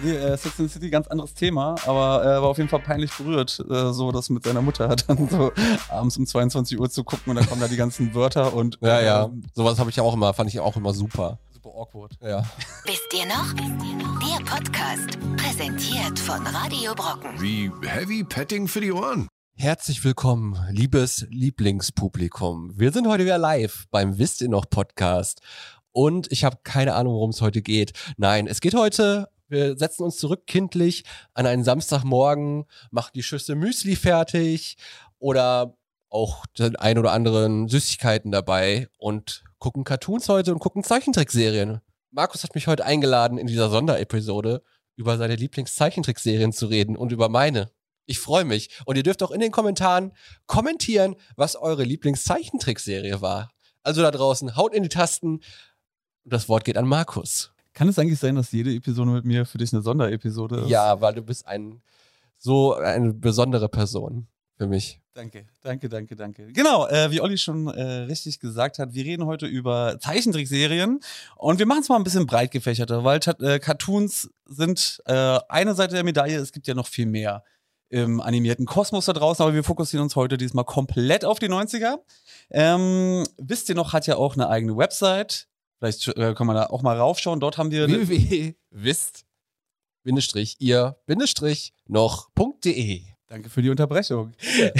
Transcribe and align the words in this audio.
Nee, 0.00 0.14
äh, 0.14 0.36
Sex 0.36 0.60
and 0.60 0.68
the 0.68 0.72
City, 0.72 0.90
ganz 0.90 1.08
anderes 1.08 1.34
Thema, 1.34 1.74
aber 1.84 2.22
er 2.22 2.38
äh, 2.38 2.42
war 2.42 2.50
auf 2.50 2.58
jeden 2.58 2.70
Fall 2.70 2.78
peinlich 2.80 3.10
berührt, 3.12 3.64
äh, 3.68 3.92
so 3.92 4.12
das 4.12 4.30
mit 4.30 4.44
seiner 4.44 4.62
Mutter 4.62 4.94
dann 5.08 5.28
so 5.28 5.50
abends 5.88 6.16
um 6.16 6.24
22 6.24 6.78
Uhr 6.78 6.88
zu 6.88 7.02
gucken 7.02 7.30
und 7.30 7.36
dann 7.36 7.48
kommen 7.48 7.60
da 7.60 7.66
die 7.66 7.76
ganzen 7.76 8.14
Wörter 8.14 8.54
und. 8.54 8.78
Ja, 8.80 9.00
ja. 9.00 9.24
Ähm, 9.24 9.42
Sowas 9.54 9.78
habe 9.80 9.90
ich 9.90 9.96
ja 9.96 10.04
auch 10.04 10.14
immer, 10.14 10.32
fand 10.34 10.50
ich 10.50 10.60
auch 10.60 10.76
immer 10.76 10.94
super. 10.94 11.38
Super 11.50 11.70
awkward. 11.70 12.12
Ja. 12.22 12.44
Wisst 12.84 13.12
ihr 13.12 13.26
noch? 13.26 13.52
Der 13.54 14.44
Podcast, 14.44 15.18
präsentiert 15.36 16.16
von 16.20 16.46
Radio 16.46 16.94
Brocken. 16.94 17.30
Wie 17.40 17.72
Heavy 17.84 18.22
Petting 18.22 18.68
für 18.68 18.80
die 18.80 18.92
Ohren. 18.92 19.26
Herzlich 19.56 20.04
willkommen, 20.04 20.56
liebes 20.70 21.26
Lieblingspublikum. 21.30 22.70
Wir 22.76 22.92
sind 22.92 23.08
heute 23.08 23.24
wieder 23.24 23.38
live 23.38 23.86
beim 23.90 24.16
Wisst 24.16 24.42
ihr 24.42 24.48
noch 24.48 24.70
Podcast. 24.70 25.40
Und 25.90 26.30
ich 26.30 26.44
habe 26.44 26.58
keine 26.62 26.94
Ahnung, 26.94 27.14
worum 27.14 27.30
es 27.30 27.40
heute 27.40 27.62
geht. 27.62 27.92
Nein, 28.16 28.46
es 28.46 28.60
geht 28.60 28.74
heute 28.74 29.28
wir 29.48 29.76
setzen 29.76 30.02
uns 30.02 30.16
zurück 30.16 30.46
kindlich 30.46 31.04
an 31.34 31.46
einen 31.46 31.64
Samstagmorgen, 31.64 32.66
machen 32.90 33.12
die 33.14 33.22
Schüssel 33.22 33.56
Müsli 33.56 33.96
fertig 33.96 34.76
oder 35.18 35.76
auch 36.10 36.46
den 36.58 36.76
ein 36.76 36.98
oder 36.98 37.12
anderen 37.12 37.68
Süßigkeiten 37.68 38.30
dabei 38.30 38.88
und 38.98 39.44
gucken 39.58 39.84
Cartoons 39.84 40.28
heute 40.28 40.52
und 40.52 40.58
gucken 40.60 40.84
Zeichentrickserien. 40.84 41.80
Markus 42.10 42.42
hat 42.44 42.54
mich 42.54 42.66
heute 42.66 42.84
eingeladen, 42.84 43.38
in 43.38 43.46
dieser 43.46 43.70
Sonderepisode 43.70 44.62
über 44.96 45.16
seine 45.16 45.36
Lieblingszeichentrickserien 45.36 46.52
zu 46.52 46.66
reden 46.66 46.96
und 46.96 47.12
über 47.12 47.28
meine. 47.28 47.70
Ich 48.06 48.18
freue 48.18 48.44
mich. 48.44 48.70
Und 48.86 48.96
ihr 48.96 49.02
dürft 49.02 49.22
auch 49.22 49.30
in 49.30 49.40
den 49.40 49.52
Kommentaren 49.52 50.12
kommentieren, 50.46 51.14
was 51.36 51.56
eure 51.56 51.84
Lieblingszeichentrickserie 51.84 53.20
war. 53.20 53.50
Also 53.82 54.02
da 54.02 54.10
draußen, 54.10 54.56
haut 54.56 54.74
in 54.74 54.82
die 54.82 54.88
Tasten. 54.88 55.40
Und 56.24 56.32
das 56.32 56.48
Wort 56.48 56.64
geht 56.64 56.78
an 56.78 56.86
Markus. 56.86 57.52
Kann 57.72 57.88
es 57.88 57.98
eigentlich 57.98 58.18
sein, 58.18 58.34
dass 58.34 58.52
jede 58.52 58.74
Episode 58.74 59.10
mit 59.10 59.24
mir 59.24 59.46
für 59.46 59.58
dich 59.58 59.72
eine 59.72 59.82
Sonderepisode 59.82 60.60
ist? 60.60 60.70
Ja, 60.70 61.00
weil 61.00 61.14
du 61.14 61.22
bist 61.22 61.46
ein 61.46 61.80
so 62.38 62.74
eine 62.74 63.12
besondere 63.12 63.68
Person 63.68 64.28
für 64.56 64.66
mich. 64.66 65.00
Danke, 65.14 65.46
danke, 65.62 65.88
danke, 65.88 66.14
danke. 66.14 66.52
Genau, 66.52 66.86
äh, 66.86 67.10
wie 67.10 67.20
Olli 67.20 67.38
schon 67.38 67.66
äh, 67.66 67.82
richtig 68.02 68.38
gesagt 68.38 68.78
hat, 68.78 68.94
wir 68.94 69.04
reden 69.04 69.26
heute 69.26 69.46
über 69.46 69.98
Zeichentrickserien 69.98 71.00
und 71.36 71.58
wir 71.58 71.66
machen 71.66 71.80
es 71.80 71.88
mal 71.88 71.96
ein 71.96 72.04
bisschen 72.04 72.26
breit 72.26 72.52
gefächerter, 72.52 73.02
weil 73.02 73.18
äh, 73.40 73.58
Cartoons 73.58 74.30
sind 74.46 75.02
äh, 75.06 75.40
eine 75.48 75.74
Seite 75.74 75.96
der 75.96 76.04
Medaille, 76.04 76.38
es 76.38 76.52
gibt 76.52 76.68
ja 76.68 76.74
noch 76.74 76.86
viel 76.86 77.06
mehr 77.06 77.42
im 77.88 78.20
animierten 78.20 78.66
Kosmos 78.66 79.06
da 79.06 79.12
draußen, 79.12 79.42
aber 79.42 79.54
wir 79.54 79.64
fokussieren 79.64 80.04
uns 80.04 80.14
heute 80.14 80.36
diesmal 80.36 80.64
komplett 80.64 81.24
auf 81.24 81.38
die 81.38 81.48
90er. 81.48 81.98
Ähm, 82.50 83.24
wisst 83.38 83.68
ihr 83.68 83.74
noch, 83.74 83.92
hat 83.92 84.06
ja 84.06 84.16
auch 84.16 84.34
eine 84.34 84.48
eigene 84.48 84.76
Website, 84.76 85.48
Vielleicht 85.78 86.08
äh, 86.08 86.34
kann 86.34 86.46
man 86.46 86.56
da 86.56 86.66
auch 86.66 86.82
mal 86.82 86.96
raufschauen. 86.96 87.40
Dort 87.40 87.58
haben 87.58 87.70
wir. 87.70 87.88
www.wisst 87.88 89.24
ihr 90.58 90.92
noch.de. 91.86 93.02
Danke 93.26 93.50
für 93.50 93.62
die 93.62 93.70
Unterbrechung. 93.70 94.32
Ja. 94.58 94.70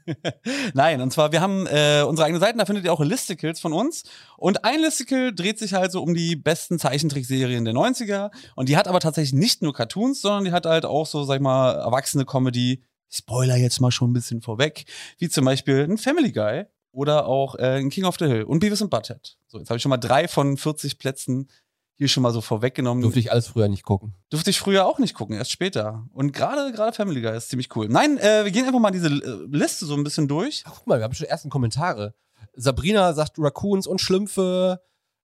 Nein, 0.74 1.02
und 1.02 1.12
zwar, 1.12 1.32
wir 1.32 1.42
haben 1.42 1.66
äh, 1.66 2.02
unsere 2.06 2.26
eigene 2.26 2.40
Seite, 2.40 2.56
da 2.56 2.64
findet 2.64 2.84
ihr 2.86 2.92
auch 2.92 3.00
Listicles 3.00 3.60
von 3.60 3.74
uns. 3.74 4.04
Und 4.38 4.64
ein 4.64 4.80
Listicle 4.80 5.34
dreht 5.34 5.58
sich 5.58 5.74
halt 5.74 5.92
so 5.92 6.02
um 6.02 6.14
die 6.14 6.34
besten 6.34 6.78
Zeichentrickserien 6.78 7.64
der 7.64 7.74
90er. 7.74 8.30
Und 8.56 8.70
die 8.70 8.76
hat 8.76 8.88
aber 8.88 9.00
tatsächlich 9.00 9.38
nicht 9.38 9.60
nur 9.60 9.74
Cartoons, 9.74 10.22
sondern 10.22 10.44
die 10.44 10.52
hat 10.52 10.64
halt 10.64 10.86
auch 10.86 11.06
so, 11.06 11.24
sag 11.24 11.36
ich 11.36 11.42
mal, 11.42 11.72
erwachsene 11.72 12.24
Comedy. 12.24 12.82
Spoiler 13.10 13.56
jetzt 13.56 13.80
mal 13.80 13.90
schon 13.90 14.10
ein 14.10 14.14
bisschen 14.14 14.40
vorweg. 14.40 14.86
Wie 15.18 15.28
zum 15.28 15.44
Beispiel 15.44 15.80
ein 15.84 15.98
Family 15.98 16.32
Guy 16.32 16.64
oder 16.92 17.26
auch 17.26 17.56
äh, 17.56 17.82
King 17.88 18.04
of 18.04 18.16
the 18.18 18.26
Hill 18.26 18.44
und 18.44 18.60
Beavis 18.60 18.82
and 18.82 18.90
Butthead. 18.90 19.36
So, 19.48 19.58
jetzt 19.58 19.68
habe 19.70 19.76
ich 19.76 19.82
schon 19.82 19.90
mal 19.90 19.96
drei 19.96 20.28
von 20.28 20.56
40 20.56 20.98
Plätzen 20.98 21.48
hier 21.96 22.08
schon 22.08 22.22
mal 22.22 22.32
so 22.32 22.40
vorweggenommen. 22.40 23.02
Durfte 23.02 23.20
ich 23.20 23.30
alles 23.30 23.48
früher 23.48 23.68
nicht 23.68 23.84
gucken. 23.84 24.14
Durfte 24.30 24.50
ich 24.50 24.58
früher 24.58 24.86
auch 24.86 24.98
nicht 24.98 25.14
gucken, 25.14 25.36
erst 25.36 25.50
später. 25.50 26.06
Und 26.12 26.32
gerade 26.32 26.72
gerade 26.72 26.92
Family 26.92 27.20
Guy 27.20 27.36
ist 27.36 27.48
ziemlich 27.48 27.74
cool. 27.76 27.88
Nein, 27.88 28.18
äh, 28.18 28.44
wir 28.44 28.50
gehen 28.50 28.66
einfach 28.66 28.80
mal 28.80 28.90
diese 28.90 29.08
äh, 29.08 29.46
Liste 29.50 29.86
so 29.86 29.94
ein 29.94 30.04
bisschen 30.04 30.28
durch. 30.28 30.64
Ach, 30.66 30.72
guck 30.76 30.86
mal, 30.86 30.98
wir 30.98 31.04
haben 31.04 31.14
schon 31.14 31.26
ersten 31.26 31.50
Kommentare. 31.50 32.14
Sabrina 32.54 33.12
sagt 33.12 33.38
Raccoons 33.38 33.86
und 33.86 34.00
Schlümpfe. 34.00 34.80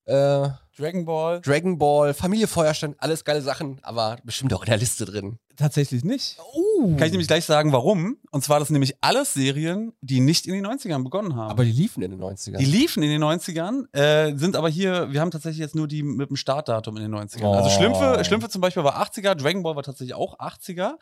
Äh, 0.09 0.49
Dragon 0.79 1.05
Ball. 1.05 1.41
Dragon 1.41 1.77
Ball, 1.77 2.15
Familie 2.15 2.47
Feuerstein, 2.47 2.95
alles 2.99 3.25
geile 3.25 3.43
Sachen, 3.43 3.79
aber 3.83 4.17
bestimmt 4.25 4.55
auch 4.55 4.63
in 4.63 4.71
der 4.71 4.79
Liste 4.79 5.05
drin. 5.05 5.39
Tatsächlich 5.57 6.05
nicht. 6.05 6.39
Uh. 6.55 6.97
Kann 6.97 7.07
ich 7.07 7.11
nämlich 7.11 7.27
gleich 7.27 7.45
sagen, 7.45 7.73
warum. 7.73 8.17
Und 8.31 8.45
zwar, 8.45 8.61
das 8.61 8.69
sind 8.69 8.75
nämlich 8.75 8.95
alles 9.01 9.35
Serien, 9.35 9.93
die 10.01 10.21
nicht 10.21 10.47
in 10.47 10.55
den 10.55 10.65
90ern 10.65 11.03
begonnen 11.03 11.35
haben. 11.35 11.51
Aber 11.51 11.65
die 11.65 11.73
liefen 11.73 12.03
in 12.03 12.13
den 12.13 12.21
90ern. 12.23 12.59
Die 12.59 12.65
liefen 12.65 13.03
in 13.03 13.11
den 13.11 13.23
90ern, 13.23 13.93
äh, 13.93 14.37
sind 14.37 14.55
aber 14.57 14.69
hier, 14.69 15.13
wir 15.13 15.21
haben 15.21 15.33
tatsächlich 15.33 15.59
jetzt 15.59 15.75
nur 15.75 15.89
die 15.89 16.03
mit 16.05 16.31
dem 16.31 16.37
Startdatum 16.37 16.97
in 16.97 17.03
den 17.03 17.15
90ern. 17.15 17.45
Oh. 17.45 17.55
Also 17.55 17.71
Schlümpfe, 17.71 18.25
Schlümpfe 18.25 18.49
zum 18.49 18.61
Beispiel 18.61 18.85
war 18.85 19.03
80er, 19.03 19.35
Dragon 19.35 19.63
Ball 19.65 19.77
war 19.77 19.83
tatsächlich 19.83 20.15
auch 20.15 20.39
80er. 20.39 20.93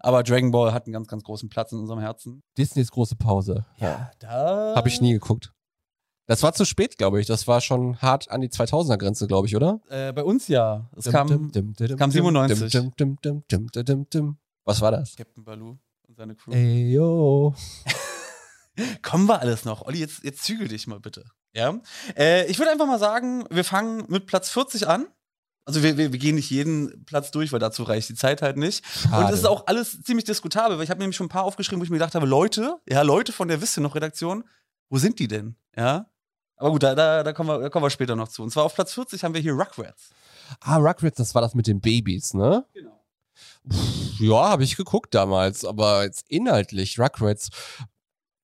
Aber 0.00 0.22
Dragon 0.22 0.50
Ball 0.50 0.72
hat 0.72 0.86
einen 0.86 0.92
ganz, 0.92 1.06
ganz 1.06 1.22
großen 1.22 1.48
Platz 1.48 1.72
in 1.72 1.78
unserem 1.78 2.00
Herzen. 2.00 2.42
Disneys 2.58 2.90
große 2.90 3.16
Pause. 3.16 3.64
Ja, 3.76 4.10
da. 4.18 4.74
Habe 4.74 4.88
ich 4.88 5.00
nie 5.00 5.12
geguckt. 5.12 5.52
Das 6.30 6.44
war 6.44 6.52
zu 6.52 6.64
spät, 6.64 6.96
glaube 6.96 7.20
ich. 7.20 7.26
Das 7.26 7.48
war 7.48 7.60
schon 7.60 8.00
hart 8.00 8.30
an 8.30 8.40
die 8.40 8.48
2000er-Grenze, 8.48 9.26
glaube 9.26 9.48
ich, 9.48 9.56
oder? 9.56 9.80
Äh, 9.88 10.12
bei 10.12 10.22
uns 10.22 10.46
ja. 10.46 10.88
Es 10.96 11.06
kam, 11.06 11.50
kam 11.50 12.10
97. 12.12 12.72
Was 14.64 14.80
war 14.80 14.92
das? 14.92 15.16
Captain 15.16 15.42
Baloo 15.42 15.76
und 16.06 16.16
seine 16.16 16.36
Crew. 16.36 16.52
Ey, 16.52 16.92
yo. 16.92 17.52
Kommen 19.02 19.26
wir 19.26 19.40
alles 19.40 19.64
noch. 19.64 19.82
Olli, 19.82 19.98
jetzt, 19.98 20.22
jetzt 20.22 20.44
zügel 20.44 20.68
dich 20.68 20.86
mal 20.86 21.00
bitte. 21.00 21.24
Ja. 21.52 21.80
Äh, 22.16 22.48
ich 22.48 22.60
würde 22.60 22.70
einfach 22.70 22.86
mal 22.86 23.00
sagen, 23.00 23.44
wir 23.50 23.64
fangen 23.64 24.04
mit 24.06 24.26
Platz 24.26 24.50
40 24.50 24.86
an. 24.86 25.08
Also 25.64 25.82
wir, 25.82 25.96
wir, 25.96 26.12
wir, 26.12 26.18
gehen 26.20 26.36
nicht 26.36 26.50
jeden 26.50 27.04
Platz 27.06 27.32
durch, 27.32 27.50
weil 27.50 27.58
dazu 27.58 27.82
reicht 27.82 28.08
die 28.08 28.14
Zeit 28.14 28.40
halt 28.40 28.56
nicht. 28.56 28.86
Schade. 28.86 29.24
Und 29.24 29.32
es 29.32 29.40
ist 29.40 29.46
auch 29.46 29.66
alles 29.66 30.00
ziemlich 30.02 30.26
diskutabel, 30.26 30.76
weil 30.76 30.84
ich 30.84 30.90
habe 30.90 31.00
nämlich 31.00 31.16
schon 31.16 31.26
ein 31.26 31.30
paar 31.30 31.42
aufgeschrieben, 31.42 31.80
wo 31.80 31.84
ich 31.84 31.90
mir 31.90 31.96
gedacht 31.96 32.14
habe, 32.14 32.26
Leute, 32.26 32.76
ja, 32.88 33.02
Leute 33.02 33.32
von 33.32 33.48
der 33.48 33.60
Wisst 33.60 33.76
ihr 33.76 33.80
noch 33.80 33.96
Redaktion, 33.96 34.44
wo 34.90 34.98
sind 34.98 35.18
die 35.18 35.26
denn? 35.26 35.56
Ja. 35.76 36.06
Aber 36.60 36.72
gut, 36.72 36.82
da, 36.82 36.94
da, 36.94 37.22
da, 37.22 37.32
kommen 37.32 37.48
wir, 37.48 37.58
da 37.58 37.70
kommen 37.70 37.86
wir 37.86 37.90
später 37.90 38.14
noch 38.14 38.28
zu. 38.28 38.42
Und 38.42 38.50
zwar 38.50 38.64
auf 38.64 38.74
Platz 38.74 38.92
40 38.92 39.24
haben 39.24 39.32
wir 39.32 39.40
hier 39.40 39.54
Rugrats. 39.54 40.10
Ah, 40.60 40.76
Rugrats, 40.76 41.16
das 41.16 41.34
war 41.34 41.40
das 41.40 41.54
mit 41.54 41.66
den 41.66 41.80
Babys, 41.80 42.34
ne? 42.34 42.66
Genau. 42.74 43.00
Pff, 43.66 44.20
ja, 44.20 44.50
habe 44.50 44.62
ich 44.62 44.76
geguckt 44.76 45.14
damals, 45.14 45.64
aber 45.64 46.04
jetzt 46.04 46.26
inhaltlich, 46.28 46.98
Rugrats, 47.00 47.48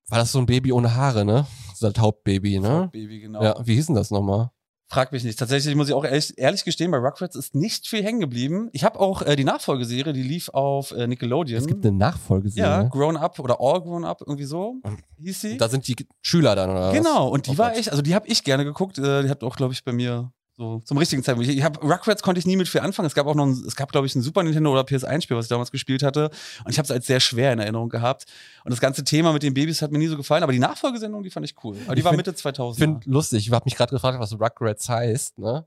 war 0.09 0.19
das 0.19 0.33
so 0.33 0.39
ein 0.39 0.47
Baby 0.47 0.73
ohne 0.73 0.95
Haare, 0.95 1.27
ne? 1.27 1.47
Das 1.79 1.93
Hauptbaby, 1.99 2.59
ne? 2.59 2.85
Hauptbaby, 2.85 3.21
genau. 3.21 3.43
Ja, 3.43 3.67
wie 3.67 3.75
hieß 3.75 3.87
denn 3.87 3.97
das 3.97 4.11
nochmal? 4.11 4.51
Frag 4.89 5.11
mich 5.11 5.25
nicht. 5.25 5.39
Tatsächlich 5.39 5.75
muss 5.75 5.89
ich 5.89 5.95
auch 5.95 6.05
ehrlich, 6.05 6.39
ehrlich 6.39 6.65
gestehen, 6.65 6.93
bei 6.93 6.99
Rugrats 6.99 7.35
ist 7.35 7.55
nicht 7.55 7.89
viel 7.89 8.05
hängen 8.05 8.21
geblieben. 8.21 8.69
Ich 8.73 8.85
habe 8.85 9.01
auch 9.01 9.23
äh, 9.23 9.35
die 9.35 9.45
Nachfolgeserie, 9.45 10.13
die 10.13 10.23
lief 10.23 10.49
auf 10.51 10.93
äh, 10.93 11.09
Nickelodeon. 11.09 11.61
Es 11.61 11.67
gibt 11.67 11.85
eine 11.85 11.97
Nachfolgeserie. 11.97 12.69
Ja, 12.69 12.83
Grown 12.85 13.17
Up 13.17 13.39
oder 13.41 13.61
All 13.61 13.81
Grown 13.83 14.05
Up, 14.05 14.21
irgendwie 14.21 14.45
so 14.45 14.81
hieß 15.19 15.41
sie. 15.41 15.57
Da 15.57 15.69
sind 15.69 15.87
die 15.89 15.97
Schüler 16.23 16.55
dann, 16.55 16.71
oder? 16.71 16.93
Genau, 16.93 17.27
was? 17.27 17.33
und 17.33 17.47
die 17.47 17.53
oh 17.53 17.59
war 17.59 17.77
echt, 17.77 17.91
also 17.91 18.03
die 18.03 18.15
habe 18.15 18.29
ich 18.29 18.45
gerne 18.45 18.65
geguckt. 18.65 18.99
Äh, 18.99 19.25
die 19.25 19.31
hat 19.31 19.43
auch, 19.43 19.57
glaube 19.57 19.73
ich, 19.73 19.85
bei 19.85 19.93
mir 19.93 20.33
so 20.57 20.81
zum 20.81 20.97
richtigen 20.97 21.23
Zeitpunkt. 21.23 21.49
Ich, 21.51 21.59
ich 21.59 21.63
habe 21.63 21.81
Rugrats 21.81 22.23
konnte 22.23 22.39
ich 22.39 22.47
nie 22.47 22.57
mit 22.57 22.69
viel 22.69 22.81
anfangen. 22.81 23.07
Es 23.07 23.15
gab 23.15 23.27
auch 23.27 23.35
noch, 23.35 23.47
ein, 23.47 23.63
es 23.67 23.77
gab 23.77 23.93
glaube 23.93 24.07
ich 24.07 24.15
ein 24.15 24.23
Super 24.23 24.43
Nintendo 24.43 24.73
oder 24.73 24.83
PS1-Spiel, 24.83 25.37
was 25.37 25.47
ich 25.47 25.51
damals 25.51 25.71
gespielt 25.71 26.03
hatte, 26.03 26.31
und 26.65 26.71
ich 26.71 26.79
habe 26.79 26.85
es 26.85 26.91
als 26.91 27.07
sehr 27.07 27.21
schwer 27.21 27.53
in 27.53 27.59
Erinnerung 27.59 27.89
gehabt. 27.89 28.25
Und 28.65 28.71
das 28.71 28.81
ganze 28.81 29.05
Thema 29.05 29.33
mit 29.33 29.43
den 29.43 29.55
Babys 29.55 29.83
hat 29.83 29.93
mir 29.93 29.99
nie 29.99 30.07
so 30.07 30.17
gefallen, 30.17 30.43
aber 30.43 30.53
die 30.53 30.59
Nachfolgesendung, 30.59 31.23
die 31.23 31.31
fand 31.31 31.45
ich 31.45 31.55
cool. 31.63 31.77
Aber 31.85 31.95
die 31.95 32.01
ich 32.01 32.05
war 32.05 32.13
find, 32.13 32.27
Mitte 32.27 32.35
2000. 32.35 32.79
Ich 32.79 32.85
finde 32.85 33.11
lustig. 33.11 33.47
Ich 33.47 33.53
habe 33.53 33.65
mich 33.65 33.77
gerade 33.77 33.91
gefragt, 33.91 34.19
was 34.19 34.33
Rugrats 34.33 34.89
heißt. 34.89 35.39
Ne? 35.39 35.67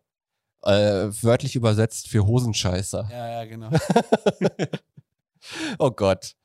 Äh, 0.64 1.10
wörtlich 1.22 1.56
übersetzt 1.56 2.08
für 2.08 2.26
Hosenscheißer. 2.26 3.08
Ja, 3.12 3.30
ja, 3.30 3.46
genau. 3.46 3.70
oh 5.80 5.92
Gott. 5.92 6.36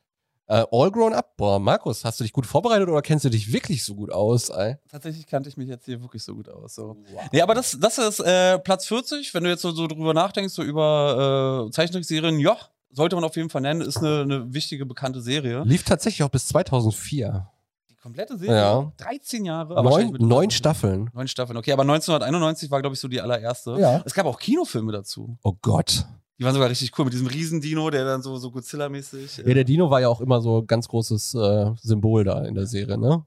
Äh, 0.47 0.63
all 0.71 0.91
Grown 0.91 1.13
Up. 1.13 1.35
Boah, 1.37 1.59
Markus, 1.59 2.05
hast 2.05 2.19
du 2.19 2.23
dich 2.23 2.31
gut 2.31 2.45
vorbereitet 2.45 2.87
oder 2.87 3.01
kennst 3.01 3.25
du 3.25 3.29
dich 3.29 3.51
wirklich 3.51 3.83
so 3.83 3.95
gut 3.95 4.11
aus? 4.11 4.49
Ey? 4.49 4.75
Tatsächlich 4.89 5.25
kannte 5.25 5.49
ich 5.49 5.57
mich 5.57 5.67
jetzt 5.67 5.85
hier 5.85 6.01
wirklich 6.01 6.23
so 6.23 6.35
gut 6.35 6.49
aus. 6.49 6.75
So. 6.75 6.97
Wow. 7.11 7.23
Nee, 7.31 7.41
aber 7.41 7.55
das, 7.55 7.77
das 7.79 7.97
ist 7.97 8.19
äh, 8.19 8.59
Platz 8.59 8.85
40. 8.85 9.33
Wenn 9.33 9.43
du 9.43 9.49
jetzt 9.49 9.63
so, 9.63 9.71
so 9.71 9.87
drüber 9.87 10.13
nachdenkst, 10.13 10.53
so 10.53 10.61
über 10.61 11.65
äh, 11.67 11.71
Zeichentrickserien, 11.71 12.39
ja, 12.39 12.57
sollte 12.91 13.15
man 13.15 13.25
auf 13.25 13.35
jeden 13.35 13.49
Fall 13.49 13.61
nennen, 13.61 13.81
ist 13.81 13.97
eine, 13.97 14.21
eine 14.21 14.53
wichtige, 14.53 14.85
bekannte 14.85 15.19
Serie. 15.21 15.63
Lief 15.65 15.83
tatsächlich 15.83 16.23
auch 16.23 16.29
bis 16.29 16.47
2004. 16.47 17.49
Die 17.89 17.95
komplette 17.95 18.37
Serie? 18.37 18.55
Ja. 18.55 18.91
13 18.97 19.45
Jahre. 19.45 19.83
Neun, 19.83 20.13
neun 20.19 20.51
Staffeln. 20.51 21.09
Neun 21.13 21.27
Staffeln, 21.27 21.57
okay. 21.57 21.71
Aber 21.71 21.81
1991 21.81 22.69
war, 22.69 22.81
glaube 22.81 22.93
ich, 22.93 22.99
so 22.99 23.07
die 23.07 23.19
allererste. 23.19 23.77
Ja. 23.79 24.03
Es 24.05 24.13
gab 24.13 24.27
auch 24.27 24.39
Kinofilme 24.39 24.91
dazu. 24.91 25.37
Oh 25.43 25.53
Gott. 25.61 26.05
Die 26.37 26.43
waren 26.43 26.53
sogar 26.53 26.69
richtig 26.69 26.91
cool 26.97 27.05
mit 27.05 27.13
diesem 27.13 27.27
Riesendino, 27.27 27.89
der 27.89 28.03
dann 28.03 28.21
so, 28.21 28.35
so 28.37 28.49
Godzilla-mäßig. 28.49 29.37
Ja, 29.45 29.53
der 29.53 29.63
Dino 29.63 29.89
war 29.89 30.01
ja 30.01 30.09
auch 30.09 30.19
immer 30.19 30.41
so 30.41 30.59
ein 30.59 30.67
ganz 30.67 30.87
großes 30.87 31.33
äh, 31.35 31.71
Symbol 31.81 32.25
da 32.25 32.43
in 32.43 32.55
der 32.55 32.67
Serie, 32.67 32.97
ne? 32.97 33.25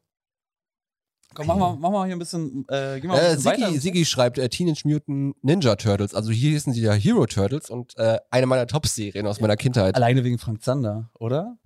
Komm, 1.34 1.46
mach 1.46 1.56
mal, 1.56 1.76
mach 1.78 1.90
mal 1.90 2.06
hier 2.06 2.16
ein 2.16 2.18
bisschen. 2.18 2.64
Äh, 2.68 3.00
geh 3.00 3.06
mal 3.06 3.18
ein 3.18 3.36
bisschen 3.36 3.52
äh, 3.52 3.58
Sigi, 3.60 3.78
Sigi 3.78 4.04
schreibt 4.04 4.38
äh, 4.38 4.48
Teenage 4.48 4.82
Mutant 4.84 5.36
Ninja 5.42 5.76
Turtles. 5.76 6.14
Also 6.14 6.30
hier 6.30 6.50
hießen 6.50 6.72
sie 6.72 6.80
ja 6.80 6.92
Hero 6.92 7.26
Turtles 7.26 7.70
und 7.70 7.96
äh, 7.96 8.18
eine 8.30 8.46
meiner 8.46 8.66
Top-Serien 8.66 9.26
aus 9.26 9.40
meiner 9.40 9.56
Kindheit. 9.56 9.94
Alleine 9.94 10.24
wegen 10.24 10.38
Frank 10.38 10.62
Zander, 10.62 11.10
oder? 11.18 11.58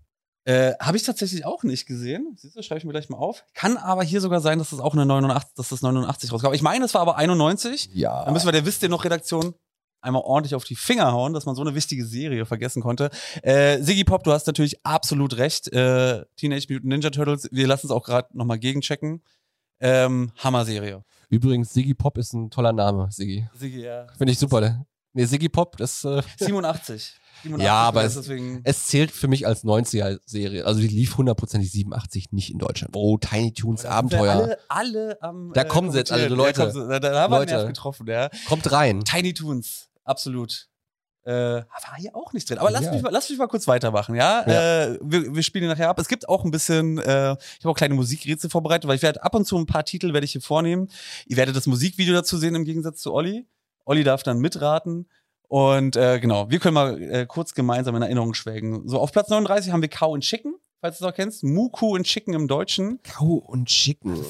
Äh, 0.44 0.72
Habe 0.80 0.96
ich 0.96 1.04
tatsächlich 1.04 1.44
auch 1.44 1.62
nicht 1.62 1.86
gesehen. 1.86 2.34
Siehst 2.36 2.56
du, 2.56 2.62
schreibe 2.62 2.78
ich 2.78 2.84
mir 2.84 2.90
gleich 2.90 3.08
mal 3.08 3.18
auf. 3.18 3.44
Kann 3.54 3.76
aber 3.76 4.02
hier 4.02 4.20
sogar 4.20 4.40
sein, 4.40 4.58
dass 4.58 4.70
das 4.70 4.80
auch 4.80 4.94
eine 4.94 5.06
89, 5.06 5.54
dass 5.54 5.68
das 5.68 5.82
89 5.82 6.32
rauskam. 6.32 6.52
Ich 6.52 6.62
meine, 6.62 6.84
es 6.84 6.94
war 6.94 7.00
aber 7.00 7.16
91. 7.16 7.90
Ja. 7.94 8.24
Dann 8.24 8.32
müssen 8.34 8.46
wir 8.46 8.52
der 8.52 8.66
Wisst 8.66 8.82
ihr 8.82 8.88
noch 8.88 9.04
Redaktion 9.04 9.54
einmal 10.02 10.22
ordentlich 10.22 10.54
auf 10.54 10.64
die 10.64 10.76
Finger 10.76 11.12
hauen, 11.12 11.32
dass 11.32 11.46
man 11.46 11.54
so 11.54 11.62
eine 11.62 11.74
wichtige 11.74 12.04
Serie 12.04 12.44
vergessen 12.46 12.82
konnte. 12.82 13.10
Äh, 13.42 13.80
Siggy 13.82 14.04
Pop, 14.04 14.24
du 14.24 14.32
hast 14.32 14.46
natürlich 14.46 14.84
absolut 14.84 15.36
recht. 15.36 15.72
Äh, 15.72 16.24
Teenage 16.36 16.66
Mutant 16.68 16.84
Ninja 16.84 17.10
Turtles, 17.10 17.48
wir 17.52 17.66
lassen 17.66 17.86
es 17.86 17.90
auch 17.92 18.04
gerade 18.04 18.28
nochmal 18.36 18.58
gegenchecken. 18.58 19.22
Ähm, 19.80 20.30
Hammer-Serie. 20.38 21.04
Übrigens, 21.28 21.72
Siggy 21.72 21.94
Pop 21.94 22.18
ist 22.18 22.32
ein 22.34 22.50
toller 22.50 22.72
Name, 22.72 23.08
Siggy. 23.10 23.48
Siggy, 23.54 23.82
ja. 23.82 24.06
Finde 24.16 24.32
ich 24.32 24.38
super. 24.38 24.60
Ne? 24.60 24.86
Nee, 25.14 25.24
Siggy 25.24 25.48
Pop, 25.48 25.76
das. 25.76 26.04
Äh, 26.04 26.22
87. 26.38 26.38
87 26.38 27.18
Ja, 27.64 27.74
aber 27.74 28.04
es- 28.04 28.16
es 28.64 28.86
zählt 28.86 29.10
für 29.10 29.26
mich 29.26 29.46
als 29.46 29.64
90er-Serie. 29.64 30.64
Also 30.64 30.80
die 30.80 30.86
lief 30.86 31.16
hundertprozentig 31.16 31.72
87 31.72 32.30
nicht 32.30 32.52
in 32.52 32.58
Deutschland. 32.58 32.94
Oh, 32.94 33.18
Tiny 33.18 33.52
Toons 33.52 33.84
Abenteuer. 33.84 34.32
Alle, 34.34 34.58
alle 34.68 35.22
am. 35.22 35.50
äh, 35.50 35.54
Da 35.54 35.64
kommen 35.64 35.90
sie 35.90 35.98
jetzt 35.98 36.12
alle. 36.12 36.28
Leute. 36.28 36.70
Da, 36.72 36.98
da, 37.00 37.00
da 37.00 37.20
haben 37.22 37.32
wir 37.32 37.38
Leute. 37.40 37.54
Nerv 37.54 37.66
getroffen, 37.66 38.06
ja. 38.06 38.28
Kommt 38.48 38.70
rein. 38.70 39.02
Tiny 39.02 39.34
Toons, 39.34 39.88
absolut. 40.04 40.68
Äh, 41.24 41.30
war 41.32 41.96
hier 41.98 42.16
auch 42.16 42.32
nicht 42.32 42.50
drin. 42.50 42.58
Aber 42.58 42.72
lass, 42.72 42.84
Ja. 42.84 42.92
mich, 42.92 43.00
mal- 43.02 43.12
lass 43.12 43.30
mich 43.30 43.38
mal 43.38 43.46
kurz 43.46 43.68
weitermachen, 43.68 44.16
ja? 44.16 44.44
Ja. 44.48 44.82
Äh, 44.86 44.98
wir, 45.02 45.34
wir 45.36 45.42
spielen 45.44 45.68
nachher 45.68 45.88
ab. 45.88 45.98
Es 46.00 46.08
gibt 46.08 46.28
auch 46.28 46.44
ein 46.44 46.50
bisschen, 46.50 46.98
äh, 46.98 47.32
ich 47.34 47.60
habe 47.64 47.68
auch 47.70 47.76
kleine 47.76 47.94
Musikrätsel 47.94 48.50
vorbereitet, 48.50 48.88
weil 48.88 48.96
ich 48.96 49.02
werde 49.02 49.22
ab 49.22 49.34
und 49.36 49.44
zu 49.44 49.56
ein 49.56 49.66
paar 49.66 49.84
Titel 49.84 50.12
werde 50.14 50.24
ich 50.24 50.32
hier 50.32 50.40
vornehmen. 50.40 50.88
Ihr 51.26 51.36
werdet 51.36 51.54
das 51.54 51.68
Musikvideo 51.68 52.12
dazu 52.12 52.36
sehen 52.38 52.56
im 52.56 52.64
Gegensatz 52.64 53.00
zu 53.02 53.12
Olli. 53.14 53.46
Olli 53.84 54.02
darf 54.02 54.24
dann 54.24 54.38
mitraten. 54.40 55.08
Und 55.46 55.94
äh, 55.96 56.18
genau, 56.18 56.50
wir 56.50 56.58
können 56.58 56.74
mal 56.74 57.00
äh, 57.00 57.26
kurz 57.26 57.54
gemeinsam 57.54 57.94
in 57.94 58.02
Erinnerung 58.02 58.34
schwelgen. 58.34 58.88
So, 58.88 58.98
auf 58.98 59.12
Platz 59.12 59.28
39 59.28 59.70
haben 59.70 59.82
wir 59.82 59.88
Cow 59.90 60.14
and 60.14 60.24
Chicken, 60.24 60.54
falls 60.80 60.98
du 60.98 61.04
es 61.04 61.12
auch 61.12 61.14
kennst. 61.14 61.44
Muku 61.44 61.94
and 61.94 62.04
Chicken 62.06 62.34
im 62.34 62.48
Deutschen. 62.48 62.98
Kau 63.04 63.34
und 63.34 63.66
Chicken. 63.68 64.24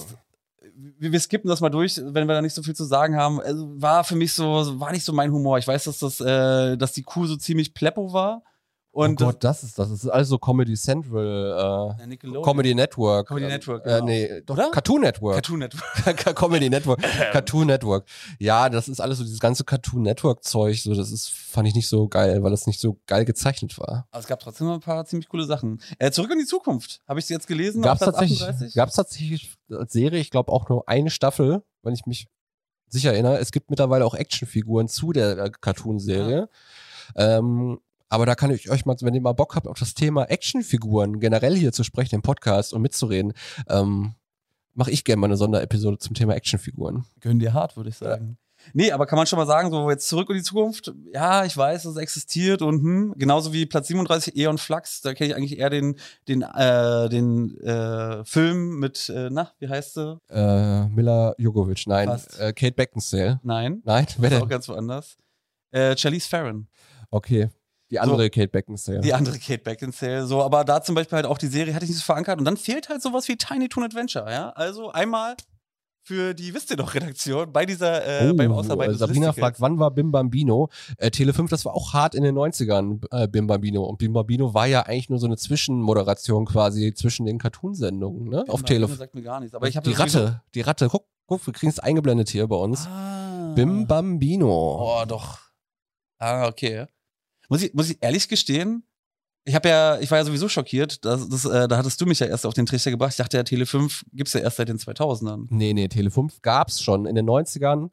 Wir, 1.03 1.11
wir 1.11 1.21
skippen 1.21 1.49
das 1.49 1.61
mal 1.61 1.69
durch, 1.69 2.01
wenn 2.01 2.29
wir 2.29 2.35
da 2.35 2.43
nicht 2.43 2.55
so 2.55 2.63
viel 2.63 2.77
zu 2.77 2.85
sagen 2.85 3.17
haben. 3.17 3.41
Also 3.41 3.69
war 3.81 4.05
für 4.05 4.15
mich 4.15 4.33
so, 4.33 4.79
war 4.79 4.93
nicht 4.93 5.05
so 5.05 5.13
mein 5.13 5.33
Humor. 5.33 5.59
Ich 5.59 5.67
weiß, 5.67 5.85
dass 5.85 5.99
das, 5.99 6.21
äh, 6.21 6.77
dass 6.77 6.93
die 6.93 7.03
Kuh 7.03 7.27
so 7.27 7.37
ziemlich 7.37 7.75
pleppo 7.75 8.13
war. 8.13 8.45
Und 8.95 9.23
oh 9.23 9.27
Gott, 9.27 9.43
das 9.43 9.63
ist 9.63 9.79
das. 9.79 9.89
Das 9.89 10.05
ist 10.05 10.11
also 10.11 10.39
Comedy 10.39 10.75
Central, 10.75 11.97
äh. 11.99 12.17
Comedy 12.43 12.75
Network. 12.75 13.27
Comedy 13.27 13.47
Network, 13.47 13.87
Äh, 13.87 13.89
genau. 13.89 14.05
nee, 14.05 14.43
doch, 14.45 14.55
Oder? 14.55 14.71
Cartoon 14.71 15.01
Network. 15.01 15.35
Cartoon 15.35 15.59
Network. 15.61 16.35
Comedy 16.37 16.69
Network. 16.69 17.01
Cartoon 17.33 17.69
Network. 17.69 18.07
Ja, 18.39 18.69
das 18.69 18.89
ist 18.89 19.01
alles 19.01 19.17
so 19.17 19.25
dieses 19.25 19.41
ganze 19.41 19.65
Cartoon 19.65 20.03
Network 20.03 20.45
Zeug. 20.45 20.79
So, 20.79 20.95
das 20.95 21.11
ist, 21.11 21.31
fand 21.31 21.67
ich 21.69 21.75
nicht 21.75 21.89
so 21.89 22.07
geil, 22.07 22.43
weil 22.43 22.51
das 22.51 22.67
nicht 22.67 22.81
so 22.81 22.99
geil 23.07 23.25
gezeichnet 23.25 23.79
war. 23.79 24.07
Aber 24.11 24.21
es 24.21 24.27
gab 24.27 24.41
trotzdem 24.41 24.69
ein 24.69 24.81
paar 24.81 25.07
ziemlich 25.07 25.29
coole 25.31 25.47
Sachen. 25.47 25.81
Äh, 25.99 26.11
Zurück 26.11 26.31
in 26.31 26.39
die 26.41 26.45
Zukunft. 26.45 27.01
Habe 27.09 27.19
ich 27.19 27.25
sie 27.25 27.33
jetzt 27.33 27.47
gelesen? 27.47 27.81
Gab 27.81 27.95
es 27.95 28.01
tatsächlich, 28.05 28.43
38? 28.43 28.75
gab's 28.75 28.95
tatsächlich 28.97 29.55
als 29.71 29.93
Serie, 29.95 30.21
ich 30.21 30.31
glaube 30.31 30.53
auch 30.53 30.69
nur 30.69 30.87
eine 30.87 31.09
Staffel, 31.09 31.63
wenn 31.83 31.95
ich 31.95 32.05
mich 32.05 32.27
sicher 32.89 33.15
erinnere. 33.15 33.39
Es 33.39 33.53
gibt 33.53 33.71
mittlerweile 33.71 34.05
auch 34.05 34.15
Actionfiguren 34.15 34.87
zu 34.89 35.13
der 35.13 35.39
äh, 35.39 35.51
Cartoon-Serie. 35.63 36.51
Ähm, 37.17 37.81
aber 38.13 38.27
da 38.27 38.35
kann 38.35 38.51
ich 38.51 38.71
euch 38.71 38.85
mal, 38.85 38.95
wenn 39.01 39.15
ihr 39.15 39.23
mal 39.23 39.33
Bock 39.33 39.57
habt, 39.57 39.67
auf 39.67 39.79
das 39.79 39.95
Thema 39.95 40.25
Actionfiguren 40.25 41.19
generell 41.19 41.57
hier 41.57 41.73
zu 41.73 41.83
sprechen 41.83 42.17
im 42.17 42.21
Podcast 42.23 42.75
und 42.75 42.83
mitzureden, 42.83 43.33
ähm, 43.71 44.15
mache 44.75 44.91
ich 44.91 45.05
gerne 45.05 45.19
mal 45.21 45.29
eine 45.29 45.39
Sonderepisode 45.39 45.97
zum 45.97 46.13
Thema 46.15 46.35
Actionfiguren. 46.35 47.07
Gönn 47.21 47.39
dir 47.39 47.55
hart, 47.55 47.75
würde 47.79 47.89
ich 47.89 47.97
sagen. 47.97 48.37
Nee, 48.75 48.93
aber 48.93 49.07
kann 49.07 49.17
man 49.17 49.27
schon 49.27 49.39
mal 49.39 49.47
sagen, 49.47 49.71
so 49.71 49.89
jetzt 49.91 50.07
zurück 50.09 50.29
in 50.29 50.37
die 50.37 50.43
Zukunft. 50.43 50.93
Ja, 51.15 51.47
ich 51.47 51.57
weiß, 51.57 51.87
es 51.87 51.97
existiert 51.97 52.61
und 52.61 52.83
hm, 52.83 53.15
genauso 53.17 53.55
wie 53.55 53.65
Platz 53.65 53.89
37 53.89 54.37
Eon 54.37 54.59
Flux, 54.59 55.01
da 55.01 55.15
kenne 55.15 55.31
ich 55.31 55.37
eigentlich 55.37 55.59
eher 55.59 55.71
den, 55.71 55.97
den, 56.29 56.43
äh, 56.43 57.09
den 57.09 57.59
äh, 57.63 58.27
Film 58.27 58.79
mit, 58.79 59.09
äh, 59.09 59.31
na, 59.33 59.53
wie 59.59 59.71
heißt 59.71 59.95
sie? 59.95 60.19
Äh, 60.29 60.87
Mila 60.89 61.35
Jogovic, 61.39 61.87
nein. 61.87 62.11
Äh, 62.39 62.53
Kate 62.53 62.73
Beckinsale. 62.75 63.41
Nein, 63.43 63.81
Nein, 63.85 64.07
wer 64.19 64.29
das 64.29 64.37
ist 64.37 64.43
auch 64.43 64.47
denn? 64.47 64.49
ganz 64.51 64.69
woanders. 64.69 65.17
Äh, 65.71 65.97
Charlize 65.97 66.29
Theron, 66.29 66.69
Okay. 67.11 67.49
Die 67.93 68.01
andere 68.01 68.31
Kate 68.31 68.49
Beckinsale. 68.49 69.01
die 69.01 69.13
andere 69.13 69.39
Kate 69.39 69.59
Beckinsale. 69.63 70.27
So, 70.27 70.43
aber 70.43 70.65
da 70.65 70.83
zum 70.83 70.95
Beispiel 70.95 71.17
halt 71.17 71.27
auch 71.27 71.37
die 71.37 71.47
Serie 71.47 71.75
hatte 71.75 71.85
ich 71.85 71.91
nicht 71.91 72.01
so 72.01 72.05
verankert 72.05 72.39
und 72.39 72.47
dann 72.47 72.57
fehlt 72.57 72.89
halt 72.89 73.03
sowas 73.03 73.29
wie 73.29 73.37
Tiny 73.37 73.69
Toon 73.69 73.85
Adventure, 73.85 74.33
ja. 74.33 74.49
Also 74.51 74.91
einmal 74.91 75.37
für 76.05 76.33
die 76.33 76.55
wisst 76.55 76.71
ihr 76.71 76.77
doch 76.77 76.95
Redaktion 76.95 77.53
bei 77.53 77.67
dieser 77.67 78.23
äh, 78.31 78.33
beim 78.33 78.51
Ausarbeiten 78.51 78.95
äh, 78.95 78.99
Sabrina 78.99 79.33
fragt, 79.35 79.61
wann 79.61 79.79
war 79.79 79.91
Bim 79.91 80.11
Bambino? 80.11 80.71
Äh, 80.97 81.11
Tele 81.11 81.35
5, 81.35 81.51
das 81.51 81.67
war 81.67 81.75
auch 81.75 81.93
hart 81.93 82.15
in 82.15 82.23
den 82.23 82.35
90ern, 82.35 83.05
äh, 83.11 83.29
Bim 83.29 83.47
Bambino. 83.47 83.85
Und 83.85 83.99
Bim 83.99 84.15
Bambino 84.15 84.55
war 84.55 84.67
ja 84.67 84.87
eigentlich 84.87 85.11
nur 85.11 85.19
so 85.19 85.27
eine 85.27 85.37
Zwischenmoderation 85.37 86.47
quasi 86.47 86.95
zwischen 86.95 87.27
den 87.27 87.39
Cartoonsendungen, 87.39 88.29
ne? 88.29 88.45
Auf 88.49 88.63
Tele 88.63 88.89
sagt 88.89 89.15
mir 89.15 89.23
gar 89.23 89.39
nichts. 89.39 89.55
Aber 89.55 89.69
ich 89.69 89.77
habe 89.77 89.89
Die 89.89 89.95
Ratte, 89.95 90.41
die 90.55 90.63
Ratte, 90.63 90.89
guck, 90.89 91.05
guck, 91.27 91.47
wir 91.47 91.53
kriegen 91.53 91.71
es 91.71 91.79
eingeblendet 91.79 92.31
hier 92.31 92.49
bei 92.49 92.57
uns. 92.57 92.87
Ah. 92.87 93.53
Bim 93.55 93.87
Bambino. 93.87 94.49
Oh, 94.81 95.05
doch. 95.07 95.39
Ah, 96.19 96.49
okay. 96.49 96.87
Muss 97.53 97.63
ich, 97.63 97.75
muss 97.75 97.91
ich 97.91 97.99
ehrlich 98.01 98.29
gestehen, 98.29 98.83
ich 99.45 99.55
habe 99.55 99.69
ja, 99.69 99.99
ich 99.99 100.11
war 100.11 100.17
ja 100.17 100.25
sowieso 100.25 100.49
schockiert, 100.49 101.05
dass, 101.05 101.29
das, 101.29 101.45
äh, 101.45 101.69
da 101.69 101.77
hattest 101.77 102.01
du 102.01 102.07
mich 102.07 102.19
ja 102.19 102.27
erst 102.27 102.47
auf 102.47 102.55
den 102.55 102.65
Trichter 102.65 102.91
gebracht. 102.91 103.11
Ich 103.11 103.19
dachte 103.19 103.37
ja, 103.37 103.43
Tele 103.43 103.67
5 103.67 104.07
gibt's 104.15 104.33
ja 104.33 104.41
erst 104.41 104.57
seit 104.57 104.71
den 104.71 104.79
2000ern. 104.79 105.49
Nee, 105.51 105.75
nee, 105.75 105.87
Tele 105.89 106.11
5 106.11 106.41
gab's 106.41 106.81
schon 106.81 107.05
in 107.05 107.15
den 107.15 107.29
90ern. 107.29 107.91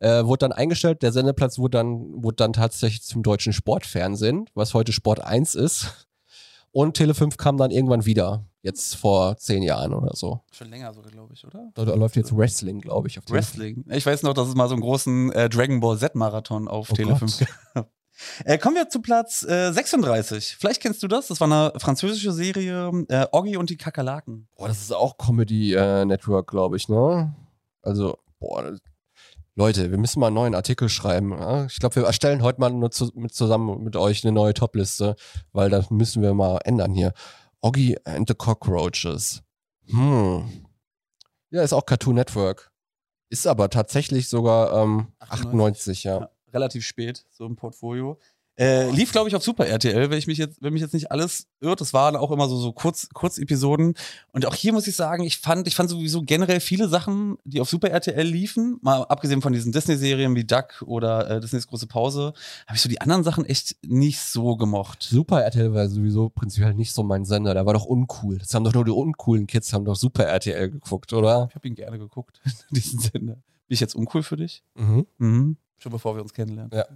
Äh, 0.00 0.26
wurde 0.26 0.40
dann 0.40 0.52
eingestellt, 0.52 1.00
der 1.00 1.12
Sendeplatz 1.12 1.58
wurde 1.58 1.78
dann, 1.78 2.22
wurde 2.22 2.36
dann 2.36 2.52
tatsächlich 2.52 3.02
zum 3.02 3.22
deutschen 3.22 3.54
Sportfernsehen, 3.54 4.44
was 4.52 4.74
heute 4.74 4.92
Sport 4.92 5.24
1 5.24 5.54
ist. 5.54 6.06
Und 6.70 6.98
Tele 6.98 7.14
5 7.14 7.38
kam 7.38 7.56
dann 7.56 7.70
irgendwann 7.70 8.04
wieder, 8.04 8.44
jetzt 8.60 8.94
vor 8.94 9.38
zehn 9.38 9.62
Jahren 9.62 9.94
oder 9.94 10.14
so. 10.14 10.42
Schon 10.52 10.68
länger 10.68 10.92
sogar, 10.92 11.10
glaube 11.10 11.32
ich, 11.32 11.46
oder? 11.46 11.70
Da, 11.72 11.86
da 11.86 11.94
läuft 11.94 12.16
jetzt 12.16 12.36
Wrestling, 12.36 12.82
glaube 12.82 13.08
ich, 13.08 13.18
auf 13.18 13.24
Tele 13.24 13.40
5. 13.42 13.56
Wrestling. 13.56 13.84
Ich 13.88 14.04
weiß 14.04 14.22
noch, 14.22 14.34
dass 14.34 14.48
es 14.48 14.54
mal 14.54 14.68
so 14.68 14.74
einen 14.74 14.82
großen 14.82 15.32
äh, 15.32 15.48
Dragon 15.48 15.80
Ball 15.80 15.96
Z-Marathon 15.96 16.68
auf 16.68 16.90
Oh 16.90 16.94
Tele 16.94 17.16
5 17.16 17.46
gab. 17.74 17.88
Äh, 18.44 18.58
kommen 18.58 18.76
wir 18.76 18.88
zu 18.88 19.00
Platz 19.00 19.42
äh, 19.44 19.72
36. 19.72 20.56
Vielleicht 20.58 20.82
kennst 20.82 21.02
du 21.02 21.08
das. 21.08 21.28
Das 21.28 21.40
war 21.40 21.46
eine 21.50 21.78
französische 21.78 22.32
Serie, 22.32 22.90
äh, 23.08 23.26
Oggi 23.32 23.56
und 23.56 23.70
die 23.70 23.76
Kakerlaken. 23.76 24.48
Boah, 24.56 24.68
das 24.68 24.82
ist 24.82 24.92
auch 24.92 25.18
Comedy 25.18 25.74
äh, 25.74 26.04
Network, 26.04 26.50
glaube 26.50 26.76
ich, 26.76 26.88
ne? 26.88 27.34
Also, 27.82 28.18
boah, 28.38 28.76
Leute, 29.58 29.90
wir 29.90 29.98
müssen 29.98 30.20
mal 30.20 30.28
einen 30.28 30.36
neuen 30.36 30.54
Artikel 30.54 30.88
schreiben. 30.88 31.32
Ja? 31.32 31.64
Ich 31.66 31.80
glaube, 31.80 31.96
wir 31.96 32.04
erstellen 32.04 32.42
heute 32.42 32.60
mal 32.60 32.70
nur 32.70 32.92
zu, 32.92 33.10
mit, 33.14 33.34
zusammen 33.34 33.82
mit 33.82 33.96
euch 33.96 34.24
eine 34.24 34.32
neue 34.32 34.54
Topliste, 34.54 35.16
weil 35.52 35.68
das 35.68 35.90
müssen 35.90 36.22
wir 36.22 36.32
mal 36.32 36.58
ändern 36.64 36.94
hier. 36.94 37.12
Oggy 37.60 37.96
and 38.04 38.28
the 38.28 38.34
Cockroaches. 38.34 39.42
Hm. 39.86 40.64
Ja, 41.50 41.62
ist 41.62 41.72
auch 41.72 41.86
Cartoon 41.86 42.14
Network. 42.14 42.70
Ist 43.30 43.48
aber 43.48 43.68
tatsächlich 43.68 44.28
sogar 44.28 44.80
ähm, 44.80 45.08
98, 45.18 46.04
ja. 46.04 46.20
Ja, 46.20 46.30
relativ 46.52 46.84
spät, 46.84 47.24
so 47.30 47.46
im 47.46 47.56
Portfolio. 47.56 48.18
Äh, 48.58 48.90
lief, 48.90 49.12
glaube 49.12 49.28
ich, 49.28 49.36
auf 49.36 49.44
Super 49.44 49.68
RTL, 49.68 50.10
wenn 50.10 50.18
ich 50.18 50.26
mich 50.26 50.36
jetzt, 50.36 50.60
wenn 50.60 50.72
mich 50.72 50.82
jetzt 50.82 50.92
nicht 50.92 51.12
alles 51.12 51.46
irrt. 51.60 51.80
Das 51.80 51.94
waren 51.94 52.16
auch 52.16 52.32
immer 52.32 52.48
so, 52.48 52.56
so 52.56 52.72
kurz, 52.72 53.08
Kurzepisoden. 53.14 53.94
Und 54.32 54.46
auch 54.46 54.54
hier 54.54 54.72
muss 54.72 54.88
ich 54.88 54.96
sagen, 54.96 55.22
ich 55.22 55.38
fand, 55.38 55.68
ich 55.68 55.76
fand 55.76 55.88
sowieso 55.88 56.22
generell 56.22 56.58
viele 56.58 56.88
Sachen, 56.88 57.38
die 57.44 57.60
auf 57.60 57.68
Super 57.68 57.90
RTL 57.90 58.26
liefen, 58.26 58.78
mal 58.82 59.02
abgesehen 59.04 59.42
von 59.42 59.52
diesen 59.52 59.70
Disney-Serien 59.70 60.34
wie 60.34 60.42
Duck 60.42 60.82
oder 60.84 61.30
äh, 61.30 61.40
Disneys 61.40 61.68
große 61.68 61.86
Pause, 61.86 62.32
habe 62.66 62.74
ich 62.74 62.82
so 62.82 62.88
die 62.88 63.00
anderen 63.00 63.22
Sachen 63.22 63.44
echt 63.44 63.76
nicht 63.86 64.18
so 64.18 64.56
gemocht. 64.56 65.04
Super 65.04 65.44
RTL 65.44 65.72
war 65.72 65.88
sowieso 65.88 66.28
prinzipiell 66.28 66.74
nicht 66.74 66.92
so 66.92 67.04
mein 67.04 67.24
Sender. 67.24 67.54
Der 67.54 67.64
war 67.64 67.74
doch 67.74 67.84
uncool. 67.84 68.38
Das 68.38 68.52
haben 68.54 68.64
doch 68.64 68.74
nur 68.74 68.84
die 68.84 68.90
uncoolen 68.90 69.46
Kids, 69.46 69.72
haben 69.72 69.84
doch 69.84 69.94
Super 69.94 70.24
RTL 70.24 70.68
geguckt, 70.68 71.12
oder? 71.12 71.46
Ich 71.50 71.54
habe 71.54 71.68
ihn 71.68 71.76
gerne 71.76 71.96
geguckt, 72.00 72.40
diesen 72.70 72.98
Sender. 72.98 73.34
Bin 73.34 73.74
ich 73.74 73.80
jetzt 73.80 73.94
uncool 73.94 74.24
für 74.24 74.36
dich? 74.36 74.64
Mhm. 74.74 75.06
Mhm. 75.18 75.56
Schon 75.78 75.92
bevor 75.92 76.14
wir 76.16 76.22
uns 76.22 76.32
kennenlernen. 76.32 76.72
Ja. 76.72 76.86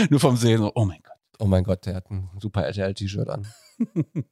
Nur 0.10 0.20
vom 0.20 0.36
Sehen, 0.36 0.58
so, 0.58 0.72
oh 0.74 0.84
mein 0.84 1.00
Gott. 1.02 1.16
Oh 1.38 1.46
mein 1.46 1.64
Gott, 1.64 1.86
der 1.86 1.96
hat 1.96 2.10
ein 2.10 2.30
Super 2.38 2.64
RTL-T-Shirt 2.64 3.28
an. 3.28 3.46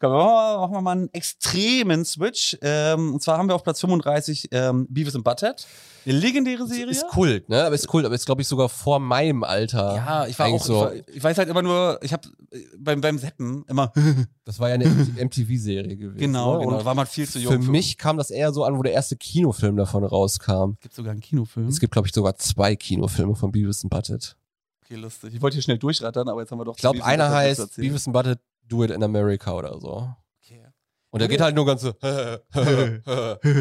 Komm, 0.00 0.10
machen 0.10 0.72
wir, 0.72 0.80
mal 0.80 0.90
einen 0.92 1.12
extremen 1.12 2.04
Switch. 2.04 2.58
Ähm, 2.62 3.14
und 3.14 3.22
zwar 3.22 3.38
haben 3.38 3.48
wir 3.48 3.54
auf 3.54 3.62
Platz 3.62 3.80
35 3.80 4.48
ähm, 4.50 4.86
Beavis 4.90 5.14
and 5.14 5.24
Butthead. 5.24 5.66
Eine 6.04 6.18
legendäre 6.18 6.66
Serie. 6.66 6.90
Ist 6.90 7.06
Kult, 7.08 7.48
ne? 7.48 7.64
Aber 7.64 7.74
ist 7.76 7.86
Kult, 7.86 8.04
aber 8.04 8.14
ist, 8.16 8.26
glaube 8.26 8.42
ich, 8.42 8.48
sogar 8.48 8.68
vor 8.68 8.98
meinem 8.98 9.44
Alter. 9.44 9.94
Ja, 9.94 10.26
ich 10.26 10.36
war 10.36 10.48
auch, 10.48 10.60
so. 10.62 10.74
ich, 10.74 10.80
war, 10.80 11.08
ich 11.14 11.24
weiß 11.24 11.38
halt 11.38 11.48
immer 11.48 11.62
nur, 11.62 12.00
ich 12.02 12.12
habe 12.12 12.28
beim, 12.76 13.00
beim 13.00 13.18
Seppen 13.18 13.64
immer, 13.68 13.92
Das 14.44 14.58
war 14.58 14.68
ja 14.68 14.74
eine 14.74 14.86
MTV-Serie 14.86 15.96
gewesen. 15.96 16.18
genau, 16.18 16.54
ne? 16.58 16.64
genau, 16.64 16.78
Und 16.78 16.84
war 16.84 16.96
man 16.96 17.06
viel 17.06 17.28
zu 17.28 17.38
jung. 17.38 17.62
für 17.62 17.70
mich 17.70 17.98
kam 17.98 18.16
das 18.16 18.32
eher 18.32 18.52
so 18.52 18.64
an, 18.64 18.76
wo 18.76 18.82
der 18.82 18.92
erste 18.92 19.16
Kinofilm 19.16 19.76
davon 19.76 20.02
rauskam. 20.02 20.72
Gibt 20.80 20.94
sogar 20.94 21.12
einen 21.12 21.20
Kinofilm. 21.20 21.68
Es 21.68 21.78
gibt, 21.78 21.92
glaube 21.92 22.08
ich, 22.08 22.14
sogar 22.14 22.34
zwei 22.34 22.74
Kinofilme 22.74 23.36
von 23.36 23.52
Beavis 23.52 23.84
and 23.84 23.90
Butthead. 23.90 24.36
Okay, 24.84 24.96
lustig. 24.96 25.34
Ich 25.34 25.40
wollte 25.40 25.54
hier 25.54 25.62
schnell 25.62 25.78
durchrattern, 25.78 26.28
aber 26.28 26.40
jetzt 26.40 26.50
haben 26.50 26.58
wir 26.58 26.64
doch 26.64 26.74
Ich 26.74 26.80
glaube, 26.80 27.04
einer 27.04 27.30
heißt. 27.30 27.76
Beavis 27.76 28.08
and 28.08 28.14
Butthead 28.14 28.40
Do 28.68 28.84
It 28.84 28.90
in 28.90 29.02
America 29.02 29.52
oder 29.52 29.78
so. 29.80 30.08
Okay. 30.42 30.66
Und 31.10 31.20
der 31.20 31.28
geht 31.28 31.40
halt 31.40 31.54
nur 31.54 31.66
ganz 31.66 31.82
so, 31.82 31.92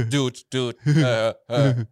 dude, 0.09 0.39
dude, 0.49 0.77
äh, 0.85 1.33
äh. 1.47 1.85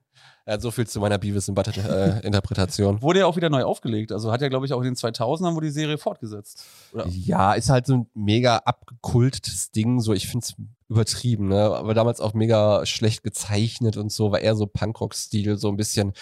Er 0.50 0.54
hat 0.54 0.64
so 0.64 0.72
viel 0.72 0.88
zu 0.88 1.00
meiner 1.00 1.20
Beavis 1.20 1.48
and 1.48 1.56
Butthead 1.56 1.78
äh, 1.78 2.22
Interpretation. 2.22 3.00
Wurde 3.04 3.20
ja 3.20 3.28
auch 3.28 3.36
wieder 3.36 3.52
neu 3.52 3.64
aufgelegt. 3.64 4.12
Also 4.12 4.32
hat 4.32 4.42
ja, 4.42 4.48
glaube 4.50 4.66
ich, 4.66 4.74
auch 4.74 4.80
in 4.80 4.86
den 4.86 4.96
2000ern 4.96 5.54
wurde 5.54 5.68
die 5.68 5.72
Serie 5.72 6.00
fortgesetzt. 6.00 6.66
Oder? 6.92 7.06
Ja, 7.08 7.54
ist 7.54 7.70
halt 7.70 7.86
so 7.86 7.98
ein 7.98 8.08
mega 8.16 8.58
abgekultetes 8.58 9.70
Ding. 9.70 10.00
So, 10.00 10.12
ich 10.12 10.28
find's 10.28 10.56
übertrieben, 10.88 11.50
ne? 11.50 11.66
Aber 11.66 11.94
damals 11.94 12.20
auch 12.20 12.34
mega 12.34 12.84
schlecht 12.88 13.22
gezeichnet 13.22 13.96
und 13.96 14.12
so, 14.12 14.32
war 14.32 14.40
eher 14.40 14.56
so 14.56 14.66
Punkrock-Stil, 14.66 15.60
so 15.60 15.70
ein 15.70 15.78
bisschen 15.78 16.14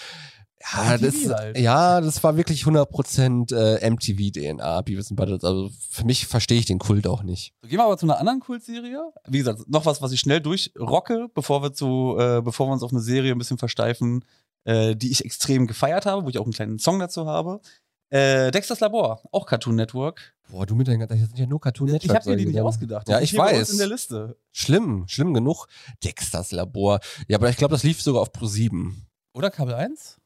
Ja, 0.59 0.97
das, 0.97 1.15
halt. 1.29 1.57
ja, 1.57 2.01
das 2.01 2.23
war 2.23 2.35
wirklich 2.35 2.63
100% 2.63 3.53
äh, 3.55 3.89
MTV-DNA, 3.89 4.81
Beavis 4.81 5.11
and 5.11 5.17
Butthead. 5.17 5.43
Also 5.43 5.69
für 5.89 6.03
mich 6.03 6.25
verstehe 6.25 6.57
ich 6.59 6.65
den 6.65 6.79
Kult 6.79 7.05
auch 7.07 7.21
nicht. 7.23 7.53
So, 7.61 7.67
gehen 7.67 7.77
wir 7.77 7.85
aber 7.85 7.97
zu 7.97 8.05
einer 8.07 8.19
anderen 8.19 8.39
Kultserie. 8.39 8.99
Wie 9.27 9.37
gesagt, 9.37 9.69
noch 9.69 9.85
was, 9.85 10.01
was 10.01 10.11
ich 10.11 10.19
schnell 10.19 10.41
durchrocke, 10.41 11.27
bevor 11.33 11.61
wir 11.61 11.73
zu, 11.73 12.17
äh, 12.19 12.41
bevor 12.41 12.67
wir 12.67 12.73
uns 12.73 12.83
auf 12.83 12.91
eine 12.91 13.01
Serie 13.01 13.33
ein 13.33 13.37
bisschen 13.37 13.59
versteifen, 13.59 14.25
äh, 14.65 14.95
die 14.95 15.11
ich 15.11 15.23
extrem 15.23 15.67
gefeiert 15.67 16.05
habe, 16.07 16.25
wo 16.25 16.29
ich 16.29 16.39
auch 16.39 16.45
einen 16.45 16.53
kleinen 16.53 16.79
Song 16.79 16.99
dazu 16.99 17.27
habe. 17.27 17.61
Äh, 18.09 18.51
Dexters 18.51 18.79
Labor, 18.79 19.21
auch 19.31 19.45
Cartoon 19.45 19.75
Network. 19.75 20.33
Boah, 20.49 20.65
du 20.65 20.75
mit 20.75 20.87
deinen, 20.87 21.07
das 21.07 21.19
sind 21.19 21.37
ja 21.37 21.45
nur 21.45 21.59
Cartoon 21.59 21.87
ich 21.89 21.93
Network. 21.93 22.19
habe 22.19 22.29
mir 22.31 22.37
die 22.37 22.45
nicht 22.45 22.55
Sachen. 22.55 22.67
ausgedacht. 22.67 23.09
Ja, 23.09 23.19
ich 23.19 23.37
weiß. 23.37 23.69
in 23.71 23.77
der 23.77 23.87
Liste. 23.87 24.37
Schlimm, 24.53 25.03
schlimm 25.07 25.33
genug. 25.33 25.67
Dexters 26.03 26.51
Labor. 26.51 26.99
Ja, 27.27 27.37
aber 27.37 27.49
ich 27.49 27.57
glaube, 27.57 27.73
das 27.73 27.83
lief 27.83 28.01
sogar 28.01 28.21
auf 28.21 28.31
Pro 28.31 28.45
7. 28.45 29.05
Oder 29.33 29.51
Kabel 29.51 29.73
1? 29.75 30.17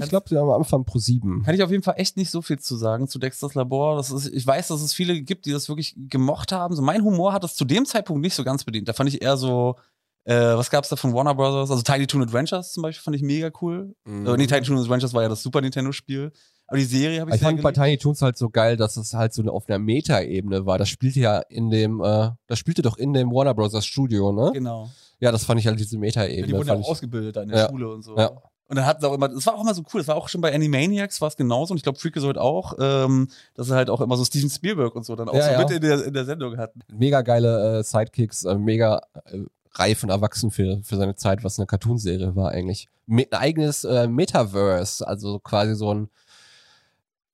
Ich 0.00 0.08
glaube, 0.08 0.26
die 0.28 0.36
haben 0.36 0.48
am 0.48 0.60
Anfang 0.60 0.84
Pro 0.84 0.98
7. 0.98 1.42
Kann 1.44 1.54
ich 1.54 1.62
auf 1.62 1.70
jeden 1.70 1.82
Fall 1.82 1.94
echt 1.98 2.16
nicht 2.16 2.30
so 2.30 2.40
viel 2.42 2.58
zu 2.58 2.76
sagen 2.76 3.08
zu 3.08 3.18
Dexters 3.18 3.54
Labor. 3.54 3.96
Das 3.96 4.10
ist, 4.10 4.26
ich 4.32 4.46
weiß, 4.46 4.68
dass 4.68 4.80
es 4.80 4.92
viele 4.94 5.20
gibt, 5.22 5.46
die 5.46 5.52
das 5.52 5.68
wirklich 5.68 5.94
gemocht 5.96 6.52
haben. 6.52 6.74
So 6.74 6.82
mein 6.82 7.02
Humor 7.04 7.32
hat 7.32 7.44
das 7.44 7.54
zu 7.56 7.64
dem 7.64 7.84
Zeitpunkt 7.86 8.22
nicht 8.22 8.34
so 8.34 8.44
ganz 8.44 8.64
bedient. 8.64 8.88
Da 8.88 8.92
fand 8.92 9.08
ich 9.08 9.22
eher 9.22 9.36
so, 9.36 9.76
äh, 10.24 10.34
was 10.34 10.70
gab's 10.70 10.88
da 10.88 10.96
von 10.96 11.12
Warner 11.14 11.34
Brothers? 11.34 11.70
Also 11.70 11.82
Tiny 11.82 12.06
Toon 12.06 12.22
Adventures 12.22 12.72
zum 12.72 12.82
Beispiel 12.82 13.02
fand 13.02 13.16
ich 13.16 13.22
mega 13.22 13.50
cool. 13.60 13.94
Mhm. 14.04 14.26
Äh, 14.26 14.36
nee, 14.36 14.46
Tiny 14.46 14.62
Toon 14.62 14.78
Adventures 14.78 15.12
war 15.14 15.22
ja 15.22 15.28
das 15.28 15.42
Super 15.42 15.60
Nintendo-Spiel. 15.60 16.32
Aber 16.66 16.78
die 16.78 16.84
Serie 16.84 17.20
habe 17.20 17.30
ich, 17.30 17.36
Ich 17.36 17.42
fand 17.42 17.60
bei. 17.62 17.72
Tiny 17.72 17.98
Toons 17.98 18.22
halt 18.22 18.38
so 18.38 18.48
geil, 18.48 18.76
dass 18.76 18.96
es 18.96 19.12
halt 19.12 19.34
so 19.34 19.42
auf 19.50 19.68
einer 19.68 19.78
Meta-Ebene 19.80 20.66
war. 20.66 20.78
Das 20.78 20.88
spielte 20.88 21.18
ja 21.20 21.40
in 21.48 21.68
dem, 21.68 22.00
äh, 22.00 22.30
das 22.46 22.58
spielte 22.60 22.82
doch 22.82 22.96
in 22.96 23.12
dem 23.12 23.30
Warner 23.32 23.54
Bros. 23.54 23.84
Studio, 23.84 24.30
ne? 24.32 24.52
Genau. 24.54 24.88
Ja, 25.18 25.32
das 25.32 25.44
fand 25.44 25.60
ich 25.60 25.66
halt 25.66 25.78
diese 25.80 25.96
Ja, 25.96 26.00
Meta-Ebene. 26.00 26.46
die 26.46 26.52
wurden 26.54 26.68
ja 26.68 26.74
auch 26.76 26.88
ausgebildet 26.88 27.36
da 27.36 27.42
in 27.42 27.48
der 27.48 27.58
Ja. 27.58 27.68
Schule 27.68 27.88
und 27.92 28.02
so. 28.02 28.16
Ja. 28.16 28.30
Und 28.70 28.76
dann 28.76 28.86
hatten 28.86 29.00
sie 29.00 29.08
auch 29.08 29.14
immer, 29.14 29.28
das 29.28 29.44
war 29.46 29.56
auch 29.56 29.62
immer 29.62 29.74
so 29.74 29.82
cool, 29.92 30.00
das 30.00 30.06
war 30.06 30.14
auch 30.14 30.28
schon 30.28 30.40
bei 30.40 30.54
Animaniacs 30.54 31.20
war 31.20 31.26
es 31.26 31.36
genauso 31.36 31.72
und 31.72 31.78
ich 31.78 31.82
glaube 31.82 31.98
Freakazoid 31.98 32.38
auch, 32.38 32.74
ähm, 32.78 33.26
dass 33.54 33.66
sie 33.66 33.74
halt 33.74 33.90
auch 33.90 34.00
immer 34.00 34.16
so 34.16 34.24
Steven 34.24 34.48
Spielberg 34.48 34.94
und 34.94 35.04
so 35.04 35.16
dann 35.16 35.28
auch 35.28 35.34
Ja, 35.34 35.44
so 35.44 35.50
ja. 35.50 35.58
mit 35.58 35.70
in 35.72 35.80
der, 35.80 36.04
in 36.04 36.14
der 36.14 36.24
Sendung 36.24 36.56
hatten. 36.56 36.80
mega 36.86 37.22
geile 37.22 37.80
äh, 37.80 37.82
Sidekicks, 37.82 38.44
äh, 38.44 38.54
mega 38.54 39.00
äh, 39.24 39.38
reif 39.72 40.04
und 40.04 40.10
erwachsen 40.10 40.52
für, 40.52 40.80
für 40.84 40.96
seine 40.96 41.16
Zeit, 41.16 41.42
was 41.42 41.58
eine 41.58 41.66
Cartoonserie 41.66 42.36
war 42.36 42.52
eigentlich. 42.52 42.88
Mit 43.06 43.32
ein 43.32 43.40
eigenes 43.40 43.82
äh, 43.82 44.06
Metaverse, 44.06 45.04
also 45.04 45.40
quasi 45.40 45.74
so 45.74 45.92
ein, 45.92 46.08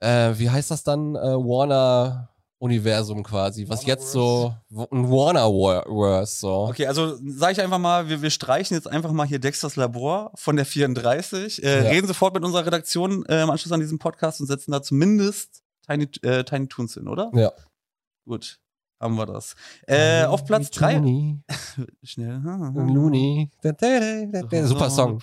äh, 0.00 0.32
wie 0.38 0.48
heißt 0.48 0.70
das 0.70 0.84
dann? 0.84 1.16
Äh, 1.16 1.20
Warner 1.36 2.30
Universum 2.58 3.22
quasi, 3.22 3.68
was 3.68 3.84
jetzt 3.84 4.12
so 4.12 4.54
ein 4.70 5.10
Warner-Verse 5.10 6.38
so. 6.38 6.52
Okay, 6.68 6.86
also 6.86 7.16
sage 7.26 7.52
ich 7.52 7.60
einfach 7.60 7.78
mal, 7.78 8.08
wir, 8.08 8.22
wir 8.22 8.30
streichen 8.30 8.74
jetzt 8.74 8.88
einfach 8.88 9.12
mal 9.12 9.26
hier 9.26 9.38
Dexters 9.38 9.76
Labor 9.76 10.32
von 10.36 10.56
der 10.56 10.64
34, 10.64 11.62
äh, 11.62 11.84
Ja. 11.84 11.90
reden 11.90 12.06
sofort 12.06 12.32
mit 12.34 12.44
unserer 12.44 12.64
Redaktion 12.64 13.26
äh, 13.26 13.42
im 13.42 13.50
Anschluss 13.50 13.72
an 13.72 13.80
diesem 13.80 13.98
Podcast 13.98 14.40
und 14.40 14.46
setzen 14.46 14.70
da 14.72 14.82
zumindest 14.82 15.62
Tiny, 15.86 16.08
äh, 16.22 16.44
Tiny 16.44 16.66
Toons 16.68 16.94
hin, 16.94 17.08
oder? 17.08 17.30
Ja. 17.34 17.52
Gut, 18.26 18.58
haben 18.98 19.16
wir 19.16 19.26
das. 19.26 19.54
Äh, 19.86 20.24
auf 20.24 20.44
Platz 20.46 20.70
3. 20.70 20.94
Looney, 20.94 21.42
Schnell. 22.02 22.40
Looney. 22.74 23.50
Super 24.64 24.88
Song. 24.90 25.20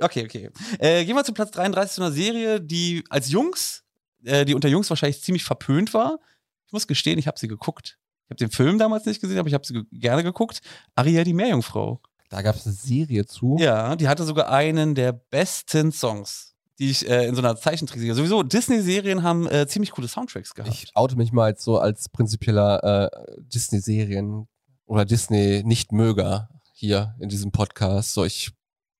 Okay, 0.00 0.24
okay. 0.24 0.50
Äh, 0.78 1.04
gehen 1.04 1.14
wir 1.14 1.24
zu 1.24 1.32
Platz 1.34 1.50
33 1.52 1.94
zu 1.96 2.02
einer 2.02 2.12
Serie, 2.12 2.60
die 2.60 3.04
als 3.10 3.30
Jungs, 3.30 3.81
äh, 4.24 4.44
die 4.44 4.54
unter 4.54 4.68
Jungs 4.68 4.90
wahrscheinlich 4.90 5.22
ziemlich 5.22 5.44
verpönt 5.44 5.94
war. 5.94 6.18
Ich 6.66 6.72
muss 6.72 6.86
gestehen, 6.86 7.18
ich 7.18 7.26
habe 7.26 7.38
sie 7.38 7.48
geguckt. 7.48 7.98
Ich 8.24 8.30
habe 8.30 8.36
den 8.36 8.50
Film 8.50 8.78
damals 8.78 9.04
nicht 9.06 9.20
gesehen, 9.20 9.38
aber 9.38 9.48
ich 9.48 9.54
habe 9.54 9.66
sie 9.66 9.74
ge 9.74 9.84
gerne 9.92 10.22
geguckt. 10.22 10.60
Ariel 10.94 11.24
die 11.24 11.34
Meerjungfrau. 11.34 12.00
Da 12.30 12.40
gab 12.40 12.56
es 12.56 12.66
eine 12.66 12.74
Serie 12.74 13.26
zu. 13.26 13.56
Ja, 13.58 13.94
die 13.94 14.08
hatte 14.08 14.24
sogar 14.24 14.50
einen 14.50 14.94
der 14.94 15.12
besten 15.12 15.92
Songs, 15.92 16.54
die 16.78 16.90
ich 16.90 17.06
äh, 17.06 17.26
in 17.26 17.34
so 17.34 17.42
einer 17.42 17.56
Zeichentrickserie. 17.56 18.14
Sowieso, 18.14 18.42
Disney-Serien 18.42 19.22
haben 19.22 19.46
äh, 19.48 19.66
ziemlich 19.66 19.90
coole 19.90 20.08
Soundtracks 20.08 20.54
gehabt. 20.54 20.72
Ich 20.72 20.96
oute 20.96 21.16
mich 21.16 21.32
mal 21.32 21.50
jetzt 21.50 21.62
so 21.62 21.78
als 21.78 22.08
prinzipieller 22.08 23.10
äh, 23.12 23.36
Disney-Serien 23.38 24.48
oder 24.86 25.04
Disney-Nichtmöger 25.04 26.48
hier 26.72 27.14
in 27.20 27.28
diesem 27.28 27.52
Podcast. 27.52 28.14
So, 28.14 28.24
ich 28.24 28.52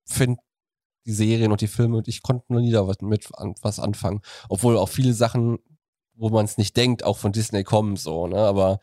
finde 0.05 0.39
die 1.07 1.13
Serien 1.13 1.53
und 1.53 1.61
die 1.61 1.69
Filme 1.69 1.99
und 1.99 2.09
ich 2.09 2.23
konnte 2.23 2.45
nur 2.49 2.61
nie 2.61 2.71
da 2.71 2.87
was 2.87 3.01
mit 3.01 3.29
an, 3.37 3.55
was 3.63 3.81
anfangen. 3.81 4.21
Obwohl 4.49 4.77
auch 4.77 4.89
viele 4.89 5.15
Sachen, 5.15 5.59
wo 6.15 6.29
man 6.31 6.45
es 6.45 6.59
nicht 6.59 6.77
denkt, 6.77 7.05
auch 7.05 7.19
von 7.19 7.33
Disney 7.33 7.65
kommen, 7.65 7.97
so, 7.97 8.27
ne? 8.27 8.39
Aber 8.39 8.81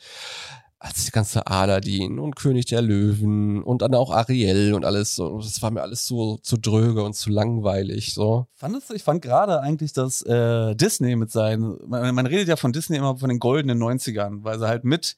als 0.79 1.05
die 1.05 1.11
ganze 1.11 1.45
Aladdin 1.45 2.19
und 2.19 2.37
König 2.37 2.65
der 2.65 2.81
Löwen 2.81 3.61
und 3.61 3.81
dann 3.81 3.93
auch 3.93 4.11
Ariel 4.11 4.73
und 4.73 4.85
alles 4.85 5.13
so, 5.13 5.39
das 5.39 5.61
war 5.61 5.71
mir 5.71 5.81
alles 5.81 6.05
so 6.05 6.37
zu 6.37 6.57
dröge 6.57 7.03
und 7.03 7.15
zu 7.15 7.29
langweilig, 7.29 8.13
so. 8.13 8.47
Fandest 8.55 8.89
du, 8.89 8.93
ich 8.93 9.03
fand 9.03 9.21
gerade 9.21 9.59
eigentlich, 9.59 9.91
dass 9.91 10.21
äh, 10.21 10.75
Disney 10.75 11.17
mit 11.17 11.31
seinen, 11.31 11.77
man, 11.85 12.15
man 12.15 12.25
redet 12.25 12.47
ja 12.47 12.55
von 12.55 12.71
Disney 12.71 12.95
immer 12.97 13.17
von 13.17 13.29
den 13.29 13.39
goldenen 13.39 13.77
90ern, 13.77 14.43
weil 14.43 14.57
sie 14.57 14.67
halt 14.67 14.85
mit, 14.85 15.17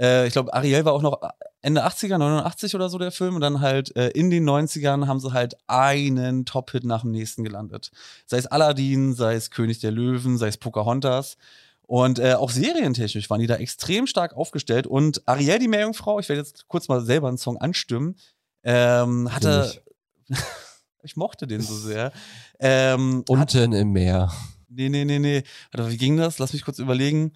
äh, 0.00 0.28
ich 0.28 0.34
glaube, 0.34 0.54
Ariel 0.54 0.84
war 0.84 0.92
auch 0.92 1.02
noch 1.02 1.20
Ende 1.62 1.86
80er, 1.86 2.18
89 2.18 2.74
oder 2.74 2.88
so 2.88 2.98
der 2.98 3.12
Film 3.12 3.36
und 3.36 3.40
dann 3.40 3.60
halt 3.60 3.94
äh, 3.96 4.08
in 4.08 4.30
den 4.30 4.48
90ern 4.48 5.06
haben 5.06 5.20
sie 5.20 5.32
halt 5.32 5.56
einen 5.68 6.44
Top-Hit 6.44 6.84
nach 6.84 7.02
dem 7.02 7.12
nächsten 7.12 7.44
gelandet. 7.44 7.92
Sei 8.26 8.38
es 8.38 8.46
Aladdin, 8.46 9.14
sei 9.14 9.34
es 9.34 9.50
König 9.50 9.78
der 9.78 9.92
Löwen, 9.92 10.38
sei 10.38 10.48
es 10.48 10.56
Pocahontas. 10.56 11.36
Und 11.82 12.18
äh, 12.18 12.34
auch 12.34 12.50
serientechnisch 12.50 13.28
waren 13.30 13.40
die 13.40 13.46
da 13.46 13.56
extrem 13.56 14.06
stark 14.06 14.34
aufgestellt. 14.34 14.86
Und 14.86 15.22
Ariel, 15.28 15.58
die 15.58 15.68
Meerjungfrau, 15.68 16.18
ich 16.18 16.28
werde 16.28 16.40
jetzt 16.40 16.66
kurz 16.66 16.88
mal 16.88 17.00
selber 17.04 17.28
einen 17.28 17.38
Song 17.38 17.58
anstimmen, 17.58 18.16
ähm, 18.64 19.32
hatte, 19.32 19.82
ich 21.02 21.16
mochte 21.16 21.46
den 21.46 21.60
so 21.60 21.74
sehr. 21.74 22.12
Ähm, 22.58 23.24
hat, 23.28 23.54
Unten 23.54 23.72
im 23.72 23.92
Meer. 23.92 24.32
nee, 24.68 24.88
nee, 24.88 25.04
nee, 25.04 25.18
nee. 25.18 25.42
Warte, 25.70 25.90
wie 25.90 25.96
ging 25.96 26.16
das? 26.16 26.38
Lass 26.38 26.52
mich 26.52 26.64
kurz 26.64 26.78
überlegen. 26.78 27.32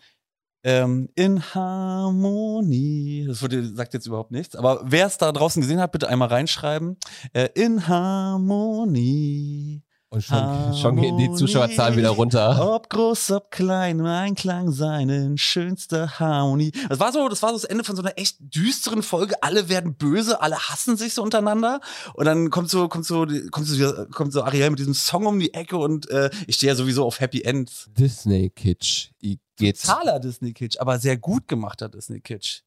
Ähm, 0.67 1.09
in 1.15 1.41
Harmonie. 1.55 3.25
Das 3.29 3.41
wurde, 3.41 3.73
sagt 3.73 3.95
jetzt 3.95 4.09
überhaupt 4.09 4.33
nichts. 4.33 4.57
Aber 4.57 4.81
wer 4.85 5.07
es 5.07 5.17
da 5.17 5.31
draußen 5.31 5.63
gesehen 5.63 5.79
hat, 5.79 5.93
bitte 5.93 6.09
einmal 6.09 6.27
reinschreiben. 6.27 6.97
Äh, 7.33 7.51
in 7.55 7.87
Harmonie. 7.87 9.85
Und 10.09 10.23
schon, 10.23 10.75
schon 10.81 10.97
gehen 10.97 11.17
die 11.19 11.33
Zuschauerzahlen 11.33 11.97
wieder 11.97 12.11
runter. 12.11 12.75
Ob 12.75 12.89
groß, 12.89 13.33
ob 13.33 13.51
klein, 13.51 13.99
im 13.99 14.07
Einklang 14.07 14.71
sein 14.71 15.09
in 15.09 15.37
schönster 15.37 16.19
Harmonie. 16.19 16.73
Das 16.89 17.01
war 17.01 17.13
so, 17.13 17.29
das 17.29 17.43
war 17.43 17.51
so 17.51 17.57
das 17.57 17.65
Ende 17.65 17.83
von 17.85 17.97
so 17.97 18.03
einer 18.03 18.17
echt 18.17 18.37
düsteren 18.41 19.03
Folge. 19.03 19.43
Alle 19.43 19.69
werden 19.69 19.95
böse, 19.95 20.41
alle 20.41 20.57
hassen 20.57 20.97
sich 20.97 21.15
so 21.15 21.23
untereinander. 21.23 21.81
Und 22.15 22.25
dann 22.25 22.51
kommt 22.51 22.71
so, 22.71 22.89
kommt 22.89 23.05
so, 23.05 23.27
kommt 23.51 23.67
so, 23.67 24.07
kommt 24.13 24.33
so 24.33 24.43
Ariel 24.43 24.71
mit 24.71 24.79
diesem 24.79 24.95
Song 24.95 25.27
um 25.27 25.41
die 25.41 25.55
Ecke 25.55 25.77
und 25.77 26.09
äh, 26.11 26.31
ich 26.47 26.57
stehe 26.57 26.73
ja 26.73 26.77
sowieso 26.77 27.05
auf 27.05 27.21
Happy 27.21 27.43
Ends. 27.43 27.89
Disney 27.97 28.51
Kitsch. 28.51 29.11
Geht's. 29.57 29.83
Zahler 29.83 30.21
Disney 30.21 30.53
Kitsch, 30.53 30.79
aber 30.79 30.99
sehr 30.99 31.17
gut 31.17 31.49
gemachter 31.49 31.89
Disney 31.89 32.21
Kitsch. 32.21 32.61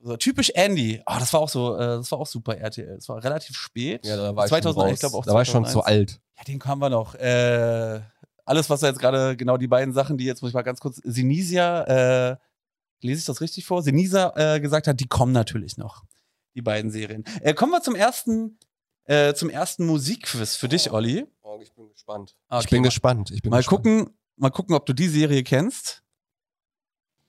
So, 0.00 0.16
typisch 0.16 0.50
Andy. 0.50 1.00
Oh, 1.06 1.14
das 1.18 1.32
war 1.32 1.40
auch 1.40 1.48
so, 1.48 1.76
äh, 1.76 1.78
das 1.78 2.10
war 2.12 2.18
auch 2.18 2.26
super 2.26 2.58
RTL. 2.58 2.96
Das 2.96 3.08
war 3.08 3.22
relativ 3.24 3.56
spät. 3.56 4.04
Ja, 4.04 4.16
da 4.16 4.36
war 4.36 4.44
ich 4.44 4.50
2000, 4.50 4.74
schon 4.74 4.82
raus. 4.82 4.92
ich 4.92 5.00
glaube 5.00 5.16
auch 5.16 5.24
da 5.24 5.32
war 5.32 5.42
ich 5.42 5.48
schon 5.48 5.64
2001. 5.64 5.72
zu 5.72 5.82
alt. 5.82 6.20
Ja, 6.36 6.44
den 6.44 6.62
haben 6.64 6.80
wir 6.80 6.90
noch. 6.90 7.14
Äh, 7.14 8.00
alles, 8.44 8.68
was 8.70 8.80
da 8.80 8.88
jetzt 8.88 8.98
gerade, 8.98 9.36
genau 9.36 9.56
die 9.56 9.68
beiden 9.68 9.94
Sachen, 9.94 10.18
die 10.18 10.24
jetzt 10.24 10.42
muss 10.42 10.50
ich 10.50 10.54
mal 10.54 10.62
ganz 10.62 10.80
kurz, 10.80 11.00
Sinisia, 11.04 11.82
äh, 12.32 12.36
lese 13.00 13.20
ich 13.20 13.24
das 13.24 13.40
richtig 13.40 13.64
vor? 13.66 13.82
Sinisa 13.82 14.32
äh, 14.36 14.60
gesagt 14.60 14.86
hat, 14.86 15.00
die 15.00 15.06
kommen 15.08 15.32
natürlich 15.32 15.76
noch. 15.76 16.04
Die 16.54 16.62
beiden 16.62 16.90
Serien. 16.90 17.24
Äh, 17.40 17.54
kommen 17.54 17.72
wir 17.72 17.82
zum 17.82 17.94
ersten, 17.94 18.58
äh, 19.04 19.34
zum 19.34 19.50
ersten 19.50 19.86
Musikquiz 19.86 20.56
für 20.56 20.68
dich, 20.68 20.90
Olli. 20.92 21.26
Oh, 21.42 21.58
ich 21.62 21.72
bin 21.72 21.88
gespannt. 21.88 22.36
Okay, 22.48 22.64
ich 22.64 22.70
bin 22.70 22.80
mal- 22.82 22.88
gespannt. 22.88 23.30
Ich 23.30 23.42
bin 23.42 23.50
Mal 23.50 23.58
gespannt. 23.58 23.84
gucken, 23.84 24.10
mal 24.36 24.50
gucken, 24.50 24.74
ob 24.74 24.86
du 24.86 24.92
die 24.92 25.08
Serie 25.08 25.42
kennst. 25.42 26.02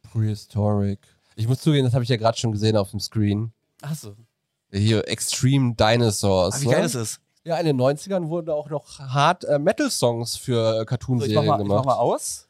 Prehistoric. 0.04 1.00
Ich 1.36 1.48
muss 1.48 1.60
zugeben, 1.62 1.86
das 1.86 1.94
habe 1.94 2.04
ich 2.04 2.10
ja 2.10 2.18
gerade 2.18 2.38
schon 2.38 2.52
gesehen 2.52 2.78
auf 2.78 2.92
dem 2.92 3.00
Screen. 3.00 3.52
Achso. 3.82 4.16
Hier 4.72 5.08
Extreme 5.08 5.76
Dinosaurs. 5.76 6.56
Ah, 6.56 6.62
wie 6.62 6.66
ne? 6.68 6.72
geil 6.74 6.86
ist 6.86 6.96
es? 6.96 7.20
Ja, 7.46 7.58
in 7.58 7.66
den 7.68 7.80
90ern 7.80 8.28
wurden 8.30 8.50
auch 8.50 8.70
noch 8.70 8.98
hart 9.00 9.44
äh, 9.46 9.60
Metal-Songs 9.60 10.36
für 10.36 10.78
äh, 10.78 10.80
So, 10.80 10.86
Cartoon-Serien 10.86 11.36
mach 11.46 11.58
mal, 11.58 11.62
ich 11.62 11.68
mach 11.68 11.82
gemacht. 11.82 11.86
mal 11.86 11.96
aus. 11.98 12.48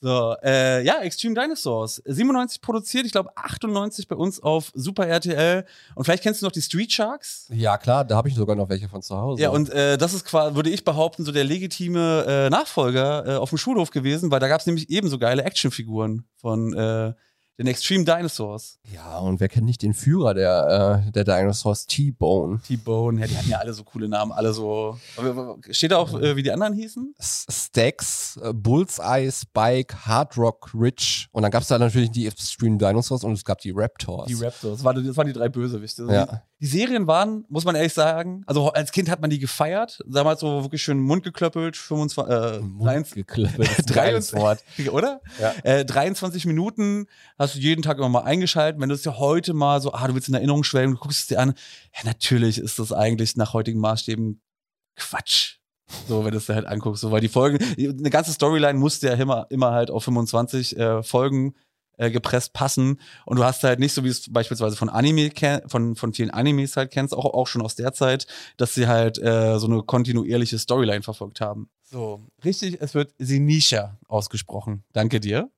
So, 0.00 0.36
äh, 0.44 0.84
ja, 0.84 1.00
Extreme 1.00 1.34
Dinosaurs. 1.34 2.02
97 2.04 2.60
produziert, 2.60 3.06
ich 3.06 3.12
glaube 3.12 3.30
98 3.36 4.06
bei 4.06 4.14
uns 4.14 4.38
auf 4.38 4.70
Super 4.74 5.06
RTL. 5.06 5.64
Und 5.94 6.04
vielleicht 6.04 6.22
kennst 6.22 6.42
du 6.42 6.46
noch 6.46 6.52
die 6.52 6.60
Street 6.60 6.92
Sharks. 6.92 7.48
Ja, 7.50 7.78
klar, 7.78 8.04
da 8.04 8.16
habe 8.16 8.28
ich 8.28 8.34
sogar 8.34 8.54
noch 8.54 8.68
welche 8.68 8.88
von 8.88 9.00
zu 9.00 9.16
Hause. 9.16 9.42
Ja, 9.42 9.48
und 9.48 9.70
äh, 9.70 9.96
das 9.96 10.12
ist 10.12 10.26
quasi, 10.26 10.54
würde 10.54 10.68
ich 10.68 10.84
behaupten, 10.84 11.24
so 11.24 11.32
der 11.32 11.44
legitime 11.44 12.24
äh, 12.28 12.50
Nachfolger 12.50 13.26
äh, 13.26 13.36
auf 13.38 13.48
dem 13.48 13.56
Schulhof 13.56 13.90
gewesen, 13.90 14.30
weil 14.30 14.40
da 14.40 14.48
gab 14.48 14.60
es 14.60 14.66
nämlich 14.66 14.90
ebenso 14.90 15.18
geile 15.18 15.42
Actionfiguren 15.42 16.28
von 16.36 16.74
äh, 16.74 17.14
den 17.58 17.66
Extreme 17.68 18.04
Dinosaurs. 18.04 18.78
ja, 18.92 19.18
und 19.18 19.38
wer 19.40 19.48
kennt 19.48 19.66
nicht 19.66 19.82
den 19.82 19.94
Führer 19.94 20.34
der, 20.34 21.04
äh, 21.06 21.10
der 21.12 21.24
Dinosaurs, 21.24 21.86
T-Bone? 21.86 22.60
T-Bone, 22.66 23.20
ja, 23.20 23.26
die 23.28 23.36
hatten 23.36 23.48
ja 23.50 23.58
alle 23.58 23.72
so 23.72 23.84
coole 23.84 24.08
Namen, 24.08 24.32
alle 24.32 24.52
so. 24.52 24.98
Steht 25.70 25.92
da 25.92 25.98
auch, 25.98 26.18
äh, 26.20 26.34
wie 26.36 26.42
die 26.42 26.50
anderen 26.50 26.72
hießen? 26.74 27.14
S- 27.18 27.46
Stax. 27.50 28.34
Dinosaurs, 28.34 28.36
äh, 28.50 28.52
Bullseye, 28.54 29.30
Spike, 29.30 30.06
Hard 30.06 30.36
Rock, 30.36 30.70
Rich 30.74 31.28
und 31.32 31.42
dann 31.42 31.50
gab 31.50 31.62
es 31.62 31.68
da 31.68 31.78
natürlich 31.78 32.10
die 32.10 32.26
Extreme 32.26 32.78
Dinosaurs 32.78 33.24
und 33.24 33.32
es 33.32 33.44
gab 33.44 33.58
die 33.60 33.70
Raptors. 33.74 34.26
Die 34.26 34.34
Raptors. 34.34 34.78
Das 34.78 34.84
waren, 34.84 35.06
das 35.06 35.16
waren 35.16 35.26
die 35.26 35.32
drei 35.32 35.48
Bösewichte. 35.48 36.06
Ja. 36.10 36.42
Die, 36.60 36.66
Serien 36.66 37.06
waren, 37.06 37.44
muss 37.48 37.64
man 37.64 37.74
ehrlich 37.74 37.92
sagen, 37.92 38.42
also 38.46 38.72
als 38.72 38.92
Kind 38.92 39.10
hat 39.10 39.20
man 39.20 39.30
die 39.30 39.38
gefeiert. 39.38 40.00
Damals 40.06 40.40
so 40.40 40.62
wirklich 40.62 40.82
schön 40.82 41.00
Mund 41.00 41.22
geklöppelt, 41.22 41.76
25, 41.76 42.32
äh, 42.32 42.60
Mund 42.60 42.86
23 42.86 43.14
geklöppelt, 43.14 43.68
das 43.68 43.78
ist 43.80 43.90
ein 43.90 43.94
geiles 43.94 44.30
23 44.30 44.86
Wort. 44.86 44.94
oder? 44.94 45.20
Ja. 45.40 45.54
Äh, 45.62 45.84
23 45.84 46.46
Minuten 46.46 47.06
hast 47.38 47.54
du 47.54 47.58
jeden 47.58 47.82
Tag 47.82 47.98
immer 47.98 48.08
mal 48.08 48.22
eingeschaltet. 48.22 48.80
Wenn 48.80 48.88
du 48.88 48.94
es 48.94 49.02
dir 49.02 49.18
heute 49.18 49.52
mal 49.52 49.80
so, 49.80 49.92
ah, 49.92 50.06
du 50.06 50.14
willst 50.14 50.28
in 50.28 50.34
Erinnerung 50.34 50.64
schwelgen, 50.64 50.94
du 50.94 51.00
guckst 51.00 51.20
es 51.20 51.26
dir 51.26 51.40
an. 51.40 51.54
Ja, 51.94 52.00
natürlich 52.04 52.58
ist 52.58 52.78
das 52.78 52.92
eigentlich 52.92 53.36
nach 53.36 53.52
heutigen 53.52 53.80
Maßstäben 53.80 54.40
Quatsch. 54.96 55.58
So, 56.08 56.24
wenn 56.24 56.32
du 56.32 56.38
es 56.38 56.46
dir 56.46 56.54
halt 56.54 56.66
anguckst, 56.66 57.02
so, 57.02 57.10
weil 57.10 57.20
die 57.20 57.28
Folgen, 57.28 57.58
eine 57.78 58.10
ganze 58.10 58.32
Storyline 58.32 58.78
musste 58.78 59.08
ja 59.08 59.14
immer, 59.14 59.46
immer 59.50 59.72
halt 59.72 59.90
auf 59.90 60.04
25 60.04 60.78
äh, 60.78 61.02
Folgen 61.02 61.54
äh, 61.96 62.10
gepresst 62.10 62.52
passen 62.52 63.00
und 63.26 63.38
du 63.38 63.44
hast 63.44 63.62
halt 63.64 63.78
nicht 63.78 63.92
so 63.92 64.04
wie 64.04 64.08
es 64.08 64.30
beispielsweise 64.32 64.76
von 64.76 64.88
Anime 64.88 65.30
von 65.66 65.96
von 65.96 66.12
vielen 66.12 66.30
Animes 66.30 66.76
halt 66.76 66.90
kennst 66.90 67.14
auch 67.14 67.24
auch 67.24 67.46
schon 67.46 67.62
aus 67.62 67.74
der 67.76 67.92
Zeit 67.92 68.26
dass 68.56 68.74
sie 68.74 68.86
halt 68.86 69.18
äh, 69.18 69.58
so 69.58 69.66
eine 69.66 69.82
kontinuierliche 69.82 70.58
Storyline 70.58 71.02
verfolgt 71.02 71.40
haben 71.40 71.68
so 71.82 72.26
richtig 72.44 72.78
es 72.80 72.94
wird 72.94 73.14
Sinisha 73.18 73.96
ausgesprochen 74.08 74.84
danke 74.92 75.20
dir 75.20 75.50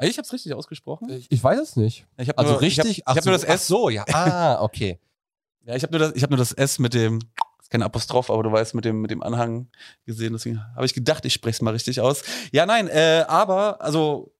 ich 0.00 0.18
habe 0.18 0.26
es 0.26 0.32
richtig 0.32 0.52
ausgesprochen 0.54 1.08
Ich, 1.10 1.30
ich 1.30 1.42
weiß 1.44 1.60
es 1.60 1.76
nicht. 1.76 2.06
ich 2.18 2.28
hab 2.28 2.38
Also 2.38 2.52
nur, 2.52 2.60
richtig, 2.60 2.98
ich 2.98 3.06
habe 3.06 3.18
hab 3.20 3.24
nur 3.24 3.32
das 3.32 3.44
ach 3.44 3.54
S 3.54 3.66
so, 3.68 3.88
ja. 3.88 4.04
Ah, 4.12 4.60
okay. 4.60 4.98
ja 5.64 5.76
ich 5.76 5.82
habe 5.84 5.92
nur 5.92 6.00
das 6.00 6.16
ich 6.16 6.22
habe 6.22 6.32
nur 6.32 6.38
das 6.38 6.52
S 6.52 6.78
mit 6.80 6.94
dem 6.94 7.20
ist 7.62 7.70
kein 7.70 7.82
Apostroph, 7.82 8.28
aber 8.28 8.42
du 8.42 8.50
weißt 8.52 8.74
mit 8.74 8.84
dem 8.84 9.00
mit 9.00 9.10
dem 9.12 9.22
Anhang 9.22 9.68
gesehen, 10.04 10.32
deswegen 10.32 10.60
habe 10.74 10.84
ich 10.84 10.92
gedacht, 10.94 11.24
ich 11.24 11.32
spreche 11.32 11.54
es 11.54 11.62
mal 11.62 11.70
richtig 11.70 12.00
aus. 12.00 12.22
Ja, 12.52 12.66
nein, 12.66 12.88
äh, 12.88 13.24
aber 13.28 13.80
also 13.80 14.33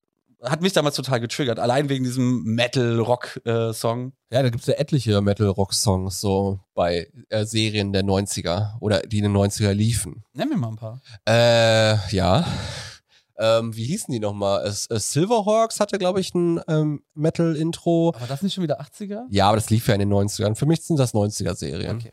hat 0.45 0.63
mich 0.63 0.73
damals 0.73 0.97
total 0.97 1.21
getriggert, 1.21 1.59
allein 1.59 1.89
wegen 1.89 2.05
diesem 2.05 2.43
Metal-Rock-Song. 2.45 4.13
Ja, 4.31 4.43
da 4.43 4.51
gibt's 4.51 4.67
ja 4.67 4.75
etliche 4.75 5.21
Metal-Rock-Songs 5.21 6.21
so 6.21 6.61
bei 6.75 7.09
äh, 7.31 7.45
Serien 7.45 7.93
der 7.93 8.03
90er 8.03 8.79
oder 8.81 9.01
die 9.01 9.19
in 9.19 9.25
den 9.25 9.37
90er 9.37 9.73
liefen. 9.73 10.25
Nenn 10.33 10.49
mir 10.49 10.57
mal 10.57 10.69
ein 10.69 10.77
paar. 10.77 11.01
Äh, 11.29 11.97
ja. 12.15 12.47
Ähm, 13.37 13.75
wie 13.75 13.85
hießen 13.85 14.13
die 14.13 14.21
nochmal? 14.21 14.65
Es, 14.65 14.87
äh, 14.91 14.99
Silverhawks 14.99 15.81
hatte, 15.81 15.99
glaube 15.99 16.21
ich, 16.21 16.35
ein 16.35 16.61
ähm, 16.69 17.03
Metal-Intro. 17.15 18.13
Aber 18.17 18.27
das 18.27 18.43
nicht 18.43 18.55
schon 18.55 18.63
wieder 18.63 18.81
80er? 18.81 19.25
Ja, 19.31 19.49
aber 19.49 19.57
das 19.57 19.71
lief 19.71 19.89
ja 19.89 19.95
in 19.95 20.01
den 20.01 20.13
90ern. 20.13 20.55
Für 20.55 20.67
mich 20.67 20.83
sind 20.83 20.99
das 20.99 21.15
90er-Serien. 21.15 21.97
Okay. 21.97 22.13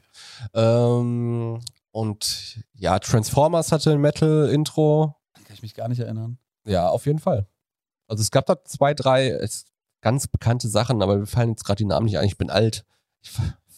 Ähm, 0.55 1.59
und 1.91 2.63
ja, 2.73 2.97
Transformers 2.97 3.71
hatte 3.71 3.91
ein 3.91 4.01
Metal-Intro. 4.01 5.15
Kann 5.33 5.53
ich 5.53 5.61
mich 5.61 5.75
gar 5.75 5.89
nicht 5.89 5.99
erinnern. 5.99 6.39
Ja, 6.65 6.89
auf 6.89 7.05
jeden 7.05 7.19
Fall. 7.19 7.47
Also 8.11 8.23
es 8.23 8.29
gab 8.31 8.45
da 8.45 8.61
zwei, 8.65 8.93
drei 8.93 9.39
ganz 10.01 10.27
bekannte 10.27 10.67
Sachen, 10.67 11.01
aber 11.01 11.15
mir 11.17 11.25
fallen 11.25 11.51
jetzt 11.51 11.63
gerade 11.63 11.77
die 11.77 11.85
Namen 11.85 12.07
nicht 12.07 12.17
ein. 12.17 12.25
Ich 12.27 12.37
bin 12.37 12.49
alt. 12.49 12.83
Ich, 13.21 13.31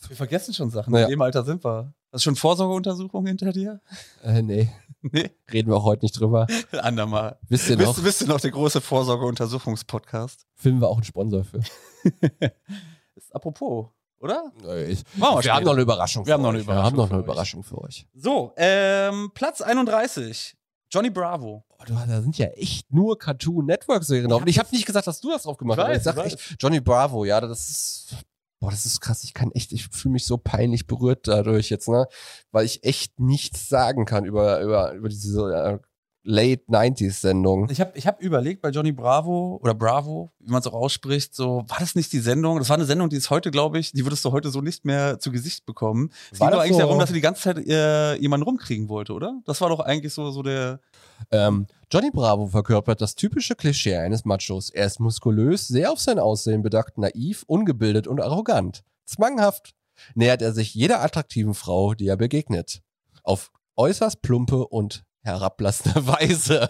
Wir 0.10 0.16
vergessen 0.16 0.56
schon 0.56 0.72
Sachen. 0.72 0.92
Ja. 0.96 1.04
In 1.04 1.12
dem 1.12 1.22
Alter 1.22 1.44
sind 1.44 1.64
wir. 1.64 1.94
Hast 2.12 2.22
du 2.26 2.30
schon 2.30 2.36
Vorsorgeuntersuchungen 2.36 3.28
hinter 3.28 3.52
dir? 3.52 3.80
äh, 4.24 4.42
nee, 4.42 4.72
Nee. 5.04 5.30
reden 5.52 5.70
wir 5.70 5.76
auch 5.78 5.84
heute 5.84 6.04
nicht 6.04 6.20
drüber. 6.20 6.48
Andermal. 6.82 7.38
Wisst 7.48 7.70
ihr 7.70 7.78
noch? 7.78 7.96
Bist 8.02 8.22
du 8.22 8.26
noch 8.26 8.40
der 8.42 8.50
große 8.50 8.82
Vorsorgeuntersuchungspodcast? 8.82 10.48
Filmen 10.56 10.82
wir 10.82 10.88
auch 10.90 10.96
einen 10.96 11.04
Sponsor 11.04 11.44
für. 11.44 11.60
Ist 13.16 13.36
apropos, 13.36 13.90
oder? 14.18 14.52
Nee, 14.64 14.86
ich, 14.86 15.04
wir 15.14 15.22
wir 15.22 15.42
später. 15.42 15.54
haben 15.56 15.64
noch 15.66 15.74
eine 15.74 15.82
Überraschung. 15.84 16.26
Wir 16.26 16.34
haben 16.34 16.42
für 16.42 16.44
noch 16.48 16.50
eine 16.54 16.60
euch. 16.62 16.68
Wir 16.68 16.84
haben 16.84 16.96
noch 16.98 17.12
eine. 17.12 17.20
Überraschung 17.20 17.62
für 17.64 17.80
euch. 17.82 18.08
So, 18.16 18.52
ähm, 18.58 19.30
Platz 19.36 19.62
31. 19.62 20.58
Johnny 20.90 21.10
Bravo. 21.12 21.64
Da 21.88 22.22
sind 22.22 22.38
ja 22.38 22.48
echt 22.48 22.92
nur 22.94 23.18
Cartoon 23.18 23.66
Network 23.66 24.04
Serien 24.04 24.30
drauf. 24.30 24.42
Und 24.42 24.48
ich 24.48 24.60
habe 24.60 24.70
nicht 24.72 24.86
gesagt, 24.86 25.08
dass 25.08 25.22
du 25.22 25.30
das 25.30 25.44
drauf 25.44 25.58
gemacht 25.58 25.80
hast. 25.80 25.98
Ich 25.98 26.04
sag 26.04 26.18
echt, 26.18 26.56
Johnny 26.60 26.80
Bravo, 26.80 27.26
ja, 27.26 27.42
das 27.42 27.70
ist. 27.70 28.16
Boah, 28.60 28.72
das 28.72 28.86
ist 28.86 29.02
krass. 29.02 29.26
Ich 29.26 29.34
kann 29.34 29.52
echt, 29.52 29.74
ich 29.74 29.90
fühle 29.90 30.14
mich 30.14 30.26
so 30.26 30.38
peinlich 30.38 30.88
berührt 30.88 31.28
dadurch 31.28 31.70
jetzt, 31.70 31.90
ne? 31.90 32.08
Weil 32.52 32.66
ich 32.66 32.84
echt 32.86 33.20
nichts 33.20 33.68
sagen 33.68 34.06
kann 34.06 34.24
über, 34.24 34.62
über, 34.62 34.94
über 34.94 35.10
diese 35.10 35.42
äh, 35.54 35.80
Late 36.26 36.64
90s 36.70 37.20
Sendung. 37.20 37.70
Ich 37.70 37.82
habe 37.82 37.92
ich 37.96 38.08
hab 38.08 38.22
überlegt 38.22 38.62
bei 38.62 38.70
Johnny 38.70 38.94
Bravo 38.94 39.60
oder 39.62 39.74
Bravo, 39.74 40.32
wie 40.40 40.52
man 40.52 40.62
es 40.62 40.68
auch 40.68 40.74
ausspricht, 40.74 41.36
so, 41.36 41.66
war 41.68 41.80
das 41.80 41.96
nicht 41.96 42.14
die 42.14 42.20
Sendung? 42.20 42.60
Das 42.60 42.70
war 42.70 42.78
eine 42.78 42.86
Sendung, 42.86 43.10
die 43.10 43.18
ist 43.18 43.30
heute, 43.30 43.52
glaube 43.52 43.78
ich, 43.78 43.92
die 43.92 44.06
würdest 44.06 44.24
du 44.24 44.32
heute 44.32 44.50
so 44.50 44.62
nicht 44.62 44.86
mehr 44.86 45.20
zu 45.20 45.32
Gesicht 45.32 45.66
bekommen. 45.66 46.12
Es 46.32 46.40
ging 46.40 46.50
doch 46.50 46.60
eigentlich 46.60 46.74
so? 46.74 46.80
darum, 46.80 46.98
dass 46.98 47.10
er 47.10 47.16
die 47.16 47.22
ganze 47.22 47.42
Zeit 47.42 47.68
äh, 47.68 48.16
jemanden 48.16 48.46
rumkriegen 48.46 48.88
wollte, 48.88 49.14
oder? 49.14 49.42
Das 49.46 49.60
war 49.60 49.68
doch 49.68 49.82
eigentlich 49.82 50.14
so, 50.14 50.32
so 50.32 50.44
der. 50.44 50.80
Ähm, 51.30 51.68
Johnny 51.92 52.10
Bravo 52.10 52.48
verkörpert 52.48 53.02
das 53.02 53.16
typische 53.16 53.56
Klischee 53.56 53.98
eines 53.98 54.24
Machos. 54.24 54.70
Er 54.70 54.86
ist 54.86 55.02
muskulös, 55.02 55.68
sehr 55.68 55.92
auf 55.92 56.00
sein 56.00 56.20
Aussehen 56.20 56.62
bedacht, 56.62 56.98
naiv, 56.98 57.44
ungebildet 57.48 58.08
und 58.08 58.22
arrogant. 58.22 58.84
Zwanghaft 59.06 59.74
nähert 60.16 60.42
er 60.42 60.54
sich 60.54 60.74
jeder 60.74 61.02
attraktiven 61.02 61.54
Frau, 61.54 61.94
die 61.94 62.08
er 62.08 62.18
begegnet. 62.18 62.82
Auf 63.24 63.52
äußerst 63.76 64.22
plumpe 64.22 64.68
und 64.68 65.04
herablassende 65.24 66.06
Weise. 66.08 66.70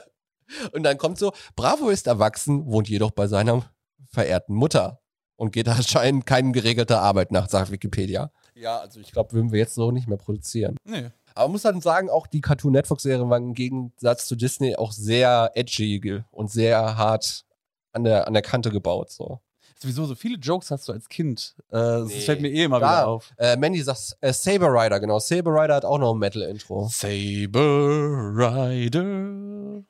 Und 0.71 0.83
dann 0.83 0.97
kommt 0.97 1.17
so, 1.17 1.33
Bravo 1.55 1.89
ist 1.89 2.07
erwachsen, 2.07 2.65
wohnt 2.67 2.89
jedoch 2.89 3.11
bei 3.11 3.27
seiner 3.27 3.63
verehrten 4.11 4.55
Mutter 4.55 5.01
und 5.35 5.51
geht 5.51 5.67
anscheinend 5.67 6.25
keine 6.25 6.51
geregelte 6.51 6.99
Arbeit 6.99 7.31
nach, 7.31 7.49
sagt 7.49 7.71
Wikipedia. 7.71 8.31
Ja, 8.55 8.79
also 8.79 8.99
ich 8.99 9.11
glaube, 9.11 9.33
würden 9.33 9.51
wir 9.51 9.59
jetzt 9.59 9.75
so 9.75 9.91
nicht 9.91 10.07
mehr 10.07 10.17
produzieren. 10.17 10.77
Nee. 10.85 11.09
Aber 11.35 11.45
man 11.45 11.53
muss 11.53 11.63
dann 11.63 11.81
sagen, 11.81 12.09
auch 12.09 12.27
die 12.27 12.41
Cartoon 12.41 12.73
Network 12.73 13.01
Serien 13.01 13.29
waren 13.29 13.43
im 13.43 13.53
Gegensatz 13.55 14.27
zu 14.27 14.35
Disney 14.35 14.75
auch 14.75 14.91
sehr 14.91 15.51
edgy 15.55 16.23
und 16.29 16.51
sehr 16.51 16.95
hart 16.95 17.45
an 17.91 18.03
der, 18.03 18.27
an 18.27 18.33
der 18.33 18.43
Kante 18.43 18.69
gebaut. 18.69 19.09
So. 19.09 19.39
Sowieso, 19.83 20.05
so 20.05 20.15
viele 20.15 20.37
Jokes 20.37 20.71
hast 20.71 20.87
du 20.87 20.93
als 20.93 21.09
Kind. 21.09 21.55
Äh, 21.69 21.75
Das 21.75 22.07
Nee. 22.07 22.21
fällt 22.21 22.41
mir 22.41 22.47
eh 22.49 22.63
immer 22.63 22.79
Da, 22.79 22.85
wieder 22.99 23.07
auf. 23.09 23.31
Äh, 23.37 23.57
Mandy 23.57 23.81
sagt 23.81 24.15
äh, 24.21 24.31
Saber 24.31 24.69
Rider, 24.69 25.01
genau. 25.01 25.19
Saber 25.19 25.51
Rider 25.61 25.75
hat 25.75 25.83
auch 25.83 25.97
noch 25.99 26.13
ein 26.13 26.19
Metal-Intro. 26.19 26.87
Saber 26.89 28.31
Rider. 28.33 29.83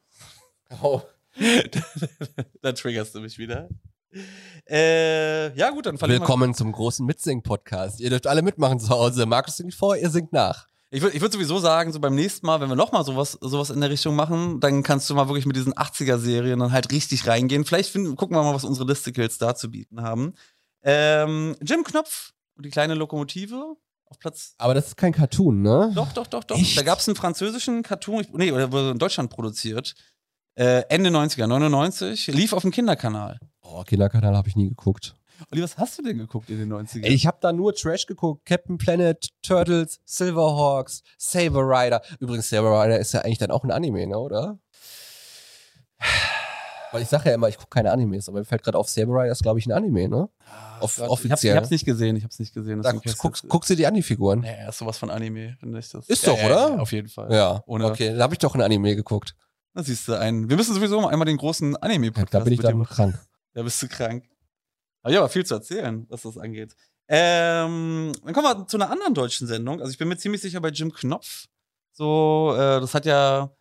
Oh. 0.82 1.02
da 2.64 2.72
triggerst 2.72 3.14
du 3.14 3.20
mich 3.22 3.38
wieder. 3.38 3.70
Äh, 4.68 5.56
ja, 5.56 5.70
gut, 5.70 5.86
dann 5.86 6.00
verlieren. 6.00 6.22
Willkommen 6.22 6.56
zum 6.56 6.72
großen 6.72 7.06
Mitsing-Podcast. 7.06 8.00
Ihr 8.00 8.10
dürft 8.10 8.26
alle 8.26 8.42
mitmachen 8.42 8.80
zu 8.80 8.90
Hause. 8.90 9.28
Markus 9.28 9.58
singt 9.58 9.76
vor, 9.76 9.96
ihr 9.96 10.10
singt 10.10 10.34
nach. 10.34 10.66
Ich 10.94 11.02
würde 11.02 11.16
ich 11.16 11.22
würd 11.22 11.34
sowieso 11.34 11.58
sagen, 11.58 11.92
so 11.92 12.00
beim 12.00 12.14
nächsten 12.14 12.46
Mal, 12.46 12.62
wenn 12.62 12.70
wir 12.70 12.76
nochmal 12.76 13.04
sowas, 13.04 13.32
sowas 13.42 13.72
in 13.72 13.82
der 13.82 13.90
Richtung 13.90 14.16
machen, 14.16 14.60
dann 14.60 14.84
kannst 14.84 15.10
du 15.10 15.16
mal 15.16 15.28
wirklich 15.28 15.48
mit 15.48 15.56
diesen 15.56 15.74
80er-Serien 15.74 16.60
dann 16.60 16.72
halt 16.72 16.92
richtig 16.92 17.26
reingehen. 17.26 17.66
Vielleicht 17.66 17.90
finden, 17.90 18.16
gucken 18.16 18.36
wir 18.38 18.44
mal, 18.44 18.54
was 18.54 18.64
unsere 18.64 18.88
Listicles 18.88 19.40
da 19.40 19.56
zu 19.56 19.72
bieten 19.72 20.02
haben. 20.04 20.34
Ähm, 20.84 21.56
Jim 21.64 21.84
Knopf 21.84 22.34
und 22.56 22.66
die 22.66 22.70
kleine 22.70 22.94
Lokomotive 22.94 23.76
auf 24.06 24.20
Platz. 24.20 24.54
Aber 24.60 24.76
das 24.76 24.88
ist 24.90 24.98
kein 24.98 25.14
Cartoon, 25.14 25.64
ne? 25.64 25.92
Doch, 25.96 26.12
doch, 26.14 26.28
doch, 26.28 26.44
doch. 26.44 26.58
Echt? 26.58 26.78
Da 26.78 26.84
gab 26.84 27.00
es 27.00 27.08
einen 27.08 27.16
französischen 27.16 27.82
Cartoon, 27.82 28.22
ich- 28.22 28.30
nee, 28.32 28.52
der 28.52 28.72
wurde 28.72 28.92
in 28.92 29.00
Deutschland 29.00 29.32
produziert. 29.32 29.96
Äh, 30.56 30.84
Ende 30.90 31.10
90er, 31.10 31.48
99, 31.48 32.28
lief 32.28 32.54
auf 32.54 32.62
dem 32.62 32.70
Kinderkanal. 32.70 33.40
Oh, 33.62 33.82
Kinderkanal 33.84 34.38
habe 34.38 34.48
ich 34.48 34.56
nie 34.56 34.70
geguckt. 34.70 35.16
Olli, 35.52 35.62
was 35.64 35.78
hast 35.78 35.98
du 35.98 36.04
denn 36.04 36.18
geguckt 36.18 36.50
in 36.50 36.58
den 36.60 36.72
90ern? 36.72 37.04
Ey, 37.04 37.14
Ich 37.14 37.28
habe 37.28 37.38
da 37.42 37.52
nur 37.52 37.74
Trash 37.76 38.06
geguckt. 38.06 38.46
Captain 38.46 38.78
Planet, 38.78 39.30
Turtles, 39.42 40.00
Silverhawks, 40.06 41.02
Saber 41.18 41.62
Rider. 41.62 42.02
Übrigens, 42.20 42.50
Saber 42.50 42.82
Rider 42.84 43.00
ist 43.00 43.14
ja 43.14 43.22
eigentlich 43.22 43.40
dann 43.40 43.52
auch 43.52 43.64
ein 43.64 43.72
Anime, 43.72 44.08
ne, 44.08 44.18
oder? 44.18 44.60
Weil 46.92 47.02
ich 47.02 47.08
sage 47.08 47.30
ja 47.30 47.36
immer, 47.36 47.48
ich 47.50 47.58
gucke 47.58 47.70
keine 47.72 47.92
Animes, 47.92 48.30
aber 48.30 48.40
mir 48.40 48.46
fällt 48.46 48.62
gerade 48.62 48.78
auf, 48.78 48.88
Saber 48.88 49.14
Rider 49.14 49.32
ist, 49.32 49.42
glaube 49.42 49.58
ich, 49.58 49.66
ein 49.66 49.72
Anime, 49.72 50.08
ne? 50.08 50.30
ich 50.78 50.84
Off- 50.84 51.00
hab's, 51.00 51.10
offiziell. 51.10 51.54
ich 51.56 51.58
hab's 51.58 51.72
nicht 51.72 51.86
gesehen, 51.86 52.16
ich 52.16 52.24
hab's 52.24 52.38
nicht 52.38 52.54
gesehen. 52.54 52.82
Da, 52.84 52.92
deswegen 52.92 53.14
guck, 53.18 53.32
kannst 53.32 53.44
du- 53.44 53.48
guckst 53.48 53.70
du 53.72 53.76
die 53.76 54.02
Figuren? 54.04 54.42
Nee, 54.42 54.68
ist 54.70 54.78
sowas 54.78 54.98
von 55.00 55.10
Anime, 55.10 55.56
finde 55.60 55.80
ich 55.80 55.90
das. 55.90 56.08
Ist 56.08 56.24
Ja, 56.24 56.34
doch, 56.34 56.38
ja, 56.40 56.46
oder? 56.46 56.70
Ja, 56.76 56.80
auf 56.80 56.92
jeden 56.92 57.08
Fall. 57.10 57.34
Ja, 57.34 57.64
Ohne- 57.66 57.86
okay. 57.88 58.16
Da 58.16 58.22
habe 58.24 58.34
ich 58.36 58.40
doch 58.40 58.54
ein 58.54 58.62
Anime 58.62 58.96
geguckt. 58.96 59.36
Da 59.74 59.82
siehst 59.82 60.08
du 60.08 60.14
einen. 60.14 60.50
Wir 60.50 60.56
müssen 60.58 60.76
sowieso 60.76 61.02
mal 61.02 61.10
einmal 61.10 61.26
den 61.26 61.38
großen 61.38 61.76
Anime-Podcast 61.78 62.34
Da 62.36 62.40
bin 62.42 62.54
ich 62.54 62.60
dann 62.60 62.84
krank. 62.84 63.20
Da 63.56 63.64
bist 63.64 63.82
du 63.82 63.88
krank. 63.88 64.24
Aber 65.04 65.14
ja, 65.14 65.20
aber 65.20 65.30
viel 65.30 65.46
zu 65.46 65.54
erzählen, 65.54 66.06
was 66.10 66.24
das 66.24 66.38
angeht. 66.38 66.76
Ähm, 67.10 68.12
dann 68.24 68.34
kommen 68.34 68.48
wir 68.48 68.68
zu 68.68 68.78
einer 68.78 68.90
anderen 68.90 69.14
deutschen 69.14 69.46
Sendung. 69.48 69.80
Also 69.82 69.92
ich 69.92 69.98
bin 69.98 70.08
mir 70.08 70.18
ziemlich 70.18 70.42
sicher 70.42 70.60
bei 70.62 70.70
Jim 70.70 70.92
Knopf. 70.92 71.46
So, 71.92 72.54
äh, 72.56 72.80
das 72.82 72.94
hat 72.94 73.06
ja. 73.06 73.52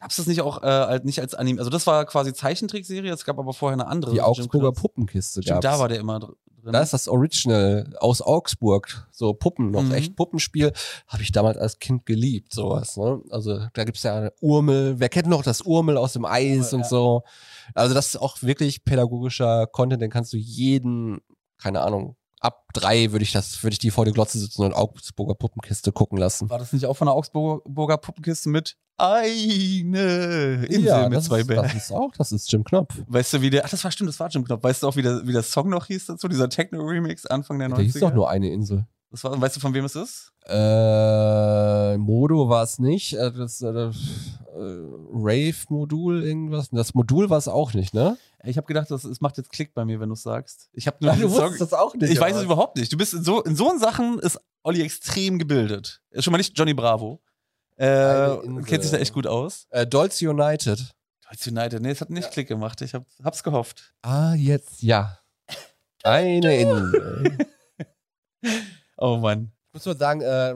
Gab's 0.00 0.16
das 0.16 0.26
nicht 0.26 0.40
auch 0.40 0.62
äh, 0.62 0.98
nicht 1.04 1.20
als 1.20 1.34
Anime? 1.34 1.58
Also 1.60 1.70
das 1.70 1.86
war 1.86 2.06
quasi 2.06 2.32
Zeichentrickserie, 2.32 3.12
es 3.12 3.26
gab 3.26 3.38
aber 3.38 3.52
vorher 3.52 3.74
eine 3.74 3.86
andere. 3.86 4.12
Die 4.12 4.22
Augsburger. 4.22 4.72
Puppenkiste 4.72 5.42
Stimmt, 5.42 5.60
gab's. 5.60 5.62
da 5.74 5.78
war 5.78 5.88
der 5.88 5.98
immer 6.00 6.18
dr- 6.20 6.36
drin. 6.62 6.72
Da 6.72 6.80
ist 6.80 6.94
das 6.94 7.06
Original 7.06 7.94
aus 8.00 8.22
Augsburg, 8.22 9.06
so 9.12 9.34
Puppen 9.34 9.70
noch, 9.70 9.82
Mhm. 9.82 9.92
echt 9.92 10.16
Puppenspiel, 10.16 10.72
habe 11.06 11.22
ich 11.22 11.32
damals 11.32 11.58
als 11.58 11.78
Kind 11.80 12.06
geliebt, 12.06 12.54
sowas. 12.54 12.96
Ne? 12.96 13.20
Also 13.28 13.60
da 13.74 13.84
gibt's 13.84 14.02
ja 14.02 14.30
Urmel, 14.40 14.94
wer 14.98 15.10
kennt 15.10 15.28
noch 15.28 15.42
das 15.42 15.60
Urmel 15.60 15.98
aus 15.98 16.14
dem 16.14 16.24
Eis 16.24 16.72
Ja. 16.72 16.78
und 16.78 16.86
so. 16.86 17.22
Also 17.74 17.94
das 17.94 18.08
ist 18.08 18.16
auch 18.16 18.42
wirklich 18.42 18.84
pädagogischer 18.84 19.66
Content, 19.66 20.02
den 20.02 20.10
kannst 20.10 20.32
du 20.32 20.36
jeden, 20.36 21.20
keine 21.58 21.80
Ahnung, 21.80 22.16
ab 22.40 22.64
drei 22.72 23.12
würde 23.12 23.22
ich 23.22 23.32
das, 23.32 23.62
würde 23.62 23.72
ich 23.74 23.78
die 23.78 23.90
vor 23.90 24.04
der 24.04 24.14
Glotze 24.14 24.38
sitzen 24.38 24.64
und 24.64 24.72
Augsburger 24.72 25.34
Puppenkiste 25.34 25.92
gucken 25.92 26.18
lassen. 26.18 26.48
War 26.50 26.58
das 26.58 26.72
nicht 26.72 26.86
auch 26.86 26.96
von 26.96 27.06
der 27.06 27.14
Augsburger 27.14 27.98
Puppenkiste 27.98 28.48
mit 28.48 28.76
eine 28.96 30.66
Insel 30.66 30.84
ja, 30.84 31.08
mit 31.08 31.18
das 31.18 31.24
zwei 31.26 31.42
Bären? 31.42 31.64
das 31.64 31.74
ist 31.74 31.92
auch, 31.92 32.12
das 32.16 32.32
ist 32.32 32.50
Jim 32.52 32.64
Knopf. 32.64 32.94
Weißt 33.06 33.34
du, 33.34 33.40
wie 33.40 33.50
der, 33.50 33.64
ach, 33.64 33.70
das 33.70 33.82
war 33.84 33.90
stimmt, 33.90 34.08
das 34.08 34.20
war 34.20 34.28
Jim 34.28 34.44
Knopf. 34.44 34.62
Weißt 34.62 34.82
du 34.82 34.88
auch, 34.88 34.96
wie 34.96 35.02
der, 35.02 35.26
wie 35.26 35.32
der 35.32 35.42
Song 35.42 35.68
noch 35.70 35.86
hieß 35.86 36.06
dazu? 36.06 36.28
Dieser 36.28 36.48
Techno-Remix 36.48 37.26
Anfang 37.26 37.58
der 37.58 37.68
90er? 37.68 37.76
Da 37.76 37.82
hieß 37.82 38.00
doch 38.00 38.14
nur 38.14 38.30
eine 38.30 38.50
Insel. 38.50 38.86
Das 39.10 39.24
war, 39.24 39.40
weißt 39.40 39.56
du, 39.56 39.60
von 39.60 39.74
wem 39.74 39.84
es 39.84 39.96
ist? 39.96 40.32
Äh, 40.46 41.96
Modo 41.98 42.48
war 42.48 42.62
es 42.62 42.78
nicht. 42.78 43.14
Äh, 43.14 43.32
Das, 43.32 43.60
äh, 43.60 43.72
das, 43.72 43.96
Rave-Modul, 44.54 46.22
irgendwas. 46.24 46.70
Das 46.70 46.94
Modul 46.94 47.30
war 47.30 47.38
es 47.38 47.48
auch 47.48 47.74
nicht, 47.74 47.94
ne? 47.94 48.16
Ich 48.44 48.56
habe 48.56 48.66
gedacht, 48.66 48.90
das, 48.90 49.04
es 49.04 49.20
macht 49.20 49.36
jetzt 49.36 49.50
Klick 49.50 49.74
bei 49.74 49.84
mir, 49.84 50.00
wenn 50.00 50.08
du 50.08 50.14
es 50.14 50.22
sagst. 50.22 50.70
Ich 50.72 50.86
habe 50.86 50.96
nur 51.00 51.12
Ach, 51.12 51.16
diesen 51.16 51.30
Song. 51.30 51.54
das 51.58 51.72
auch 51.72 51.94
nicht. 51.94 52.10
Ich 52.10 52.20
weiß 52.20 52.36
es 52.36 52.42
überhaupt 52.44 52.76
nicht. 52.76 52.92
Du 52.92 52.96
bist 52.96 53.14
in 53.14 53.22
so, 53.22 53.42
in 53.42 53.54
so 53.54 53.76
Sachen 53.78 54.18
ist 54.18 54.38
Olli 54.62 54.82
extrem 54.82 55.38
gebildet. 55.38 56.00
Ist 56.10 56.24
schon 56.24 56.32
mal 56.32 56.38
nicht 56.38 56.56
Johnny 56.58 56.74
Bravo. 56.74 57.20
Äh, 57.76 58.36
kennt 58.66 58.82
sich 58.82 58.90
da 58.90 58.98
echt 58.98 59.14
gut 59.14 59.26
aus. 59.26 59.66
Äh, 59.70 59.86
Dolce 59.86 60.28
United. 60.28 60.92
Deutsch 61.30 61.46
United, 61.46 61.80
nee, 61.80 61.90
es 61.90 62.00
hat 62.00 62.10
nicht 62.10 62.30
Klick 62.32 62.48
gemacht. 62.48 62.80
Ich 62.82 62.92
hab, 62.92 63.06
hab's 63.22 63.42
gehofft. 63.44 63.94
Ah, 64.02 64.34
jetzt 64.34 64.82
ja. 64.82 65.18
Eine 66.02 66.56
Insel. 66.60 67.38
Oh 68.96 69.16
Mann. 69.16 69.52
Ich 69.68 69.74
muss 69.74 69.86
mal 69.86 69.96
sagen, 69.96 70.20
äh, 70.22 70.54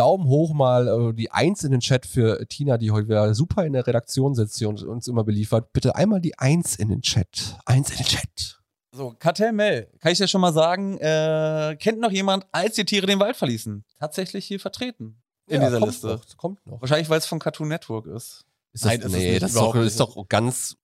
Daumen 0.00 0.26
hoch 0.28 0.54
mal 0.54 0.88
äh, 0.88 1.12
die 1.12 1.30
Eins 1.30 1.62
in 1.62 1.72
den 1.72 1.80
Chat 1.80 2.06
für 2.06 2.46
Tina, 2.48 2.78
die 2.78 2.90
heute 2.90 3.06
wieder 3.08 3.34
super 3.34 3.66
in 3.66 3.74
der 3.74 3.86
Redaktion 3.86 4.34
sitzt 4.34 4.62
und 4.62 4.82
uns 4.82 5.08
immer 5.08 5.24
beliefert. 5.24 5.74
Bitte 5.74 5.94
einmal 5.94 6.22
die 6.22 6.38
Eins 6.38 6.74
in 6.76 6.88
den 6.88 7.02
Chat. 7.02 7.58
Eins 7.66 7.90
in 7.90 7.98
den 7.98 8.06
Chat. 8.06 8.60
So, 8.92 9.14
Kartell 9.18 9.52
Mel, 9.52 9.88
kann 10.00 10.12
ich 10.12 10.18
ja 10.18 10.26
schon 10.26 10.40
mal 10.40 10.54
sagen, 10.54 10.96
äh, 10.98 11.76
kennt 11.78 12.00
noch 12.00 12.10
jemand, 12.10 12.46
als 12.50 12.76
die 12.76 12.86
Tiere 12.86 13.06
den 13.06 13.20
Wald 13.20 13.36
verließen? 13.36 13.84
Tatsächlich 13.98 14.46
hier 14.46 14.58
vertreten 14.58 15.20
in 15.46 15.60
Ja, 15.60 15.68
dieser 15.68 15.80
kommt 15.80 15.92
Liste. 15.92 16.06
Noch, 16.06 16.36
kommt 16.38 16.66
noch. 16.66 16.80
Wahrscheinlich, 16.80 17.10
weil 17.10 17.18
es 17.18 17.26
von 17.26 17.38
Cartoon 17.38 17.68
Network 17.68 18.06
ist. 18.06 18.46
Ist 18.72 18.84
das, 18.86 18.92
Nein, 18.92 19.00
ist 19.02 19.12
nee, 19.12 19.38
das 19.38 19.50
ist 19.50 19.60
doch, 19.60 19.74
ist 19.74 20.00
doch 20.00 20.28
ganz. 20.28 20.76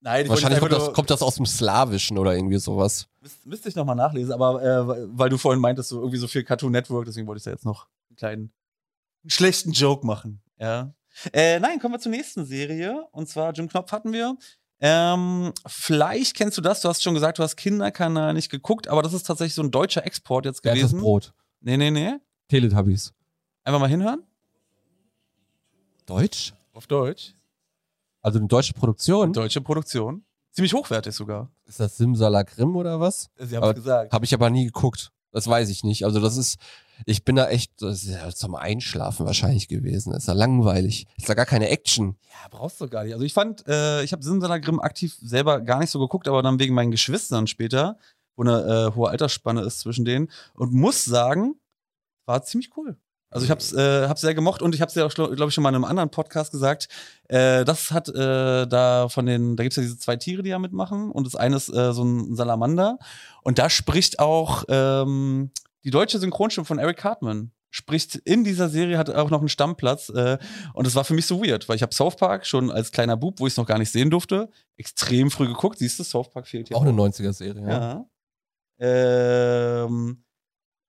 Nein, 0.00 0.24
ich 0.24 0.30
Wahrscheinlich 0.30 0.60
kommt 0.60 0.72
das, 0.72 0.92
kommt 0.92 1.10
das 1.10 1.22
aus 1.22 1.36
dem 1.36 1.46
Slawischen 1.46 2.18
oder 2.18 2.34
irgendwie 2.34 2.58
sowas. 2.58 3.08
Müsste, 3.44 3.70
ich 3.70 3.76
nochmal 3.76 3.96
nachlesen, 3.96 4.32
aber 4.32 4.62
äh, 4.62 5.08
weil 5.16 5.30
du 5.30 5.38
vorhin 5.38 5.60
meintest, 5.60 5.88
so 5.88 6.00
irgendwie 6.00 6.18
so 6.18 6.28
viel 6.28 6.44
Cartoon 6.44 6.72
Network, 6.72 7.06
deswegen 7.06 7.26
wollte 7.26 7.38
ich 7.38 7.44
da 7.44 7.50
jetzt 7.50 7.64
noch 7.64 7.88
einen 8.10 8.16
kleinen 8.16 8.40
einen 8.42 8.52
schlechten 9.28 9.72
Joke 9.72 10.06
machen. 10.06 10.40
Ja. 10.58 10.92
Äh, 11.32 11.58
nein, 11.60 11.78
kommen 11.80 11.94
wir 11.94 11.98
zur 12.00 12.10
nächsten 12.12 12.44
Serie. 12.44 13.06
Und 13.12 13.28
zwar 13.28 13.52
Jim 13.52 13.68
Knopf 13.68 13.90
hatten 13.92 14.12
wir. 14.12 14.36
Ähm, 14.80 15.52
vielleicht 15.66 16.36
kennst 16.36 16.56
du 16.56 16.60
das, 16.62 16.80
du 16.82 16.88
hast 16.88 17.02
schon 17.02 17.14
gesagt, 17.14 17.38
du 17.38 17.42
hast 17.42 17.56
Kinderkanal 17.56 18.32
nicht 18.32 18.48
geguckt, 18.48 18.86
aber 18.86 19.02
das 19.02 19.12
ist 19.12 19.24
tatsächlich 19.24 19.54
so 19.54 19.62
ein 19.62 19.72
deutscher 19.72 20.06
Export 20.06 20.44
jetzt 20.44 20.58
hat 20.58 20.66
das 20.66 20.74
gewesen. 20.74 21.00
Brot? 21.00 21.32
Nee, 21.60 21.76
nee, 21.76 21.90
nee. 21.90 22.12
Teletubbies. 22.46 23.12
Einfach 23.64 23.80
mal 23.80 23.88
hinhören. 23.88 24.22
Deutsch? 26.06 26.54
Auf 26.72 26.86
Deutsch. 26.86 27.34
Also 28.22 28.38
eine 28.38 28.48
deutsche 28.48 28.72
Produktion? 28.72 29.32
Deutsche 29.32 29.60
Produktion. 29.60 30.24
Ziemlich 30.52 30.72
hochwertig 30.74 31.14
sogar. 31.14 31.50
Ist 31.66 31.80
das 31.80 31.96
Simsalakrim 31.96 32.74
oder 32.76 32.98
was? 33.00 33.30
Sie 33.36 33.56
Aber- 33.56 33.74
gesagt. 33.74 34.12
Habe 34.12 34.24
ich 34.24 34.34
aber 34.34 34.48
nie 34.50 34.66
geguckt. 34.66 35.10
Das 35.32 35.46
weiß 35.46 35.68
ich 35.68 35.84
nicht. 35.84 36.04
Also 36.04 36.20
das 36.20 36.36
ist, 36.36 36.58
ich 37.04 37.24
bin 37.24 37.36
da 37.36 37.48
echt, 37.48 37.82
das 37.82 38.04
ist 38.04 38.10
ja 38.10 38.30
zum 38.30 38.54
Einschlafen 38.54 39.26
wahrscheinlich 39.26 39.68
gewesen. 39.68 40.12
Das 40.12 40.24
ist 40.24 40.28
ja 40.28 40.34
langweilig. 40.34 41.06
Ist 41.16 41.28
da 41.28 41.34
gar 41.34 41.46
keine 41.46 41.68
Action. 41.68 42.16
Ja, 42.30 42.48
brauchst 42.50 42.80
du 42.80 42.88
gar 42.88 43.04
nicht. 43.04 43.12
Also 43.12 43.24
ich 43.24 43.34
fand, 43.34 43.66
äh, 43.68 44.02
ich 44.02 44.12
habe 44.12 44.22
Simsalagrim 44.22 44.80
aktiv 44.80 45.16
selber 45.20 45.60
gar 45.60 45.80
nicht 45.80 45.90
so 45.90 45.98
geguckt, 45.98 46.28
aber 46.28 46.42
dann 46.42 46.58
wegen 46.58 46.74
meinen 46.74 46.90
Geschwistern 46.90 47.46
später, 47.46 47.98
wo 48.36 48.42
eine 48.42 48.90
äh, 48.92 48.94
hohe 48.94 49.10
Altersspanne 49.10 49.62
ist 49.62 49.80
zwischen 49.80 50.04
denen 50.04 50.30
und 50.54 50.72
muss 50.72 51.04
sagen, 51.04 51.56
war 52.24 52.42
ziemlich 52.42 52.70
cool. 52.76 52.96
Also 53.30 53.44
ich 53.44 53.50
hab's, 53.50 53.72
äh, 53.72 54.08
hab's 54.08 54.22
sehr 54.22 54.34
gemocht 54.34 54.62
und 54.62 54.74
ich 54.74 54.80
hab's 54.80 54.94
ja 54.94 55.04
auch, 55.04 55.12
glaube 55.12 55.46
ich, 55.48 55.54
schon 55.54 55.62
mal 55.62 55.68
in 55.68 55.74
einem 55.74 55.84
anderen 55.84 56.10
Podcast 56.10 56.50
gesagt. 56.50 56.88
Äh, 57.28 57.64
das 57.64 57.90
hat 57.90 58.08
äh, 58.08 58.66
da 58.66 59.08
von 59.08 59.26
den, 59.26 59.56
da 59.56 59.62
gibt's 59.62 59.76
ja 59.76 59.82
diese 59.82 59.98
zwei 59.98 60.16
Tiere, 60.16 60.42
die 60.42 60.50
ja 60.50 60.58
mitmachen 60.58 61.10
und 61.10 61.26
das 61.26 61.36
eine 61.36 61.56
ist 61.56 61.68
äh, 61.68 61.92
so 61.92 62.04
ein 62.04 62.34
Salamander 62.36 62.98
und 63.42 63.58
da 63.58 63.68
spricht 63.68 64.18
auch 64.18 64.64
ähm, 64.68 65.50
die 65.84 65.90
deutsche 65.90 66.18
Synchronstimme 66.18 66.64
von 66.64 66.78
Eric 66.78 66.96
Cartman 66.96 67.52
spricht 67.70 68.16
in 68.16 68.44
dieser 68.44 68.68
Serie, 68.68 68.98
hat 68.98 69.10
auch 69.10 69.30
noch 69.30 69.40
einen 69.40 69.48
Stammplatz. 69.48 70.08
Äh, 70.08 70.38
und 70.74 70.86
das 70.86 70.94
war 70.94 71.04
für 71.04 71.14
mich 71.14 71.26
so 71.26 71.42
weird, 71.44 71.68
weil 71.68 71.76
ich 71.76 71.82
habe 71.82 71.94
South 71.94 72.16
Park 72.16 72.46
schon 72.46 72.70
als 72.70 72.92
kleiner 72.92 73.16
Bub, 73.16 73.40
wo 73.40 73.46
ich 73.46 73.52
es 73.52 73.56
noch 73.56 73.66
gar 73.66 73.78
nicht 73.78 73.92
sehen 73.92 74.10
durfte, 74.10 74.48
extrem 74.76 75.30
früh 75.30 75.46
geguckt. 75.46 75.78
Siehst 75.78 75.98
du, 75.98 76.04
South 76.04 76.30
Park 76.30 76.46
fehlt 76.46 76.68
hier. 76.68 76.76
Auch 76.76 76.82
eine 76.82 76.92
90er-Serie, 76.92 77.62
ja. 77.62 78.06
Ja. 78.80 79.84
Ähm, 79.84 80.24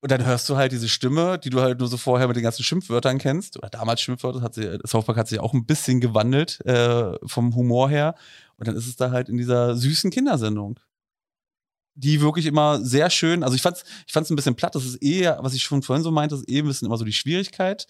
und 0.02 0.12
dann 0.12 0.26
hörst 0.26 0.48
du 0.48 0.56
halt 0.56 0.72
diese 0.72 0.88
Stimme, 0.88 1.38
die 1.40 1.50
du 1.50 1.60
halt 1.62 1.80
nur 1.80 1.90
so 1.90 1.98
vorher 1.98 2.28
mit 2.28 2.38
den 2.38 2.44
ganzen 2.44 2.64
Schimpfwörtern 2.64 3.18
kennst. 3.18 3.58
Oder 3.58 3.70
damals 3.70 4.02
Schimpfwörter, 4.02 4.42
hat 4.42 4.54
sie, 4.54 4.80
South 4.88 5.06
Park 5.06 5.18
hat 5.18 5.28
sich 5.28 5.40
auch 5.40 5.54
ein 5.54 5.66
bisschen 5.66 6.00
gewandelt 6.00 6.66
äh, 6.66 7.16
vom 7.26 7.54
Humor 7.54 7.90
her. 7.90 8.16
Und 8.56 8.68
dann 8.68 8.76
ist 8.76 8.88
es 8.88 8.96
da 8.96 9.12
halt 9.12 9.28
in 9.28 9.38
dieser 9.38 9.76
süßen 9.76 10.10
Kindersendung. 10.10 10.80
Die 11.96 12.22
wirklich 12.22 12.46
immer 12.46 12.80
sehr 12.82 13.10
schön, 13.10 13.44
also 13.44 13.56
ich 13.56 13.62
fand's, 13.62 13.84
ich 14.08 14.14
fand's 14.14 14.30
ein 14.30 14.38
bisschen 14.38 14.56
platt, 14.56 14.74
das 14.74 14.86
ist 14.86 15.04
eher, 15.04 15.40
was 15.42 15.54
ich 15.54 15.64
schon 15.64 15.82
vorhin 15.82 16.04
so 16.04 16.12
meinte, 16.12 16.36
ist 16.36 16.50
eh 16.50 16.60
ein 16.60 16.66
bisschen 16.66 16.86
immer 16.86 16.98
so 16.98 17.04
die 17.04 17.12
Schwierigkeit. 17.12 17.88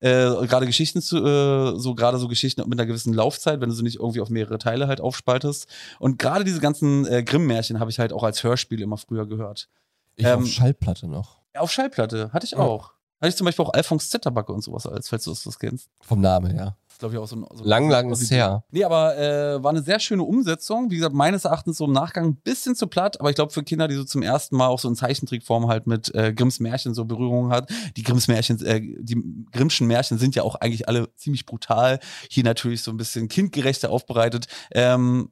Äh, 0.00 0.28
gerade 0.46 0.66
Geschichten 0.66 1.00
zu, 1.00 1.24
äh, 1.24 1.78
so 1.78 1.94
gerade 1.94 2.18
so 2.18 2.28
Geschichten 2.28 2.68
mit 2.68 2.78
einer 2.78 2.86
gewissen 2.86 3.14
Laufzeit, 3.14 3.62
wenn 3.62 3.70
du 3.70 3.74
sie 3.74 3.82
nicht 3.82 3.96
irgendwie 3.96 4.20
auf 4.20 4.28
mehrere 4.28 4.58
Teile 4.58 4.88
halt 4.88 5.00
aufspaltest. 5.00 5.68
Und 5.98 6.18
gerade 6.18 6.44
diese 6.44 6.60
ganzen 6.60 7.06
äh, 7.06 7.22
Grimm-Märchen 7.22 7.80
habe 7.80 7.90
ich 7.90 7.98
halt 7.98 8.12
auch 8.12 8.24
als 8.24 8.44
Hörspiel 8.44 8.82
immer 8.82 8.98
früher 8.98 9.26
gehört. 9.26 9.70
Ich 10.16 10.26
Ähm, 10.26 10.40
auf 10.40 10.46
Schallplatte 10.48 11.08
noch. 11.08 11.38
Auf 11.58 11.72
Schallplatte 11.72 12.32
hatte 12.32 12.46
ich 12.46 12.56
auch. 12.56 12.92
Hatte 13.20 13.30
ich 13.30 13.36
zum 13.36 13.46
Beispiel 13.46 13.64
auch 13.64 13.72
Alphonse 13.72 14.10
Zitterbacke 14.10 14.52
und 14.52 14.62
sowas 14.62 14.86
als, 14.86 15.08
falls 15.08 15.24
du 15.24 15.30
das, 15.30 15.58
kennst. 15.58 15.88
Vom 16.02 16.20
Namen, 16.20 16.54
ja. 16.54 16.76
Das 16.86 16.98
glaube 16.98 17.14
ich, 17.14 17.20
auch 17.20 17.26
so 17.26 17.36
ein. 17.36 17.46
So 17.54 17.64
Lang, 17.64 17.88
lang 17.88 18.10
ist 18.10 18.30
her. 18.30 18.64
Nee, 18.70 18.84
aber 18.84 19.16
äh, 19.16 19.62
war 19.62 19.70
eine 19.70 19.82
sehr 19.82 20.00
schöne 20.00 20.22
Umsetzung. 20.22 20.90
Wie 20.90 20.96
gesagt, 20.96 21.14
meines 21.14 21.46
Erachtens 21.46 21.78
so 21.78 21.86
im 21.86 21.92
Nachgang 21.92 22.26
ein 22.26 22.36
bisschen 22.36 22.74
zu 22.74 22.86
platt, 22.86 23.18
aber 23.18 23.30
ich 23.30 23.36
glaube 23.36 23.52
für 23.52 23.62
Kinder, 23.62 23.88
die 23.88 23.94
so 23.94 24.04
zum 24.04 24.22
ersten 24.22 24.56
Mal 24.56 24.68
auch 24.68 24.78
so 24.78 24.88
in 24.88 24.96
Zeichentrickform 24.96 25.66
halt 25.68 25.86
mit 25.86 26.14
äh, 26.14 26.34
Grimms 26.34 26.60
Märchen 26.60 26.92
so 26.94 27.06
Berührungen 27.06 27.50
hat. 27.52 27.70
Die 27.96 28.02
Grimms 28.02 28.28
Märchen, 28.28 28.62
äh, 28.64 28.80
die 28.80 29.46
Grimmschen 29.50 29.86
Märchen 29.86 30.18
sind 30.18 30.34
ja 30.34 30.42
auch 30.42 30.54
eigentlich 30.56 30.86
alle 30.86 31.14
ziemlich 31.14 31.46
brutal. 31.46 32.00
Hier 32.30 32.44
natürlich 32.44 32.82
so 32.82 32.90
ein 32.90 32.98
bisschen 32.98 33.28
kindgerechter 33.28 33.90
aufbereitet. 33.90 34.46
Ähm, 34.72 35.30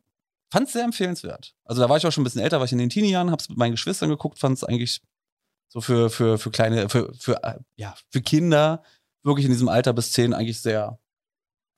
fand 0.51 0.69
es 0.69 0.73
sehr 0.73 0.85
empfehlenswert. 0.85 1.55
Also 1.65 1.83
da 1.83 1.89
war 1.91 1.99
ich 1.99 2.07
auch 2.07 2.13
schon 2.13 2.23
ein 2.23 2.25
bisschen 2.25 2.43
älter, 2.43 2.59
war 2.59 2.65
ich 2.65 2.73
in 2.73 2.79
den 2.79 2.91
Teenie-Jahren, 2.91 3.31
hab's 3.31 3.49
mit 3.49 3.59
meinen 3.59 3.73
Geschwistern 3.73 4.09
geguckt, 4.09 4.39
fand 4.39 4.57
es 4.57 4.65
eigentlich 4.65 5.03
so 5.75 5.81
für, 5.81 6.09
für, 6.09 6.39
für 6.39 6.51
kleine, 6.53 6.89
für, 6.89 7.13
für, 7.19 7.43
äh, 7.43 7.59
ja, 7.75 7.97
für 8.11 8.23
Kinder 8.23 8.85
wirklich 9.25 9.45
in 9.45 9.51
diesem 9.51 9.69
Alter 9.69 9.93
bis 9.93 10.13
10 10.13 10.33
eigentlich 10.33 10.61
sehr 10.61 11.01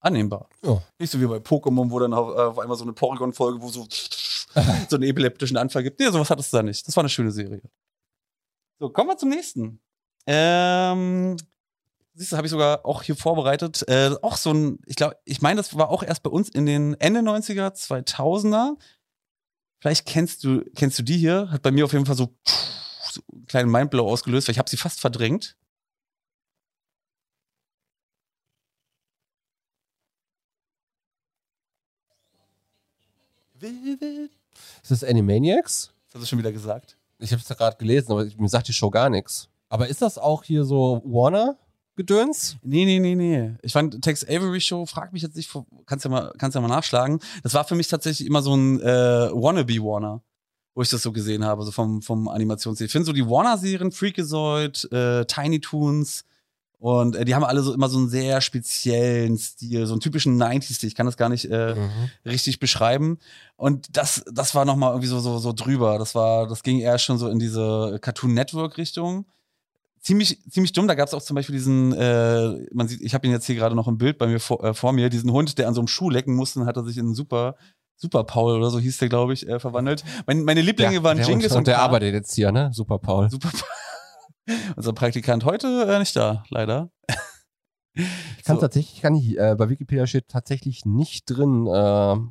annehmbar. 0.00 0.50
Ja. 0.62 0.82
Nicht 0.98 1.10
so 1.10 1.18
wie 1.20 1.26
bei 1.26 1.38
Pokémon, 1.38 1.90
wo 1.90 1.98
dann 1.98 2.12
auf, 2.12 2.36
äh, 2.36 2.40
auf 2.40 2.58
einmal 2.58 2.76
so 2.76 2.84
eine 2.84 2.92
Porygon-Folge, 2.92 3.62
wo 3.62 3.68
so, 3.68 3.88
so 4.90 4.96
einen 4.96 5.02
epileptischen 5.02 5.56
Anfall 5.56 5.82
gibt. 5.82 5.98
Nee, 5.98 6.10
sowas 6.10 6.28
hattest 6.28 6.52
du 6.52 6.58
da 6.58 6.62
nicht. 6.62 6.86
Das 6.86 6.94
war 6.94 7.02
eine 7.02 7.08
schöne 7.08 7.30
Serie. 7.32 7.62
So, 8.78 8.90
kommen 8.90 9.08
wir 9.08 9.16
zum 9.16 9.30
nächsten. 9.30 9.80
Ähm, 10.26 11.38
siehst 12.12 12.32
du, 12.32 12.36
habe 12.36 12.46
ich 12.46 12.50
sogar 12.50 12.84
auch 12.84 13.02
hier 13.02 13.16
vorbereitet. 13.16 13.82
Äh, 13.88 14.10
auch 14.20 14.36
so 14.36 14.52
ein, 14.52 14.78
ich 14.84 14.96
glaube, 14.96 15.16
ich 15.24 15.40
meine, 15.40 15.56
das 15.56 15.74
war 15.74 15.88
auch 15.88 16.02
erst 16.02 16.22
bei 16.22 16.30
uns 16.30 16.50
in 16.50 16.66
den 16.66 17.00
Ende 17.00 17.20
90er, 17.20 17.72
2000er. 17.72 18.76
Vielleicht 19.80 20.06
kennst 20.06 20.44
du, 20.44 20.62
kennst 20.74 20.98
du 20.98 21.02
die 21.02 21.16
hier? 21.16 21.50
Hat 21.50 21.62
bei 21.62 21.70
mir 21.70 21.86
auf 21.86 21.94
jeden 21.94 22.04
Fall 22.04 22.16
so, 22.16 22.36
einen 23.32 23.46
kleinen 23.46 23.70
Mindblow 23.70 24.08
ausgelöst, 24.08 24.48
weil 24.48 24.52
ich 24.52 24.58
habe 24.58 24.70
sie 24.70 24.76
fast 24.76 25.00
verdrängt. 25.00 25.56
Ist 33.60 34.90
das 34.90 35.04
Animaniacs? 35.04 35.92
Das 36.06 36.14
hast 36.14 36.22
du 36.22 36.26
schon 36.26 36.38
wieder 36.38 36.52
gesagt. 36.52 36.96
Ich 37.18 37.32
habe 37.32 37.42
es 37.42 37.48
gerade 37.48 37.76
gelesen, 37.76 38.12
aber 38.12 38.26
mir 38.36 38.48
sagt 38.48 38.68
die 38.68 38.72
Show 38.72 38.90
gar 38.90 39.08
nichts. 39.08 39.48
Aber 39.68 39.88
ist 39.88 40.02
das 40.02 40.18
auch 40.18 40.44
hier 40.44 40.64
so 40.64 41.02
Warner-Gedöns? 41.04 42.56
Nee, 42.62 42.84
nee, 42.84 43.00
nee, 43.00 43.14
nee. 43.14 43.54
Ich 43.62 43.72
fand 43.72 44.02
Tex 44.02 44.24
Avery 44.24 44.60
Show, 44.60 44.86
frag 44.86 45.12
mich 45.12 45.22
jetzt 45.22 45.36
nicht, 45.36 45.50
kannst 45.86 46.04
ja 46.04 46.10
mal, 46.10 46.32
kannst 46.38 46.54
ja 46.54 46.60
mal 46.60 46.68
nachschlagen. 46.68 47.20
Das 47.42 47.54
war 47.54 47.64
für 47.64 47.74
mich 47.74 47.88
tatsächlich 47.88 48.26
immer 48.28 48.42
so 48.42 48.54
ein 48.54 48.80
äh, 48.80 49.30
Wannabe 49.32 49.82
Warner, 49.82 50.22
wo 50.76 50.82
ich 50.82 50.90
das 50.90 51.02
so 51.02 51.10
gesehen 51.10 51.42
habe, 51.42 51.64
so 51.64 51.72
vom, 51.72 52.02
vom 52.02 52.28
Animationsstil. 52.28 52.84
Ich 52.84 52.92
finde 52.92 53.06
so 53.06 53.14
die 53.14 53.26
Warner-Serien, 53.26 53.90
Freakazoid, 53.90 54.92
äh, 54.92 55.24
Tiny 55.24 55.58
Toons 55.58 56.24
und 56.78 57.16
äh, 57.16 57.24
die 57.24 57.34
haben 57.34 57.44
alle 57.44 57.62
so 57.62 57.72
immer 57.72 57.88
so 57.88 57.98
einen 57.98 58.10
sehr 58.10 58.42
speziellen 58.42 59.38
Stil, 59.38 59.86
so 59.86 59.94
einen 59.94 60.02
typischen 60.02 60.40
90s-Stil. 60.40 60.88
Ich 60.88 60.94
kann 60.94 61.06
das 61.06 61.16
gar 61.16 61.30
nicht 61.30 61.46
äh, 61.46 61.74
richtig 62.26 62.60
beschreiben. 62.60 63.18
Und 63.56 63.96
das, 63.96 64.22
das 64.30 64.54
war 64.54 64.66
nochmal 64.66 64.90
irgendwie 64.90 65.08
so, 65.08 65.18
so, 65.18 65.38
so 65.38 65.54
drüber. 65.54 65.98
Das 65.98 66.14
war, 66.14 66.46
das 66.46 66.62
ging 66.62 66.78
eher 66.78 66.98
schon 66.98 67.16
so 67.16 67.28
in 67.28 67.38
diese 67.38 67.98
Cartoon 68.02 68.34
Network-Richtung. 68.34 69.24
Ziemlich, 70.02 70.42
ziemlich 70.50 70.74
dumm. 70.74 70.86
Da 70.86 70.94
gab 70.94 71.08
es 71.08 71.14
auch 71.14 71.22
zum 71.22 71.36
Beispiel 71.36 71.54
diesen, 71.54 71.94
äh, 71.94 72.66
man 72.74 72.86
sieht, 72.86 73.00
ich 73.00 73.14
habe 73.14 73.26
ihn 73.26 73.32
jetzt 73.32 73.46
hier 73.46 73.56
gerade 73.56 73.74
noch 73.74 73.88
im 73.88 73.96
Bild 73.96 74.18
bei 74.18 74.26
mir 74.26 74.40
vor, 74.40 74.62
äh, 74.62 74.74
vor 74.74 74.92
mir, 74.92 75.08
diesen 75.08 75.32
Hund, 75.32 75.56
der 75.56 75.68
an 75.68 75.74
so 75.74 75.80
einem 75.80 75.88
Schuh 75.88 76.10
lecken 76.10 76.34
musste, 76.34 76.58
dann 76.58 76.68
hat 76.68 76.76
er 76.76 76.84
sich 76.84 76.98
in 76.98 77.06
einen 77.06 77.14
super 77.14 77.56
Super 77.96 78.24
Paul 78.24 78.56
oder 78.56 78.70
so 78.70 78.78
hieß 78.78 78.98
der, 78.98 79.08
glaube 79.08 79.32
ich, 79.32 79.48
äh, 79.48 79.58
verwandelt. 79.58 80.04
Mein, 80.26 80.44
meine 80.44 80.60
Lieblinge 80.60 81.02
waren 81.02 81.16
der, 81.16 81.26
Jingis 81.26 81.52
und, 81.52 81.58
und 81.58 81.66
der 81.66 81.80
arbeitet 81.80 82.12
jetzt 82.12 82.34
hier, 82.34 82.52
ne? 82.52 82.70
Super 82.72 82.98
Paul. 82.98 83.30
Super 83.30 83.50
Paul. 83.50 84.56
Unser 84.76 84.92
Praktikant 84.92 85.44
heute 85.44 85.86
äh, 85.88 85.98
nicht 85.98 86.14
da, 86.14 86.44
leider. 86.50 86.90
Ich 87.94 88.44
kann 88.44 88.56
So. 88.56 88.60
tatsächlich, 88.60 89.00
kann 89.00 89.14
ich, 89.14 89.38
äh, 89.38 89.54
bei 89.56 89.70
Wikipedia 89.70 90.06
steht 90.06 90.28
tatsächlich 90.28 90.84
nicht 90.84 91.24
drin, 91.26 91.66
äh, 91.66 91.70
wer 91.70 92.26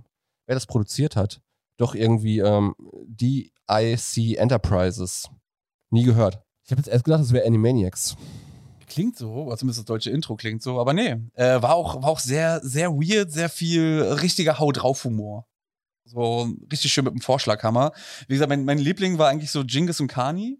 das 0.47 0.67
produziert 0.67 1.15
hat. 1.15 1.41
Doch 1.77 1.95
irgendwie 1.95 2.39
ähm, 2.39 2.75
DIC 3.07 4.37
Enterprises. 4.37 5.29
Nie 5.89 6.03
gehört. 6.03 6.41
Ich 6.63 6.71
habe 6.71 6.79
jetzt 6.79 6.87
erst 6.87 7.03
gedacht, 7.03 7.21
es 7.21 7.33
wäre 7.33 7.45
Animaniacs. 7.45 8.15
Klingt 8.87 9.17
so, 9.17 9.31
oder 9.33 9.57
zumindest 9.57 9.79
das 9.79 9.85
deutsche 9.85 10.11
Intro 10.11 10.35
klingt 10.35 10.61
so, 10.61 10.79
aber 10.79 10.93
nee. 10.93 11.15
Äh, 11.33 11.61
war, 11.61 11.73
auch, 11.73 12.01
war 12.01 12.09
auch 12.09 12.19
sehr, 12.19 12.61
sehr 12.63 12.91
weird, 12.91 13.31
sehr 13.31 13.49
viel 13.49 14.01
richtiger 14.21 14.59
Hau 14.59 14.71
drauf 14.71 15.03
Humor. 15.03 15.47
So 16.05 16.49
richtig 16.71 16.93
schön 16.93 17.03
mit 17.03 17.13
dem 17.13 17.21
Vorschlaghammer. 17.21 17.91
Wie 18.27 18.33
gesagt, 18.33 18.49
mein, 18.49 18.63
mein 18.63 18.77
Liebling 18.77 19.17
war 19.17 19.29
eigentlich 19.29 19.51
so 19.51 19.61
Jingis 19.61 19.99
und 19.99 20.07
Kani. 20.07 20.59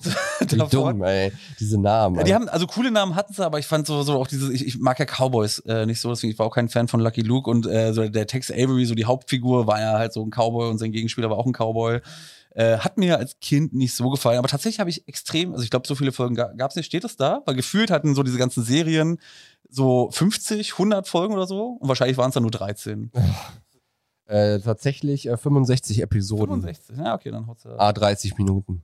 Wie 0.40 0.56
dumm, 0.70 1.02
ey. 1.02 1.32
Diese 1.58 1.80
Namen. 1.80 2.24
Die 2.24 2.34
haben, 2.34 2.48
also 2.48 2.66
coole 2.66 2.90
Namen 2.90 3.14
hatten 3.16 3.32
sie, 3.32 3.44
aber 3.44 3.58
ich 3.58 3.66
fand 3.66 3.86
so, 3.86 4.02
so 4.02 4.14
auch 4.14 4.28
dieses, 4.28 4.50
ich, 4.50 4.66
ich 4.66 4.78
mag 4.78 4.98
ja 4.98 5.04
Cowboys 5.04 5.58
äh, 5.60 5.84
nicht 5.84 6.00
so, 6.00 6.10
deswegen 6.10 6.32
ich 6.32 6.38
war 6.38 6.46
auch 6.46 6.54
kein 6.54 6.68
Fan 6.68 6.88
von 6.88 7.00
Lucky 7.00 7.22
Luke 7.22 7.50
und 7.50 7.66
äh, 7.66 7.92
so 7.92 8.08
der 8.08 8.26
Tex 8.26 8.50
Avery, 8.50 8.86
so 8.86 8.94
die 8.94 9.04
Hauptfigur, 9.04 9.66
war 9.66 9.80
ja 9.80 9.98
halt 9.98 10.12
so 10.12 10.24
ein 10.24 10.30
Cowboy 10.30 10.70
und 10.70 10.78
sein 10.78 10.92
Gegenspieler 10.92 11.28
war 11.28 11.36
auch 11.36 11.46
ein 11.46 11.52
Cowboy. 11.52 12.00
Äh, 12.54 12.78
hat 12.78 12.96
mir 12.98 13.18
als 13.18 13.38
Kind 13.40 13.74
nicht 13.74 13.94
so 13.94 14.10
gefallen, 14.10 14.38
aber 14.38 14.48
tatsächlich 14.48 14.80
habe 14.80 14.90
ich 14.90 15.06
extrem, 15.06 15.52
also 15.52 15.64
ich 15.64 15.70
glaube, 15.70 15.86
so 15.86 15.94
viele 15.94 16.12
Folgen 16.12 16.34
ga, 16.34 16.52
gab 16.56 16.70
es 16.70 16.76
nicht, 16.76 16.86
steht 16.86 17.04
es 17.04 17.16
da? 17.16 17.42
Weil 17.44 17.54
gefühlt 17.56 17.90
hatten 17.90 18.14
so 18.14 18.22
diese 18.22 18.38
ganzen 18.38 18.64
Serien 18.64 19.18
so 19.68 20.08
50, 20.12 20.72
100 20.72 21.06
Folgen 21.06 21.34
oder 21.34 21.46
so 21.46 21.78
und 21.80 21.88
wahrscheinlich 21.88 22.16
waren 22.16 22.28
es 22.28 22.34
dann 22.34 22.42
nur 22.42 22.52
13. 22.52 23.10
äh, 24.28 24.60
tatsächlich 24.60 25.26
äh, 25.26 25.36
65 25.36 26.02
Episoden. 26.02 26.62
65, 26.62 26.96
ja, 26.98 27.14
okay, 27.14 27.30
dann 27.30 27.46
haut's 27.46 27.64
ja. 27.64 27.78
A 27.78 27.92
30 27.92 28.36
Minuten. 28.36 28.82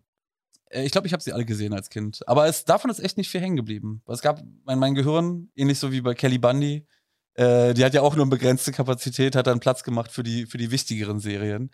Äh, 0.71 0.85
Ich 0.85 0.93
glaube, 0.93 1.07
ich 1.07 1.13
habe 1.13 1.23
sie 1.23 1.33
alle 1.33 1.45
gesehen 1.45 1.75
als 1.75 1.91
Kind. 1.91 2.27
Aber 2.27 2.47
es, 2.47 2.65
davon 2.65 2.91
ist 2.91 2.99
echt 2.99 3.19
nicht 3.19 3.29
viel 3.29 3.41
hängen 3.41 3.57
geblieben. 3.57 4.03
Es 4.07 4.23
gab 4.23 4.43
mein, 4.65 4.79
mein 4.79 4.95
Gehirn, 4.95 5.51
ähnlich 5.55 5.79
so 5.79 5.93
wie 5.93 6.01
bei 6.01 6.15
Kelly 6.15 6.39
Bundy, 6.39 6.87
äh, 7.35 7.75
die 7.75 7.85
hat 7.85 7.95
ja 7.95 8.01
auch 8.03 8.17
nur 8.17 8.25
eine 8.25 8.31
begrenzte 8.31 8.73
Kapazität, 8.73 9.37
hat 9.37 9.47
dann 9.47 9.61
Platz 9.61 9.85
gemacht 9.85 10.11
für 10.11 10.23
die, 10.23 10.47
für 10.47 10.59
die 10.59 10.71
wichtigeren 10.71 11.21
Serien. 11.21 11.71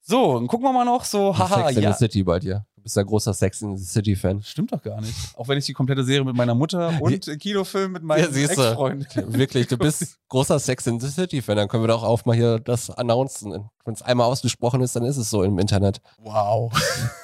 So, 0.00 0.38
dann 0.38 0.46
gucken 0.46 0.64
wir 0.66 0.72
mal 0.72 0.84
noch 0.84 1.04
so, 1.04 1.36
haha, 1.36 1.66
Sex 1.66 1.76
in 1.78 1.82
ja. 1.82 1.92
the 1.92 1.98
City 1.98 2.22
bei 2.22 2.38
dir. 2.38 2.66
Du 2.86 2.88
bist 2.88 2.96
ja 2.98 3.02
großer 3.02 3.34
Sex 3.34 3.62
in 3.62 3.76
the 3.76 3.84
City 3.84 4.14
Fan. 4.14 4.40
Stimmt 4.44 4.70
doch 4.70 4.80
gar 4.80 5.00
nicht. 5.00 5.12
Auch 5.36 5.48
wenn 5.48 5.58
ich 5.58 5.66
die 5.66 5.72
komplette 5.72 6.04
Serie 6.04 6.24
mit 6.24 6.36
meiner 6.36 6.54
Mutter 6.54 6.92
und 7.00 7.26
den 7.26 7.36
Kinofilm 7.36 7.90
mit 7.90 8.04
meinem 8.04 8.32
Ja. 8.32 8.42
Ex-Freund. 8.44 9.08
Wirklich, 9.36 9.66
du 9.66 9.76
bist 9.76 10.18
großer 10.28 10.60
Sex 10.60 10.86
in 10.86 11.00
the 11.00 11.08
City 11.08 11.42
Fan. 11.42 11.56
Dann 11.56 11.66
können 11.66 11.82
wir 11.82 11.88
doch 11.88 12.04
auch 12.04 12.24
mal 12.26 12.36
hier 12.36 12.60
das 12.60 12.88
announcen. 12.90 13.68
Wenn 13.84 13.94
es 13.94 14.02
einmal 14.02 14.28
ausgesprochen 14.28 14.82
ist, 14.82 14.94
dann 14.94 15.02
ist 15.04 15.16
es 15.16 15.28
so 15.30 15.42
im 15.42 15.58
Internet. 15.58 16.00
Wow. 16.18 16.72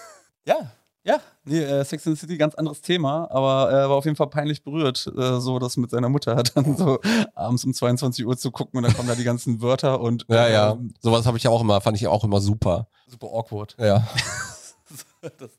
ja, 0.44 0.72
ja. 1.04 1.20
Nee, 1.44 1.60
äh, 1.60 1.84
Sex 1.84 2.08
and 2.08 2.16
the 2.16 2.20
City, 2.22 2.36
ganz 2.38 2.56
anderes 2.56 2.80
Thema, 2.80 3.30
aber 3.30 3.70
er 3.70 3.88
war 3.88 3.96
auf 3.98 4.04
jeden 4.04 4.16
Fall 4.16 4.30
peinlich 4.30 4.64
berührt, 4.64 5.12
äh, 5.16 5.38
so 5.40 5.60
das 5.60 5.76
mit 5.76 5.90
seiner 5.90 6.08
Mutter 6.08 6.42
dann 6.54 6.76
so 6.76 6.98
abends 7.36 7.64
um 7.64 7.72
22 7.72 8.26
Uhr 8.26 8.36
zu 8.36 8.50
gucken 8.50 8.78
und 8.78 8.82
dann 8.82 8.94
kommen 8.94 9.08
da 9.08 9.14
die 9.14 9.22
ganzen 9.24 9.60
Wörter 9.62 10.00
und 10.00 10.24
Ja, 10.28 10.48
ja. 10.48 10.72
ähm, 10.72 10.92
Sowas 11.00 11.24
habe 11.26 11.36
ich 11.38 11.44
ja 11.44 11.50
auch 11.52 11.60
immer, 11.60 11.80
fand 11.80 11.96
ich 11.96 12.06
auch 12.08 12.24
immer 12.24 12.40
super. 12.40 12.88
super 13.06 13.28
awkward. 13.28 13.76
Ja. 13.78 14.08
Das, 15.38 15.50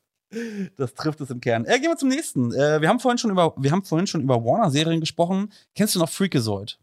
das 0.78 0.94
trifft 0.94 1.22
es 1.22 1.30
im 1.30 1.40
Kern. 1.40 1.66
Äh, 1.66 1.80
gehen 1.80 1.90
wir 1.90 1.98
zum 1.98 2.10
nächsten. 2.10 2.52
Äh, 2.54 2.82
wir 2.82 2.90
haben 2.90 3.00
vorhin 3.00 3.18
schon 3.18 3.32
über, 3.32 3.54
wir 3.58 3.72
haben 3.72 3.84
vorhin 3.84 4.08
schon 4.08 4.22
über 4.22 4.44
Warner-Serien 4.44 5.00
gesprochen. 5.00 5.52
Kennst 5.76 5.96
du 5.96 6.00
noch 6.00 6.10
Freakazoid? 6.10 6.78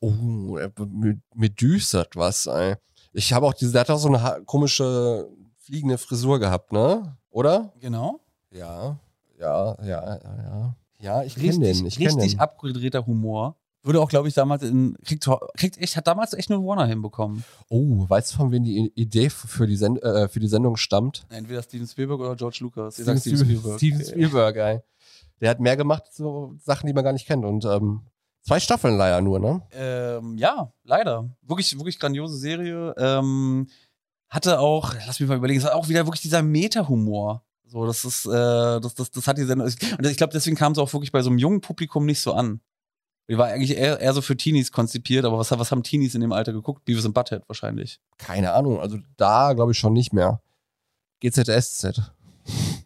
Oh, 0.00 0.56
er- 0.56 0.72
mir, 1.34 1.48
düstert 1.50 2.16
was, 2.16 2.46
ey. 2.46 2.76
Ich 3.12 3.32
habe 3.32 3.46
auch 3.46 3.54
diese, 3.54 3.72
der 3.72 3.82
hat 3.82 3.90
auch 3.90 3.98
so 3.98 4.08
eine 4.08 4.42
komische 4.44 5.28
fliegende 5.58 5.98
Frisur 5.98 6.38
gehabt, 6.38 6.72
ne? 6.72 7.16
Oder? 7.30 7.72
Genau. 7.80 8.20
Ja, 8.50 8.98
ja, 9.38 9.76
ja, 9.82 10.18
ja, 10.22 10.74
ja. 11.00 11.22
Ich 11.22 11.34
kenne 11.34 11.58
den, 11.58 11.86
ich 11.86 11.98
richtig 11.98 12.32
den. 12.32 12.40
abgedrehter 12.40 13.04
Humor. 13.06 13.56
Würde 13.82 14.00
auch, 14.00 14.10
glaube 14.10 14.28
ich, 14.28 14.34
damals 14.34 14.62
in. 14.62 14.94
Kriegt, 15.04 15.26
kriegt 15.56 15.78
echt, 15.78 15.96
hat 15.96 16.06
damals 16.06 16.34
echt 16.34 16.50
nur 16.50 16.64
Warner 16.64 16.86
hinbekommen. 16.86 17.44
Oh, 17.70 18.06
weißt 18.08 18.32
du, 18.32 18.36
von 18.36 18.52
wem 18.52 18.62
die 18.62 18.92
Idee 18.94 19.30
für 19.30 19.66
die, 19.66 19.76
Send 19.76 20.02
äh, 20.02 20.28
für 20.28 20.40
die 20.40 20.48
Sendung 20.48 20.76
stammt? 20.76 21.24
Entweder 21.30 21.62
Steven 21.62 21.86
Spielberg 21.86 22.20
oder 22.20 22.36
George 22.36 22.58
Lucas. 22.60 22.94
Steven, 22.94 23.18
Steven 23.18 23.38
Spielberg. 23.38 23.76
Steven 23.78 24.04
Spielberg, 24.04 24.56
ey. 24.56 24.80
Der 25.40 25.50
hat 25.50 25.60
mehr 25.60 25.76
gemacht, 25.76 26.04
so 26.12 26.54
Sachen, 26.58 26.86
die 26.86 26.92
man 26.92 27.04
gar 27.04 27.14
nicht 27.14 27.26
kennt. 27.26 27.46
Und 27.46 27.64
ähm, 27.64 28.02
zwei 28.42 28.60
Staffeln 28.60 28.98
leider 28.98 29.22
nur, 29.22 29.38
ne? 29.38 29.62
Ähm, 29.72 30.36
ja, 30.36 30.72
leider. 30.84 31.30
Wirklich, 31.40 31.74
wirklich 31.78 31.98
grandiose 31.98 32.36
Serie. 32.36 32.94
Ähm, 32.98 33.68
hatte 34.28 34.60
auch, 34.60 34.94
lass 35.06 35.18
mich 35.18 35.28
mal 35.28 35.38
überlegen, 35.38 35.58
es 35.58 35.64
hat 35.64 35.72
auch 35.72 35.88
wieder 35.88 36.06
wirklich 36.06 36.20
dieser 36.20 36.42
Meta-Humor. 36.42 37.42
So, 37.66 37.86
das 37.86 38.04
ist, 38.04 38.26
äh, 38.26 38.80
das, 38.80 38.94
das, 38.94 39.10
das 39.10 39.26
hat 39.26 39.38
die 39.38 39.44
Sendung. 39.44 39.66
Und 39.66 40.06
ich 40.06 40.16
glaube, 40.18 40.32
deswegen 40.34 40.56
kam 40.56 40.72
es 40.72 40.78
auch 40.78 40.92
wirklich 40.92 41.12
bei 41.12 41.22
so 41.22 41.30
einem 41.30 41.38
jungen 41.38 41.62
Publikum 41.62 42.04
nicht 42.04 42.20
so 42.20 42.34
an. 42.34 42.60
Die 43.30 43.38
war 43.38 43.46
eigentlich 43.46 43.76
eher, 43.76 44.00
eher 44.00 44.12
so 44.12 44.22
für 44.22 44.36
Teenies 44.36 44.72
konzipiert, 44.72 45.24
aber 45.24 45.38
was, 45.38 45.52
was 45.52 45.70
haben 45.70 45.84
Teenies 45.84 46.16
in 46.16 46.20
dem 46.20 46.32
Alter 46.32 46.52
geguckt? 46.52 46.84
Beavis 46.84 47.04
and 47.04 47.14
Butthead 47.14 47.42
wahrscheinlich. 47.46 48.00
Keine 48.18 48.52
Ahnung, 48.52 48.80
also 48.80 48.98
da 49.16 49.52
glaube 49.52 49.70
ich 49.70 49.78
schon 49.78 49.92
nicht 49.92 50.12
mehr. 50.12 50.42
GZSZ. 51.20 52.10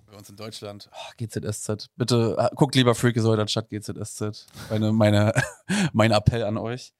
Bei 0.06 0.18
uns 0.18 0.28
in 0.28 0.36
Deutschland. 0.36 0.90
Oh, 0.92 1.12
GZSZ. 1.16 1.88
Bitte 1.96 2.50
guckt 2.56 2.74
lieber 2.74 2.94
Freakazoid 2.94 3.38
anstatt 3.38 3.70
GZSZ. 3.70 4.46
Meine, 4.68 4.92
meine, 4.92 5.32
mein 5.94 6.10
Appell 6.10 6.44
an 6.44 6.58
euch. 6.58 6.92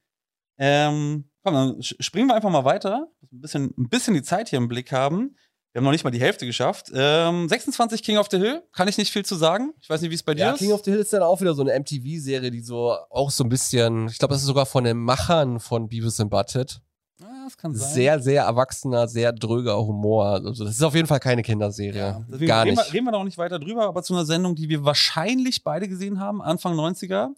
Ähm, 0.57 1.29
komm, 1.43 1.53
dann 1.53 1.83
springen 1.83 2.29
wir 2.29 2.37
einfach 2.37 2.51
mal 2.51 2.65
weiter. 2.65 3.09
Ein 3.31 3.41
bisschen, 3.43 3.75
ein 3.77 3.91
bisschen 3.91 4.15
die 4.15 4.23
Zeit 4.23 4.49
hier 4.49 4.57
im 4.57 4.69
Blick 4.69 4.91
haben. 4.91 5.37
Wir 5.75 5.81
haben 5.81 5.87
noch 5.87 5.91
nicht 5.91 6.05
mal 6.05 6.13
die 6.13 6.21
Hälfte 6.21 6.47
geschafft. 6.47 6.93
Ähm, 6.95 7.49
26 7.49 8.05
King 8.05 8.19
of 8.19 8.29
the 8.31 8.39
Hill, 8.39 8.63
kann 8.73 8.87
ich 8.87 8.97
nicht 8.97 9.11
viel 9.13 9.25
zu 9.25 9.35
sagen. 9.35 9.75
Ich 9.81 9.91
weiß 9.91 10.03
nicht, 10.03 10.11
wie 10.13 10.15
es 10.15 10.23
bei 10.23 10.33
dir 10.33 10.43
Ja, 10.43 10.53
ist. 10.53 10.61
King 10.61 10.71
of 10.71 10.85
the 10.85 10.93
Hill 10.93 11.01
ist 11.01 11.13
dann 11.13 11.23
auch 11.25 11.41
wieder 11.41 11.53
so 11.53 11.63
eine 11.63 11.77
MTV-Serie, 11.77 12.53
die 12.53 12.61
so 12.61 12.97
auch 13.11 13.29
so 13.29 13.43
ein 13.43 13.49
bisschen, 13.49 14.07
ich 14.07 14.19
glaube, 14.21 14.35
das 14.35 14.43
ist 14.43 14.47
sogar 14.47 14.67
von 14.67 14.85
den 14.85 14.99
Machern 14.99 15.59
von 15.59 15.89
Beavis 15.89 16.21
and 16.21 16.31
Butthead. 16.31 16.81
Ah, 17.21 17.27
das 17.43 17.57
kann 17.57 17.75
sein. 17.75 17.93
Sehr, 17.93 18.21
sehr 18.21 18.45
erwachsener, 18.45 19.09
sehr 19.09 19.33
dröger 19.33 19.77
Humor. 19.85 20.27
Also 20.45 20.65
das 20.65 20.75
ist 20.77 20.83
auf 20.85 20.95
jeden 20.95 21.09
Fall 21.09 21.19
keine 21.19 21.43
Kinderserie. 21.43 21.99
Ja, 21.99 22.25
deswegen 22.29 22.47
Gar 22.47 22.67
reden 22.67 22.77
nicht. 22.77 22.87
Wir, 22.93 22.95
reden 22.95 23.07
wir 23.07 23.15
auch 23.15 23.25
nicht 23.25 23.39
weiter 23.39 23.59
drüber, 23.59 23.87
aber 23.87 24.05
zu 24.05 24.15
einer 24.15 24.25
Sendung, 24.27 24.55
die 24.55 24.69
wir 24.69 24.85
wahrscheinlich 24.85 25.65
beide 25.65 25.89
gesehen 25.89 26.21
haben, 26.21 26.41
Anfang 26.41 26.75
90er. 26.75 27.31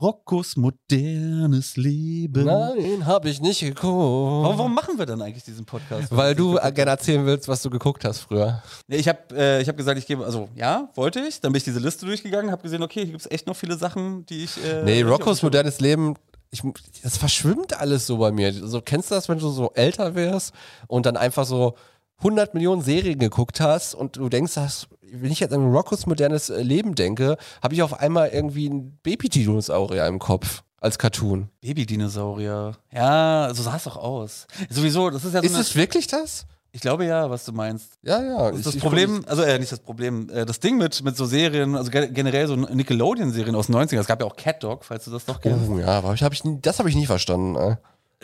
Roccos 0.00 0.56
modernes 0.56 1.76
Leben. 1.76 2.44
Nein, 2.44 3.06
habe 3.06 3.28
ich 3.28 3.40
nicht 3.40 3.60
geguckt. 3.60 3.84
Warum, 3.84 4.58
warum 4.58 4.74
machen 4.74 4.98
wir 4.98 5.06
denn 5.06 5.22
eigentlich 5.22 5.44
diesen 5.44 5.64
Podcast? 5.64 6.08
Weil 6.10 6.34
du 6.34 6.54
gerne 6.54 6.90
erzählen 6.90 7.24
willst, 7.24 7.46
was 7.46 7.62
du 7.62 7.70
geguckt 7.70 8.04
hast 8.04 8.18
früher. 8.20 8.62
Nee, 8.88 8.96
ich 8.96 9.08
habe 9.08 9.18
äh, 9.32 9.62
ich 9.62 9.68
hab 9.68 9.76
gesagt, 9.76 9.98
ich 9.98 10.06
gebe, 10.06 10.24
also 10.24 10.48
ja, 10.56 10.88
wollte 10.94 11.20
ich. 11.20 11.40
Dann 11.40 11.52
bin 11.52 11.58
ich 11.58 11.64
diese 11.64 11.78
Liste 11.78 12.06
durchgegangen, 12.06 12.50
habe 12.50 12.62
gesehen, 12.62 12.82
okay, 12.82 13.02
hier 13.02 13.12
gibt 13.12 13.20
es 13.20 13.30
echt 13.30 13.46
noch 13.46 13.56
viele 13.56 13.76
Sachen, 13.76 14.26
die 14.26 14.44
ich. 14.44 14.56
Äh, 14.64 14.82
Nee, 14.82 15.02
Roccos 15.02 15.42
modernes 15.42 15.80
Leben, 15.80 16.14
ich, 16.50 16.62
das 17.02 17.16
verschwimmt 17.16 17.78
alles 17.78 18.06
so 18.06 18.18
bei 18.18 18.32
mir. 18.32 18.52
So, 18.52 18.80
kennst 18.80 19.10
du 19.10 19.14
das, 19.14 19.28
wenn 19.28 19.38
du 19.38 19.48
so 19.48 19.70
älter 19.74 20.14
wirst 20.14 20.52
und 20.88 21.06
dann 21.06 21.16
einfach 21.16 21.44
so 21.44 21.74
100 22.18 22.54
Millionen 22.54 22.82
Serien 22.82 23.18
geguckt 23.18 23.60
hast 23.60 23.94
und 23.94 24.16
du 24.16 24.28
denkst, 24.28 24.54
dass, 24.54 24.86
wenn 25.12 25.30
ich 25.32 25.40
jetzt 25.40 25.52
an 25.52 25.72
Roccos 25.72 26.06
modernes 26.06 26.48
äh, 26.50 26.62
Leben 26.62 26.94
denke, 26.94 27.36
habe 27.62 27.74
ich 27.74 27.82
auf 27.82 28.00
einmal 28.00 28.28
irgendwie 28.28 28.68
ein 28.68 28.98
Baby-Dinosaurier 29.02 30.06
im 30.06 30.18
Kopf 30.18 30.62
als 30.80 30.98
Cartoon. 30.98 31.48
Babydinosaurier. 31.62 32.76
Ja, 32.92 33.50
so 33.54 33.62
sah 33.62 33.76
es 33.76 33.84
doch 33.84 33.96
aus. 33.96 34.46
Sowieso, 34.70 35.10
das 35.10 35.24
ist 35.24 35.34
ja 35.34 35.40
so 35.40 35.46
Ist 35.46 35.56
es 35.58 35.76
wirklich 35.76 36.06
das? 36.06 36.46
Ich 36.72 36.80
glaube 36.80 37.04
ja, 37.06 37.30
was 37.30 37.44
du 37.44 37.52
meinst. 37.52 37.92
Ja, 38.02 38.20
ja. 38.22 38.50
Das, 38.50 38.52
ist 38.52 38.58
ich- 38.58 38.64
das 38.64 38.74
ich- 38.76 38.80
Problem, 38.82 39.24
also 39.28 39.42
äh, 39.42 39.58
nicht 39.58 39.70
das 39.70 39.78
Problem, 39.80 40.28
äh, 40.30 40.44
das 40.44 40.58
Ding 40.60 40.76
mit, 40.76 41.02
mit 41.04 41.16
so 41.16 41.24
Serien, 41.24 41.76
also 41.76 41.90
ge- 41.90 42.10
generell 42.10 42.48
so 42.48 42.56
Nickelodeon-Serien 42.56 43.54
aus 43.54 43.66
den 43.66 43.76
90ern, 43.76 44.00
es 44.00 44.06
gab 44.06 44.20
ja 44.20 44.26
auch 44.26 44.34
Cat 44.36 44.62
Dog, 44.62 44.84
falls 44.84 45.04
du 45.04 45.10
das 45.12 45.26
noch 45.26 45.40
kennst. 45.40 45.68
Oh, 45.70 45.78
ja, 45.78 45.86
aber 45.86 46.08
hab 46.08 46.14
ich, 46.16 46.22
hab 46.24 46.32
ich 46.32 46.42
das 46.62 46.78
habe 46.80 46.88
ich 46.88 46.96
nie 46.96 47.06
verstanden. 47.06 47.54
Äh. 47.56 47.76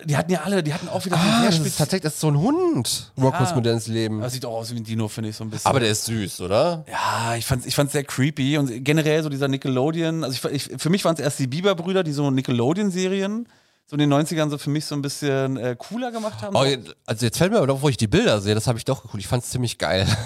Die 0.05 0.17
hatten 0.17 0.31
ja 0.33 0.41
alle, 0.43 0.63
die 0.63 0.73
hatten 0.73 0.89
auch 0.89 1.05
wieder 1.05 1.17
Ah, 1.19 1.43
das 1.45 1.59
ist 1.59 1.77
tatsächlich 1.77 2.03
das 2.05 2.15
ist 2.15 2.21
so 2.21 2.29
ein 2.29 2.39
Hund. 2.39 3.13
Roccos 3.21 3.51
Ja. 3.51 3.55
modernes 3.55 3.87
Leben. 3.87 4.21
Aber 4.21 4.31
sieht 4.31 4.47
auch 4.47 4.55
aus 4.57 4.73
wie 4.73 4.77
ein 4.79 4.85
Dino, 4.85 5.09
finde 5.09 5.29
ich 5.31 5.37
so 5.37 5.45
ein 5.45 5.51
bisschen. 5.51 5.69
Aber 5.69 5.79
der 5.81 5.91
ist 5.91 6.07
süß, 6.07 6.41
oder? 6.41 6.85
Ja, 6.91 7.35
ich 7.37 7.45
fand's, 7.45 7.67
ich 7.67 7.75
fand's 7.75 7.93
sehr 7.93 8.05
creepy 8.05 8.57
und 8.57 8.83
generell 8.85 9.23
so 9.23 9.29
dieser 9.29 9.49
Nickelodeon, 9.49 10.25
also 10.25 10.49
ich, 10.49 10.71
ich, 10.71 10.81
für 10.83 10.89
mich 10.89 11.05
waren 11.05 11.15
es 11.15 11.21
erst 11.21 11.39
die 11.39 11.47
Bieber-Brüder, 11.47 12.03
die 12.03 12.13
so 12.13 12.31
Nickelodeon-Serien 12.31 13.47
so 13.87 13.97
in 13.97 14.01
den 14.09 14.13
90ern 14.15 14.49
so 14.49 14.57
für 14.57 14.71
mich 14.71 14.85
so 14.87 14.95
ein 14.95 15.03
bisschen 15.03 15.57
äh, 15.57 15.77
cooler 15.77 16.13
gemacht 16.13 16.41
haben. 16.43 16.55
Oh, 16.57 16.65
also 17.07 17.27
jetzt 17.27 17.37
fällt 17.37 17.51
mir 17.53 17.59
aber 17.59 17.67
doch, 17.67 17.83
wo 17.83 17.89
ich 17.89 17.97
die 17.97 18.07
Bilder 18.07 18.41
sehe, 18.41 18.55
das 18.55 18.67
habe 18.69 18.79
ich 18.79 18.85
doch 18.85 19.03
geguckt. 19.03 19.21
Ich 19.21 19.29
fand 19.29 19.43
es 19.45 19.51
ziemlich 19.51 19.77
geil. 19.79 20.07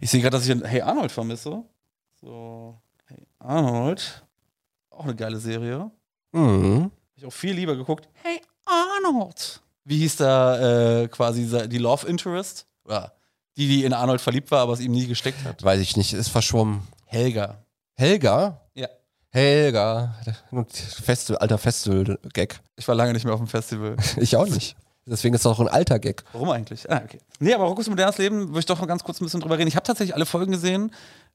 Ich 0.00 0.10
sehe 0.10 0.20
gerade, 0.20 0.36
dass 0.36 0.44
ich 0.44 0.50
einen 0.50 0.64
Hey 0.64 0.82
Arnold 0.82 1.12
vermisse. 1.12 1.62
So, 2.20 2.76
Hey 3.06 3.24
Arnold. 3.38 4.24
Auch 4.90 5.04
eine 5.04 5.14
geile 5.14 5.38
Serie. 5.38 5.90
Mhm. 6.32 6.84
Hab 6.84 6.90
ich 7.16 7.24
auch 7.24 7.32
viel 7.32 7.54
lieber 7.54 7.76
geguckt. 7.76 8.08
Hey 8.24 8.40
Arnold. 8.96 9.60
Wie 9.84 9.98
hieß 9.98 10.16
da 10.16 11.02
äh, 11.02 11.08
quasi 11.08 11.68
die 11.68 11.78
Love 11.78 12.06
Interest? 12.06 12.66
Oder 12.84 13.12
die, 13.56 13.66
die 13.66 13.84
in 13.84 13.92
Arnold 13.92 14.20
verliebt 14.20 14.50
war, 14.50 14.60
aber 14.60 14.72
es 14.72 14.80
ihm 14.80 14.92
nie 14.92 15.06
gesteckt 15.06 15.44
hat. 15.44 15.62
Weiß 15.62 15.80
ich 15.80 15.96
nicht, 15.96 16.12
ist 16.12 16.28
verschwommen. 16.28 16.86
Helga. 17.06 17.58
Helga? 17.94 18.60
Ja. 18.74 18.88
Helga. 19.30 20.14
Festival, 21.02 21.38
alter 21.40 21.58
Festival-Gag. 21.58 22.60
Ich 22.76 22.88
war 22.88 22.94
lange 22.94 23.12
nicht 23.12 23.24
mehr 23.24 23.34
auf 23.34 23.40
dem 23.40 23.48
Festival. 23.48 23.96
Ich 24.16 24.36
auch 24.36 24.46
nicht. 24.46 24.76
Deswegen 25.06 25.34
ist 25.34 25.40
es 25.40 25.46
auch 25.46 25.58
ein 25.58 25.68
alter 25.68 25.98
Gag. 25.98 26.24
Warum 26.32 26.50
eigentlich? 26.50 26.88
Ah, 26.88 27.02
okay. 27.04 27.18
Nee, 27.40 27.52
aber 27.54 27.64
Roccos 27.64 27.88
modernes 27.88 28.18
Leben, 28.18 28.48
würde 28.48 28.60
ich 28.60 28.66
doch 28.66 28.80
noch 28.80 28.86
ganz 28.86 29.02
kurz 29.02 29.20
ein 29.20 29.24
bisschen 29.24 29.40
drüber 29.40 29.58
reden. 29.58 29.68
Ich 29.68 29.76
habe 29.76 29.86
tatsächlich 29.86 30.14
alle 30.14 30.26
Folgen 30.26 30.52
gesehen 30.52 30.92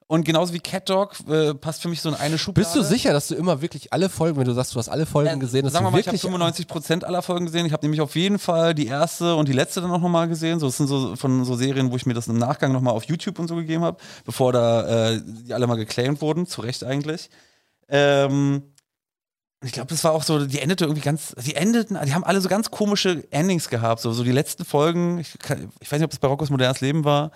und 0.08 0.24
genauso 0.24 0.54
wie 0.54 0.60
Cat 0.60 0.88
Dog 0.88 1.16
äh, 1.28 1.56
passt 1.56 1.82
für 1.82 1.90
mich 1.90 2.02
so 2.02 2.10
in 2.10 2.16
eine 2.16 2.38
Schublade. 2.38 2.64
Bist 2.66 2.76
du 2.76 2.84
sicher, 2.84 3.12
dass 3.12 3.28
du 3.30 3.36
immer 3.36 3.62
wirklich 3.62 3.92
alle 3.92 4.08
Folgen, 4.10 4.38
wenn 4.38 4.46
du 4.46 4.54
sagst, 4.54 4.76
du 4.76 4.78
hast 4.80 4.88
alle 4.88 5.08
Folgen 5.08 5.32
Äh, 5.32 5.38
gesehen, 5.40 5.64
dass 5.64 5.74
Sagen 5.74 5.86
wir 5.86 5.90
mal, 5.92 6.00
ich 6.00 6.06
habe 6.06 6.14
wirklich 6.14 6.22
95 6.22 6.68
Prozent 6.68 7.04
aller 7.04 7.24
Folgen 7.24 7.46
gesehen. 7.46 7.66
Ich 7.66 7.74
habe 7.74 7.84
nämlich 7.84 8.02
auf 8.02 8.16
jeden 8.16 8.38
Fall 8.38 8.76
die 8.76 8.86
erste 8.86 9.36
und 9.36 9.48
die 9.48 9.54
letzte 9.54 9.82
dann 9.82 9.90
auch 9.90 10.00
nochmal 10.00 10.28
gesehen. 10.28 10.60
So, 10.60 10.68
das 10.68 10.78
sind 10.78 10.88
so 10.88 11.16
von 11.16 11.44
so 11.44 11.56
Serien, 11.56 11.92
wo 11.92 11.96
ich 11.96 12.06
mir 12.06 12.14
das 12.14 12.28
im 12.28 12.38
Nachgang 12.38 12.72
nochmal 12.72 12.94
auf 12.94 13.06
YouTube 13.06 13.40
und 13.40 13.48
so 13.48 13.56
gegeben 13.56 13.84
habe, 13.84 13.98
bevor 14.26 14.54
da 14.54 15.14
äh, 15.14 15.22
die 15.26 15.54
alle 15.54 15.66
mal 15.66 15.76
geclaimed 15.76 16.22
wurden. 16.22 16.46
Zu 16.46 16.62
Recht 16.62 16.84
eigentlich. 16.84 17.32
Ähm, 17.88 18.62
ich 19.64 19.72
glaube, 19.72 19.88
das 19.88 20.04
war 20.04 20.12
auch 20.12 20.22
so, 20.22 20.46
die 20.46 20.60
endete 20.60 20.84
irgendwie 20.86 21.02
ganz, 21.02 21.34
die 21.44 21.56
endeten, 21.56 21.98
die 22.06 22.14
haben 22.14 22.24
alle 22.24 22.42
so 22.42 22.50
ganz 22.50 22.70
komische 22.70 23.24
Endings 23.32 23.70
gehabt. 23.70 24.02
So, 24.02 24.12
so 24.12 24.24
die 24.24 24.32
letzten 24.32 24.66
Folgen, 24.66 25.18
ich, 25.18 25.40
kann, 25.40 25.72
ich 25.80 25.92
weiß 25.92 26.00
nicht, 26.00 26.06
ob 26.06 26.14
es 26.14 26.20
bei 26.20 26.28
Roccos 26.28 26.52
modernes 26.52 26.82
Leben 26.82 27.04
war, 27.04 27.32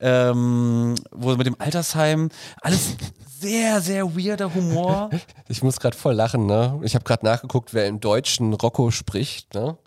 ähm, 0.00 0.94
wo 1.10 1.34
mit 1.36 1.46
dem 1.46 1.56
Altersheim, 1.58 2.30
alles 2.60 2.96
sehr, 3.40 3.80
sehr 3.80 4.16
weirder 4.16 4.54
Humor. 4.54 5.10
Ich 5.50 5.62
muss 5.62 5.80
gerade 5.80 5.96
voll 5.96 6.14
lachen, 6.14 6.44
ne? 6.44 6.78
Ich 6.82 6.94
habe 6.94 7.04
gerade 7.04 7.24
nachgeguckt, 7.24 7.72
wer 7.72 7.86
im 7.86 8.00
Deutschen 8.00 8.52
Rocco 8.52 8.90
spricht, 8.90 9.54
ne? 9.54 9.78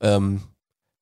Ähm, 0.00 0.42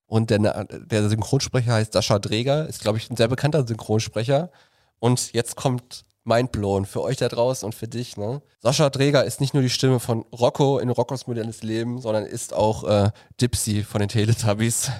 und 0.07 0.31
der, 0.31 0.65
der 0.65 1.07
Synchronsprecher 1.07 1.73
heißt 1.73 1.93
Sascha 1.93 2.17
Dreger, 2.17 2.67
ist, 2.67 2.81
glaube 2.81 2.97
ich, 2.97 3.09
ein 3.09 3.15
sehr 3.15 3.27
bekannter 3.27 3.65
Synchronsprecher. 3.65 4.51
Und 4.99 5.33
jetzt 5.33 5.55
kommt 5.55 6.03
Mindblown 6.23 6.85
für 6.85 7.01
euch 7.01 7.17
da 7.17 7.27
draußen 7.29 7.65
und 7.65 7.75
für 7.75 7.87
dich, 7.87 8.17
ne? 8.17 8.41
Sascha 8.59 8.89
Dreger 8.89 9.23
ist 9.23 9.39
nicht 9.39 9.53
nur 9.53 9.63
die 9.63 9.69
Stimme 9.69 9.99
von 9.99 10.25
Rocco 10.33 10.79
in 10.79 10.89
Roccos 10.89 11.27
modernes 11.27 11.61
Leben, 11.63 12.01
sondern 12.01 12.25
ist 12.25 12.53
auch 12.53 12.83
äh, 12.83 13.11
Dipsy 13.39 13.83
von 13.83 13.99
den 13.99 14.09
Teletubbies. 14.09 14.91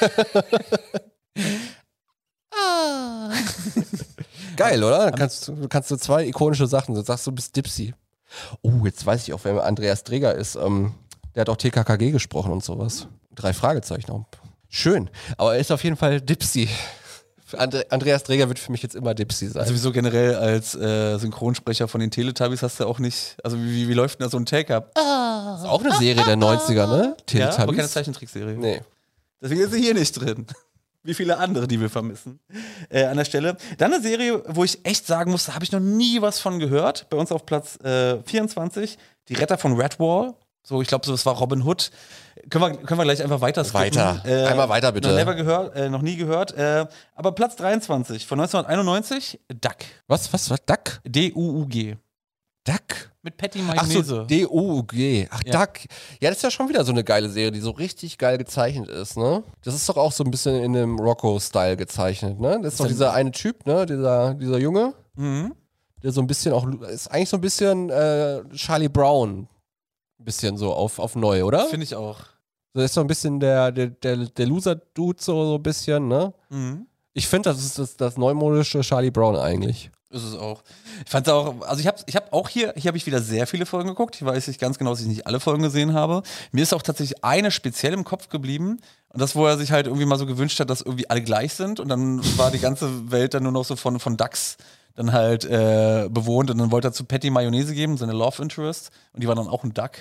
Geil, 4.56 4.82
oder? 4.84 5.06
Dann 5.06 5.14
kannst, 5.14 5.48
du 5.48 5.68
kannst 5.68 5.90
du 5.90 5.96
zwei 5.96 6.26
ikonische 6.26 6.66
Sachen, 6.66 6.94
du 6.94 7.02
sagst 7.02 7.26
du 7.26 7.32
bist 7.32 7.56
Dipsy. 7.56 7.94
Oh, 8.62 8.84
jetzt 8.84 9.04
weiß 9.04 9.22
ich 9.22 9.32
auch, 9.32 9.40
wer 9.44 9.64
Andreas 9.64 10.04
Dreger 10.04 10.34
ist. 10.34 10.54
Ähm, 10.56 10.92
der 11.34 11.42
hat 11.42 11.48
auch 11.48 11.56
TKKG 11.56 12.10
gesprochen 12.10 12.52
und 12.52 12.62
sowas. 12.62 13.06
Drei 13.34 13.52
Fragezeichen. 13.52 14.26
Schön. 14.68 15.10
Aber 15.36 15.54
er 15.54 15.60
ist 15.60 15.72
auf 15.72 15.82
jeden 15.82 15.96
Fall 15.96 16.20
Dipsy. 16.20 16.68
Andre 17.56 17.84
Andreas 17.90 18.22
Dreger 18.22 18.46
wird 18.48 18.60
für 18.60 18.70
mich 18.70 18.82
jetzt 18.82 18.94
immer 18.94 19.14
Dipsy 19.14 19.48
sein. 19.48 19.62
Also 19.62 19.74
wieso 19.74 19.90
generell 19.90 20.36
als 20.36 20.76
äh, 20.76 21.18
Synchronsprecher 21.18 21.88
von 21.88 22.00
den 22.00 22.10
Teletubbies 22.12 22.62
hast 22.62 22.78
du 22.78 22.86
auch 22.86 23.00
nicht, 23.00 23.36
also 23.42 23.56
wie, 23.58 23.88
wie 23.88 23.94
läuft 23.94 24.20
denn 24.20 24.26
da 24.26 24.30
so 24.30 24.36
ein 24.36 24.46
Take-Up? 24.46 24.92
ist 24.96 25.66
auch 25.66 25.82
eine 25.82 25.96
Serie 25.96 26.24
der 26.24 26.36
90er, 26.36 26.86
ne? 26.86 27.16
Ja, 27.30 27.48
aber 27.48 27.56
keine 27.56 27.56
Teletubbies. 27.66 27.90
Zeichentrickserie. 27.90 28.56
nee. 28.56 28.80
Deswegen 29.42 29.62
ist 29.62 29.72
sie 29.72 29.80
hier 29.80 29.94
nicht 29.94 30.12
drin. 30.12 30.46
Wie 31.02 31.14
viele 31.14 31.38
andere, 31.38 31.66
die 31.66 31.80
wir 31.80 31.88
vermissen. 31.88 32.40
Äh, 32.90 33.04
an 33.04 33.16
der 33.16 33.24
Stelle. 33.24 33.56
Dann 33.78 33.92
eine 33.92 34.02
Serie, 34.02 34.42
wo 34.48 34.64
ich 34.64 34.84
echt 34.84 35.06
sagen 35.06 35.30
muss, 35.30 35.46
da 35.46 35.54
habe 35.54 35.64
ich 35.64 35.72
noch 35.72 35.80
nie 35.80 36.20
was 36.20 36.40
von 36.40 36.58
gehört. 36.58 37.08
Bei 37.08 37.16
uns 37.16 37.32
auf 37.32 37.46
Platz 37.46 37.76
äh, 37.82 38.22
24, 38.22 38.98
Die 39.28 39.34
Retter 39.34 39.56
von 39.56 39.80
Redwall. 39.80 40.34
So, 40.62 40.82
ich 40.82 40.88
glaube, 40.88 41.06
so, 41.06 41.12
das 41.12 41.24
war 41.24 41.36
Robin 41.36 41.62
Hood. 41.62 41.90
Können 42.50 42.64
wir, 42.64 42.76
können 42.82 43.00
wir 43.00 43.04
gleich 43.04 43.22
einfach 43.22 43.40
weiter 43.40 43.64
skippen. 43.64 43.96
Weiter. 43.96 44.22
Einmal 44.48 44.68
weiter, 44.68 44.92
bitte. 44.92 45.08
Noch, 45.08 45.16
never 45.16 45.34
gehört, 45.34 45.74
äh, 45.74 45.88
noch 45.88 46.02
nie 46.02 46.16
gehört. 46.16 46.52
Äh, 46.52 46.86
aber 47.14 47.32
Platz 47.32 47.56
23 47.56 48.26
von 48.26 48.40
1991, 48.40 49.40
Duck. 49.60 49.76
Was, 50.06 50.30
was, 50.32 50.50
was? 50.50 50.64
Duck? 50.66 51.00
D-U-U-G. 51.06 51.96
Duck? 52.64 53.10
Mit 53.22 53.36
Patty 53.36 53.60
Ach 53.68 53.84
so, 53.86 53.98
Mayonnaise. 54.00 54.26
D-O-U-G. 54.26 55.28
Ach, 55.30 55.40
Ja. 55.44 55.60
Duck. 55.66 55.78
Ja, 56.20 56.28
das 56.30 56.38
ist 56.38 56.42
ja 56.42 56.50
schon 56.50 56.68
wieder 56.68 56.84
so 56.84 56.92
eine 56.92 57.04
geile 57.04 57.28
Serie, 57.28 57.50
die 57.52 57.60
so 57.60 57.70
richtig 57.70 58.18
geil 58.18 58.38
gezeichnet 58.38 58.88
ist, 58.88 59.16
ne? 59.16 59.42
Das 59.62 59.74
ist 59.74 59.88
doch 59.88 59.96
auch 59.96 60.12
so 60.12 60.24
ein 60.24 60.30
bisschen 60.30 60.62
in 60.62 60.72
dem 60.72 60.98
Rocco-Style 60.98 61.76
gezeichnet, 61.76 62.38
ne? 62.40 62.60
Das 62.62 62.74
ist 62.74 62.80
doch 62.80 62.84
dann- 62.84 62.92
dieser 62.92 63.12
eine 63.12 63.30
Typ, 63.30 63.66
ne? 63.66 63.86
Dieser, 63.86 64.34
dieser 64.34 64.58
Junge, 64.58 64.94
mhm. 65.16 65.54
der 66.02 66.12
so 66.12 66.20
ein 66.20 66.26
bisschen 66.26 66.52
auch, 66.52 66.66
ist 66.82 67.08
eigentlich 67.08 67.28
so 67.30 67.36
ein 67.38 67.40
bisschen 67.42 67.90
äh, 67.90 68.42
Charlie 68.54 68.88
Brown. 68.88 69.48
Ein 70.18 70.24
bisschen 70.24 70.56
so 70.58 70.72
auf, 70.72 70.98
auf 70.98 71.16
neu, 71.16 71.44
oder? 71.44 71.66
Finde 71.66 71.84
ich 71.84 71.94
auch. 71.94 72.18
Das 72.74 72.84
ist 72.84 72.94
so 72.94 73.00
ein 73.00 73.06
bisschen 73.06 73.40
der, 73.40 73.72
der, 73.72 73.88
der, 73.88 74.16
der 74.16 74.46
Loser-Dude, 74.46 75.20
so, 75.20 75.44
so 75.46 75.54
ein 75.56 75.62
bisschen, 75.62 76.08
ne? 76.08 76.32
Mhm. 76.50 76.86
Ich 77.14 77.26
finde, 77.26 77.50
das 77.50 77.64
ist 77.64 77.78
das, 77.78 77.96
das 77.96 78.16
neumodische 78.16 78.80
Charlie 78.82 79.10
Brown 79.10 79.34
eigentlich. 79.36 79.90
Ist 80.10 80.24
es 80.24 80.34
auch. 80.34 80.64
Ich 81.04 81.10
fand 81.10 81.28
es 81.28 81.32
auch, 81.32 81.60
also 81.62 81.80
ich 81.80 81.86
habe 81.86 81.98
ich 82.06 82.16
hab 82.16 82.32
auch 82.32 82.48
hier, 82.48 82.74
hier 82.76 82.88
habe 82.88 82.98
ich 82.98 83.06
wieder 83.06 83.20
sehr 83.20 83.46
viele 83.46 83.64
Folgen 83.64 83.90
geguckt. 83.90 84.16
Hier 84.16 84.26
weiß 84.26 84.48
ich 84.48 84.58
ganz 84.58 84.76
genau, 84.76 84.90
dass 84.90 85.00
ich 85.00 85.06
nicht 85.06 85.28
alle 85.28 85.38
Folgen 85.38 85.62
gesehen 85.62 85.94
habe. 85.94 86.24
Mir 86.50 86.62
ist 86.62 86.74
auch 86.74 86.82
tatsächlich 86.82 87.24
eine 87.24 87.52
speziell 87.52 87.92
im 87.92 88.02
Kopf 88.02 88.28
geblieben. 88.28 88.80
Und 89.12 89.20
das, 89.20 89.36
wo 89.36 89.46
er 89.46 89.56
sich 89.56 89.70
halt 89.70 89.86
irgendwie 89.86 90.06
mal 90.06 90.18
so 90.18 90.26
gewünscht 90.26 90.58
hat, 90.58 90.68
dass 90.68 90.80
irgendwie 90.80 91.08
alle 91.08 91.22
gleich 91.22 91.54
sind. 91.54 91.78
Und 91.78 91.88
dann 91.88 92.20
war 92.36 92.50
die 92.50 92.58
ganze 92.58 93.12
Welt 93.12 93.34
dann 93.34 93.44
nur 93.44 93.52
noch 93.52 93.64
so 93.64 93.76
von, 93.76 94.00
von 94.00 94.16
Ducks 94.16 94.56
dann 94.96 95.12
halt 95.12 95.44
äh, 95.44 96.08
bewohnt. 96.10 96.50
Und 96.50 96.58
dann 96.58 96.72
wollte 96.72 96.88
er 96.88 96.92
zu 96.92 97.04
Patty 97.04 97.30
Mayonnaise 97.30 97.72
geben, 97.72 97.96
seine 97.96 98.12
Love 98.12 98.42
Interest. 98.42 98.90
Und 99.12 99.22
die 99.22 99.28
war 99.28 99.36
dann 99.36 99.46
auch 99.46 99.62
ein 99.62 99.74
Duck. 99.74 99.92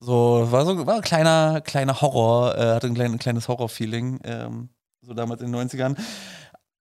So, 0.00 0.48
war 0.50 0.64
so 0.64 0.84
war 0.86 0.96
ein 0.96 1.00
kleiner, 1.00 1.60
kleiner 1.60 2.00
Horror, 2.00 2.56
äh, 2.56 2.74
hatte 2.74 2.88
ein, 2.88 2.94
klein, 2.94 3.12
ein 3.12 3.18
kleines 3.18 3.48
Horror-Feeling, 3.48 4.20
ähm, 4.24 4.68
so 5.02 5.14
damals 5.14 5.42
in 5.42 5.52
den 5.52 5.68
90ern. 5.68 5.96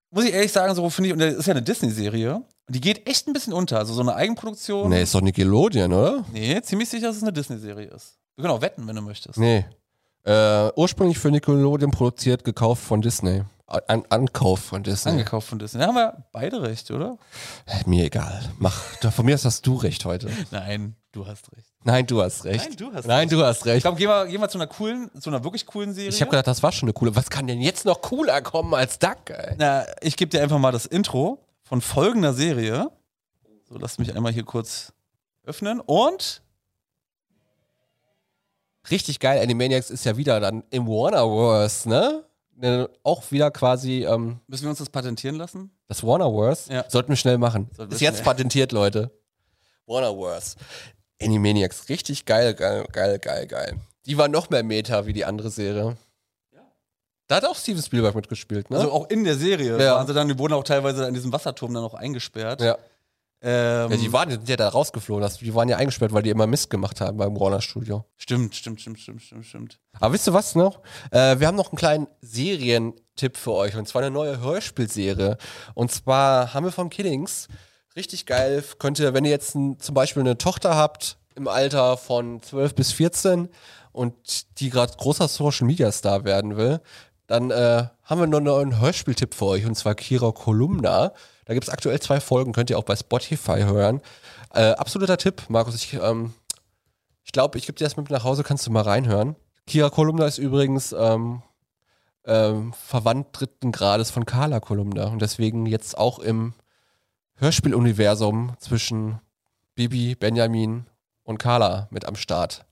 Muss 0.10 0.26
ich 0.26 0.34
ehrlich 0.34 0.52
sagen, 0.52 0.74
so 0.74 0.90
finde 0.90 1.08
ich, 1.10 1.14
und 1.14 1.20
das 1.20 1.34
ist 1.36 1.46
ja 1.48 1.54
eine 1.54 1.62
Disney-Serie, 1.62 2.42
die 2.70 2.82
geht 2.82 3.08
echt 3.08 3.28
ein 3.28 3.34
bisschen 3.34 3.54
unter. 3.54 3.78
Also 3.78 3.94
so 3.94 4.02
eine 4.02 4.16
Eigenproduktion. 4.16 4.90
Nee, 4.90 5.04
ist 5.04 5.14
doch 5.14 5.22
Nickelodeon, 5.22 5.92
oder? 5.92 6.26
Nee, 6.32 6.62
ziemlich 6.62 6.90
sicher, 6.90 7.08
dass 7.08 7.18
es 7.18 7.24
eine 7.24 7.34
Disney-Serie 7.34 7.88
ist. 7.88 8.18
Wir 8.36 8.44
können 8.44 8.54
auch 8.54 8.62
wetten, 8.62 8.88
wenn 8.88 8.96
du 8.96 9.02
möchtest. 9.02 9.38
Nee. 9.38 9.66
Äh, 10.24 10.72
ursprünglich 10.76 11.18
für 11.18 11.32
Nickelodeon 11.32 11.92
produziert, 11.92 12.44
gekauft 12.44 12.84
von 12.84 13.02
Disney. 13.02 13.44
An 13.68 14.06
Ankauf 14.10 14.60
von 14.62 14.82
Disney. 14.82 15.12
Angekauft 15.12 15.50
von 15.50 15.60
Disney. 15.60 15.82
Da 15.82 15.88
haben 15.88 15.96
wir 15.96 16.24
beide 16.32 16.62
recht, 16.62 16.90
oder? 16.90 17.18
Äh, 17.66 17.84
Mir 17.86 18.06
egal. 18.06 18.42
Mach. 18.60 18.82
Von 19.12 19.26
mir 19.26 19.36
aus 19.36 19.44
hast 19.44 19.68
du 19.68 19.76
recht 19.76 20.06
heute. 20.06 20.30
Nein, 20.52 20.96
du 21.12 21.28
hast 21.28 21.52
recht. 21.52 21.68
Nein, 21.84 22.08
du 22.08 22.22
hast 22.24 22.46
recht. 22.46 22.66
Nein, 22.66 22.78
du 22.78 22.94
hast 22.94 23.06
Nein, 23.06 23.20
recht. 23.20 23.32
du 23.34 23.44
hast 23.44 23.66
recht. 23.66 23.78
Ich 23.78 23.84
glaube, 23.84 23.98
gehen 23.98 24.08
wir, 24.08 24.26
gehen 24.28 24.40
wir 24.40 24.48
zu 24.48 24.58
einer 24.58 24.68
coolen, 24.68 25.12
zu 25.20 25.30
einer 25.30 25.44
wirklich 25.44 25.66
coolen 25.66 25.94
Serie. 25.94 26.10
Ich 26.10 26.22
habe 26.22 26.32
gedacht, 26.32 26.48
das 26.48 26.64
war 26.64 26.72
schon 26.72 26.88
eine 26.88 26.94
coole. 26.94 27.14
Was 27.18 27.30
kann 27.30 27.46
denn 27.46 27.60
jetzt 27.60 27.84
noch 27.84 28.02
cooler 28.02 28.42
kommen 28.42 28.74
als 28.74 29.00
Duck, 29.00 29.30
ey? 29.32 29.56
Na, 29.58 29.86
ich 30.00 30.16
gebe 30.16 30.30
dir 30.30 30.42
einfach 30.42 30.60
mal 30.60 30.72
das 30.72 30.86
Intro 30.86 31.46
von 31.64 31.82
folgender 31.82 32.34
Serie. 32.34 32.90
So, 33.68 33.78
lass 33.78 33.98
mich 34.00 34.16
einmal 34.16 34.32
hier 34.32 34.44
kurz 34.46 34.94
öffnen. 35.44 35.82
Und 35.82 36.42
Richtig 38.90 39.20
geil. 39.20 39.42
Animaniacs 39.42 39.90
ist 39.90 40.06
ja 40.06 40.16
wieder 40.16 40.40
dann 40.40 40.64
im 40.70 40.88
Warnerverse, 40.88 41.90
ne? 41.90 42.24
Ne, 42.60 42.90
Auch 43.04 43.30
wieder 43.32 43.52
quasi 43.52 44.04
ähm, 44.06 44.40
müssen 44.48 44.64
wir 44.64 44.70
uns 44.72 44.80
das 44.80 44.90
patentieren 44.90 45.36
lassen? 45.36 45.72
das 45.88 46.04
Warnerverse. 46.04 46.74
Ja. 46.74 46.86
Sollten 46.90 47.10
wir 47.10 47.16
schnell 47.16 47.38
machen. 47.38 47.70
Sollten 47.76 47.94
ist 47.94 48.02
jetzt 48.02 48.16
schnell. 48.16 48.26
patentiert, 48.26 48.72
Leute. 48.72 49.12
Warnerverse. 49.86 50.56
Animaniacs. 51.22 51.88
Richtig 51.90 52.26
geil, 52.26 52.54
geil, 52.56 52.86
geil, 52.92 53.20
geil, 53.20 53.48
geil. 53.48 53.76
Die 54.06 54.18
war 54.18 54.28
noch 54.28 54.50
mehr 54.50 54.64
Meta 54.64 55.06
wie 55.06 55.14
die 55.14 55.24
andere 55.26 55.50
Serie. 55.52 55.98
Da 57.28 57.36
hat 57.36 57.46
auch 57.46 57.56
Steven 57.58 57.82
Spielberg 57.84 58.16
mitgespielt, 58.16 58.70
ne? 58.70 58.78
Also 58.78 58.92
auch 58.92 59.10
in 59.10 59.24
der 59.26 59.36
Serie 59.36 59.78
Ja. 59.84 59.96
waren 59.96 60.08
sie 60.08 60.14
dann, 60.14 60.28
die 60.30 60.40
wurden 60.40 60.54
auch 60.54 60.64
teilweise 60.64 61.06
in 61.08 61.14
diesem 61.14 61.32
Wasserturm 61.34 61.74
dann 61.74 61.84
auch 61.84 61.94
eingesperrt. 61.94 62.62
ja. 62.62 62.78
Ähm, 63.42 63.92
ja, 63.92 63.98
die 63.98 64.12
waren 64.12 64.30
die 64.30 64.36
sind 64.36 64.50
ja 64.50 64.56
da 64.56 64.68
rausgeflohen. 64.70 65.22
Das- 65.22 65.38
Die 65.38 65.54
waren 65.54 65.70
ja 65.70 65.78
eingesperrt, 65.78 66.12
weil 66.12 66.24
die 66.24 66.32
immer 66.32 66.48
Mist 66.48 66.70
gemacht 66.72 67.00
haben 67.02 67.18
beim 67.18 67.40
Warner 67.40 67.62
Studio. 67.62 68.06
Stimmt, 68.18 68.56
stimmt, 68.56 68.82
stimmt, 68.82 69.00
stimmt, 69.00 69.22
stimmt, 69.22 69.46
stimmt. 69.46 69.80
Aber 70.00 70.14
wisst 70.14 70.28
ihr 70.28 70.34
was 70.34 70.56
noch? 70.56 70.80
Äh, 71.12 71.40
wir 71.40 71.46
haben 71.48 71.56
noch 71.56 71.72
einen 71.72 71.78
kleinen 71.78 72.08
Serientipp 72.22 73.38
für 73.38 73.54
euch. 73.54 73.76
Und 73.76 73.88
zwar 73.88 74.02
eine 74.02 74.12
neue 74.12 74.40
Hörspielserie. 74.40 75.38
Und 75.76 75.92
zwar 75.92 76.54
haben 76.54 76.66
wir 76.66 76.72
von 76.72 76.90
Killings. 76.90 77.48
Richtig 77.96 78.26
geil. 78.26 78.64
Könnt 78.80 79.00
ihr, 79.00 79.14
wenn 79.14 79.26
ihr 79.26 79.32
jetzt 79.32 79.56
ein, 79.56 79.80
zum 79.80 79.96
Beispiel 79.96 80.22
eine 80.22 80.38
Tochter 80.38 80.76
habt 80.76 81.18
im 81.36 81.48
Alter 81.48 81.98
von 81.98 82.42
12 82.42 82.74
bis 82.76 82.92
14 82.92 83.50
und 83.92 84.60
die 84.60 84.70
gerade 84.70 84.94
großer 84.98 85.28
Social 85.28 85.68
Media 85.68 85.92
Star 85.92 86.24
werden 86.26 86.58
will, 86.58 86.80
dann 87.28 87.52
äh, 87.52 87.84
haben 88.04 88.20
wir 88.20 88.28
noch 88.28 88.38
einen 88.38 88.46
neuen 88.46 88.80
Hörspieltipp 88.80 89.34
für 89.36 89.46
euch. 89.46 89.66
Und 89.66 89.76
zwar 89.76 89.94
Kira 89.96 90.32
Kolumna. 90.32 91.14
Da 91.48 91.54
gibt 91.54 91.68
es 91.68 91.74
aktuell 91.74 92.00
zwei 92.00 92.20
Folgen, 92.20 92.52
könnt 92.52 92.70
ihr 92.70 92.78
auch 92.78 92.84
bei 92.84 92.96
Spotify 92.96 93.62
hören. 93.62 94.02
Äh, 94.54 94.72
absoluter 94.72 95.18
Tipp, 95.18 95.44
Markus. 95.50 95.76
Ich 95.76 95.94
ähm, 95.94 96.34
ich 97.28 97.34
glaube, 97.34 97.58
ich 97.58 97.66
gebe 97.66 97.78
dir 97.78 97.84
das 97.84 97.98
mit 97.98 98.10
nach 98.10 98.24
Hause, 98.24 98.44
kannst 98.44 98.66
du 98.66 98.72
mal 98.72 98.84
reinhören. 98.84 99.36
Kira 99.68 99.90
Kolumna 99.90 100.26
ist 100.26 100.38
übrigens 100.38 100.96
ähm, 100.98 101.42
ähm, 102.24 102.72
verwandt 102.72 103.28
dritten 103.34 103.74
Grades 103.74 104.12
von 104.12 104.26
Carla 104.26 104.62
Kolumna 104.62 105.08
und 105.08 105.22
deswegen 105.22 105.66
jetzt 105.66 105.98
auch 105.98 106.20
im 106.20 106.54
Hörspieluniversum 107.36 108.54
zwischen 108.60 109.20
Bibi, 109.76 110.16
Benjamin 110.16 110.86
und 111.24 111.38
Carla 111.38 111.90
mit 111.92 112.06
am 112.06 112.16
Start. 112.16 112.66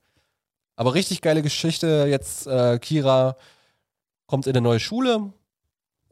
Aber 0.78 0.94
richtig 0.94 1.22
geile 1.22 1.42
Geschichte. 1.42 2.06
Jetzt 2.08 2.48
äh, 2.48 2.80
Kira 2.80 3.36
kommt 4.26 4.48
in 4.48 4.54
eine 4.54 4.62
neue 4.62 4.80
Schule 4.80 5.34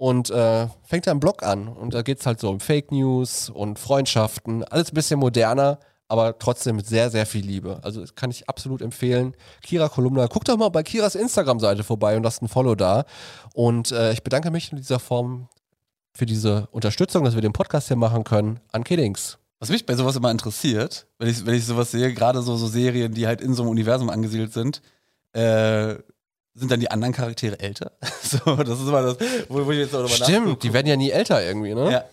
und 0.03 0.31
äh, 0.31 0.67
fängt 0.83 1.07
da 1.07 1.11
einen 1.11 1.21
Blog 1.21 1.43
an. 1.43 1.69
Und 1.69 1.93
da 1.93 2.01
geht 2.01 2.19
es 2.19 2.25
halt 2.25 2.37
so 2.37 2.49
um 2.49 2.59
Fake 2.59 2.91
News 2.91 3.49
und 3.49 3.79
Freundschaften. 3.79 4.65
Alles 4.65 4.91
ein 4.91 4.95
bisschen 4.95 5.17
moderner, 5.17 5.79
aber 6.09 6.37
trotzdem 6.37 6.75
mit 6.75 6.85
sehr, 6.85 7.09
sehr 7.09 7.25
viel 7.25 7.45
Liebe. 7.45 7.79
Also 7.83 8.01
das 8.01 8.13
kann 8.13 8.29
ich 8.29 8.49
absolut 8.49 8.81
empfehlen. 8.81 9.33
Kira 9.61 9.87
Kolumna, 9.87 10.27
guck 10.27 10.43
doch 10.43 10.57
mal 10.57 10.67
bei 10.67 10.83
Kiras 10.83 11.15
Instagram-Seite 11.15 11.85
vorbei 11.85 12.17
und 12.17 12.23
lasst 12.23 12.41
ein 12.41 12.49
Follow 12.49 12.75
da. 12.75 13.05
Und 13.53 13.93
äh, 13.93 14.11
ich 14.11 14.23
bedanke 14.23 14.51
mich 14.51 14.73
in 14.73 14.77
dieser 14.77 14.99
Form 14.99 15.47
für 16.13 16.25
diese 16.25 16.67
Unterstützung, 16.71 17.23
dass 17.23 17.35
wir 17.35 17.41
den 17.41 17.53
Podcast 17.53 17.87
hier 17.87 17.95
machen 17.95 18.25
können, 18.25 18.59
an 18.73 18.83
Kiddings. 18.83 19.37
Was 19.59 19.69
mich 19.69 19.85
bei 19.85 19.95
sowas 19.95 20.17
immer 20.17 20.31
interessiert, 20.31 21.07
wenn 21.17 21.29
ich, 21.29 21.45
wenn 21.45 21.55
ich 21.55 21.65
sowas 21.65 21.91
sehe, 21.91 22.13
gerade 22.13 22.41
so, 22.41 22.57
so 22.57 22.67
Serien, 22.67 23.13
die 23.13 23.25
halt 23.25 23.39
in 23.39 23.53
so 23.53 23.63
einem 23.63 23.71
Universum 23.71 24.09
angesiedelt 24.09 24.51
sind, 24.51 24.81
äh, 25.31 25.95
sind 26.55 26.71
dann 26.71 26.79
die 26.79 26.91
anderen 26.91 27.13
Charaktere 27.13 27.59
älter? 27.59 27.91
so, 28.21 28.55
das 28.55 28.79
ist 28.79 28.87
immer 28.87 29.01
das, 29.01 29.17
wo, 29.49 29.65
wo 29.65 29.71
ich 29.71 29.79
jetzt 29.79 29.95
auch 29.95 30.01
drüber 30.07 30.25
Stimmt, 30.25 30.63
die 30.63 30.73
werden 30.73 30.87
ja 30.87 30.95
nie 30.95 31.09
älter 31.11 31.43
irgendwie, 31.43 31.73
ne? 31.73 31.91
Ja. 31.91 32.03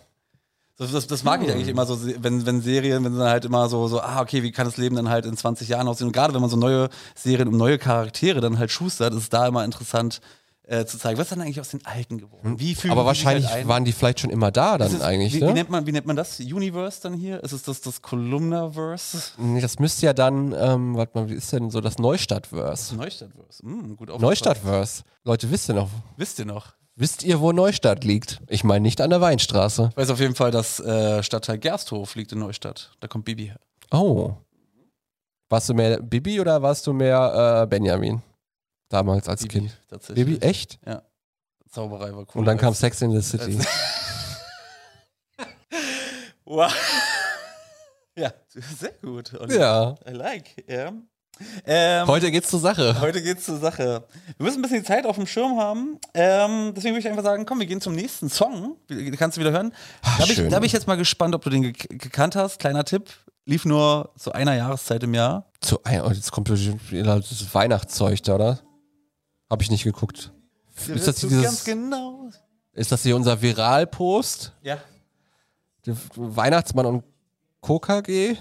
Das, 0.79 0.93
das, 0.93 1.07
das 1.07 1.25
mag 1.25 1.43
ich 1.43 1.51
eigentlich 1.51 1.69
immer 1.69 1.85
so, 1.85 1.99
wenn, 2.23 2.47
wenn 2.47 2.63
Serien, 2.63 3.05
wenn 3.05 3.13
sie 3.13 3.19
dann 3.19 3.29
halt 3.29 3.45
immer 3.45 3.69
so, 3.69 3.87
so, 3.87 4.01
ah, 4.01 4.23
okay, 4.23 4.43
wie 4.43 4.51
kann 4.51 4.65
das 4.65 4.79
Leben 4.79 4.97
dann 4.97 5.11
halt 5.11 5.27
in 5.27 5.37
20 5.37 5.69
Jahren 5.69 5.87
aussehen? 5.87 6.07
Und 6.07 6.15
gerade 6.15 6.33
wenn 6.33 6.41
man 6.41 6.49
so 6.49 6.57
neue 6.57 6.89
Serien 7.15 7.49
um 7.49 7.57
neue 7.59 7.77
Charaktere 7.77 8.41
dann 8.41 8.59
halt 8.59 8.71
schustert, 8.71 9.13
ist 9.13 9.25
es 9.25 9.29
da 9.29 9.47
immer 9.47 9.63
interessant 9.63 10.23
äh, 10.65 10.85
zu 10.85 10.99
zeigen, 10.99 11.19
was 11.19 11.27
ist 11.27 11.33
dann 11.33 11.41
eigentlich 11.41 11.61
aus 11.61 11.71
den 11.71 11.85
Alten 11.85 12.19
geworden? 12.19 12.59
Wie 12.59 12.75
fühlen 12.75 12.93
Aber 12.93 13.05
wahrscheinlich 13.05 13.49
halt 13.49 13.67
waren 13.67 13.85
die 13.85 13.93
vielleicht 13.93 14.21
schon 14.21 14.31
immer 14.31 14.51
da 14.51 14.79
dann 14.79 14.93
Ist 14.93 15.03
eigentlich, 15.03 15.35
wie, 15.35 15.41
ne? 15.41 15.49
wie, 15.49 15.53
nennt 15.53 15.71
man, 15.71 15.87
wie 15.87 15.93
nennt 15.93 16.07
man 16.07 16.17
das? 16.17 16.39
Universe 16.41 17.01
dann 17.03 17.15
hier? 17.15 17.43
Ist 17.43 17.53
es 17.53 17.63
das, 17.63 17.81
das 17.81 18.03
Columnaverse? 18.03 19.19
Nee, 19.39 19.61
Das 19.61 19.79
müsste 19.79 20.07
ja 20.07 20.13
dann, 20.13 20.55
ähm, 20.59 20.97
warte 20.97 21.19
mal, 21.19 21.29
wie 21.29 21.35
ist 21.35 21.53
denn 21.53 21.71
so 21.71 21.81
das 21.81 21.99
Neustadtverse? 21.99 22.95
Neustadtverse. 22.97 23.63
Hm, 23.63 23.97
gut. 23.97 24.09
Neustadtverse. 24.21 25.03
Leute, 25.25 25.51
wisst 25.51 25.69
ihr 25.69 25.75
noch? 25.75 25.91
Wisst 26.17 26.39
ihr 26.39 26.45
noch? 26.45 26.75
Wisst 26.97 27.23
ihr, 27.25 27.41
wo 27.41 27.53
Neustadt 27.53 28.05
liegt? 28.05 28.41
Ich 28.49 28.63
meine 28.63 28.83
nicht 28.83 29.01
an 29.01 29.11
der 29.11 29.21
Weinstraße. 29.21 29.89
Ich 29.91 29.97
weiß 29.97 30.11
auf 30.11 30.21
jeden 30.21 30.35
Fall, 30.35 30.51
dass 30.51 30.81
äh, 30.81 31.23
Stadtteil 31.23 31.59
Gersthof 31.59 32.15
liegt 32.15 32.33
in 32.33 32.41
Neustadt. 32.41 32.91
Da 33.01 33.09
kommt 33.09 33.25
Bibi 33.25 33.47
her. 33.47 33.61
Oh. 33.91 34.35
Warst 35.49 35.69
du 35.69 35.75
mehr 35.75 36.01
Bibi 36.01 36.41
oder 36.41 36.61
warst 36.63 36.87
du 36.87 36.93
mehr 36.93 37.63
äh, 37.63 37.67
Benjamin? 37.67 38.23
Damals 38.91 39.29
als 39.29 39.43
Bibi, 39.43 39.61
Kind. 39.61 39.81
tatsächlich. 39.89 40.27
Bibi, 40.27 40.47
echt? 40.47 40.79
Zauberei 41.71 42.13
war 42.13 42.27
cool. 42.35 42.41
Und 42.41 42.45
dann 42.45 42.59
kam 42.59 42.75
Sex 42.75 43.01
in 43.01 43.19
the 43.19 43.23
City. 43.23 43.59
Wow. 46.45 46.73
ja, 48.17 48.33
sehr 48.49 48.91
gut. 49.03 49.33
Olli. 49.39 49.57
Ja. 49.57 49.95
I 50.05 50.11
like, 50.11 50.65
ja. 50.69 50.93
Ähm, 51.65 52.07
Heute 52.09 52.33
geht's 52.33 52.51
zur 52.51 52.59
Sache. 52.59 53.01
Heute 53.01 53.23
geht's 53.23 53.45
zur 53.45 53.59
Sache. 53.59 54.05
Wir 54.37 54.45
müssen 54.45 54.59
ein 54.59 54.63
bisschen 54.63 54.81
die 54.81 54.85
Zeit 54.85 55.07
auf 55.07 55.15
dem 55.15 55.29
Schirm 55.29 55.59
haben. 55.59 56.01
Ähm, 56.13 56.73
deswegen 56.75 56.95
würde 56.95 56.99
ich 56.99 57.09
einfach 57.09 57.23
sagen, 57.23 57.47
komm, 57.47 57.61
wir 57.61 57.67
gehen 57.67 57.81
zum 57.81 57.95
nächsten 57.95 58.29
Song. 58.29 58.77
Kannst 59.17 59.37
du 59.37 59.41
wieder 59.41 59.53
hören? 59.53 59.73
Da 60.03 60.25
bin 60.25 60.33
ich, 60.33 60.65
ich 60.67 60.73
jetzt 60.73 60.89
mal 60.89 60.97
gespannt, 60.97 61.37
ob 61.37 61.43
du 61.43 61.51
den 61.51 61.63
ge 61.63 61.73
gekannt 61.73 62.35
hast. 62.35 62.59
Kleiner 62.59 62.85
Tipp. 62.85 63.09
Lief 63.47 63.65
nur 63.65 64.11
zu 64.19 64.33
einer 64.33 64.57
Jahreszeit 64.57 65.05
im 65.05 65.15
Jahr. 65.15 65.47
Zu, 65.61 65.79
oh, 65.79 66.11
jetzt 66.11 66.33
kommt 66.33 66.51
das 66.51 67.55
Weihnachtszeug 67.55 68.23
da, 68.25 68.35
oder? 68.35 68.59
Hab 69.51 69.61
ich 69.63 69.71
nicht 69.71 69.85
geguckt. 69.85 70.33
Ist 70.89 71.07
das, 71.09 71.21
Du 71.21 71.29
dieses, 71.29 71.43
ganz 71.45 71.65
genau. 71.65 72.31
ist 72.73 72.91
das 72.93 73.03
hier 73.03 73.17
unser 73.17 73.43
Viral-Post? 73.43 74.53
Ja. 74.63 74.79
Der 75.85 75.97
Weihnachtsmann 76.15 76.87
und 76.87 77.05
KKG? 77.61 78.37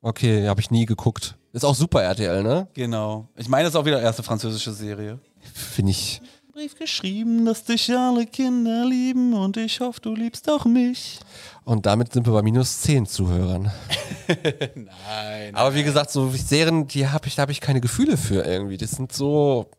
Okay, 0.00 0.48
habe 0.48 0.60
ich 0.60 0.70
nie 0.70 0.86
geguckt. 0.86 1.36
Ist 1.52 1.64
auch 1.64 1.74
super 1.74 2.02
RTL, 2.02 2.42
ne? 2.42 2.68
Genau. 2.74 3.28
Ich 3.36 3.48
meine, 3.48 3.68
es 3.68 3.74
ist 3.74 3.76
auch 3.76 3.84
wieder 3.84 4.00
erste 4.00 4.22
französische 4.22 4.72
Serie. 4.72 5.18
Finde 5.52 5.90
ich. 5.90 6.20
Brief 6.52 6.74
geschrieben, 6.78 7.44
dass 7.44 7.64
dich 7.64 7.90
alle 7.94 8.26
Kinder 8.26 8.84
lieben 8.86 9.34
und 9.34 9.58
ich 9.58 9.80
hoffe, 9.80 10.00
du 10.00 10.14
liebst 10.14 10.50
auch 10.50 10.64
mich. 10.64 11.20
Und 11.64 11.84
damit 11.84 12.14
sind 12.14 12.26
wir 12.26 12.32
bei 12.32 12.40
minus 12.42 12.80
10 12.80 13.04
Zuhörern. 13.06 13.70
Nein. 14.74 15.54
Aber 15.54 15.74
wie 15.74 15.82
gesagt, 15.82 16.10
so 16.10 16.30
Serien, 16.30 16.86
die 16.86 17.08
habe 17.08 17.26
ich, 17.28 17.34
da 17.34 17.42
habe 17.42 17.52
ich 17.52 17.60
keine 17.60 17.80
Gefühle 17.82 18.16
für 18.16 18.42
irgendwie. 18.42 18.78
Das 18.78 18.92
sind 18.92 19.12
so. 19.12 19.70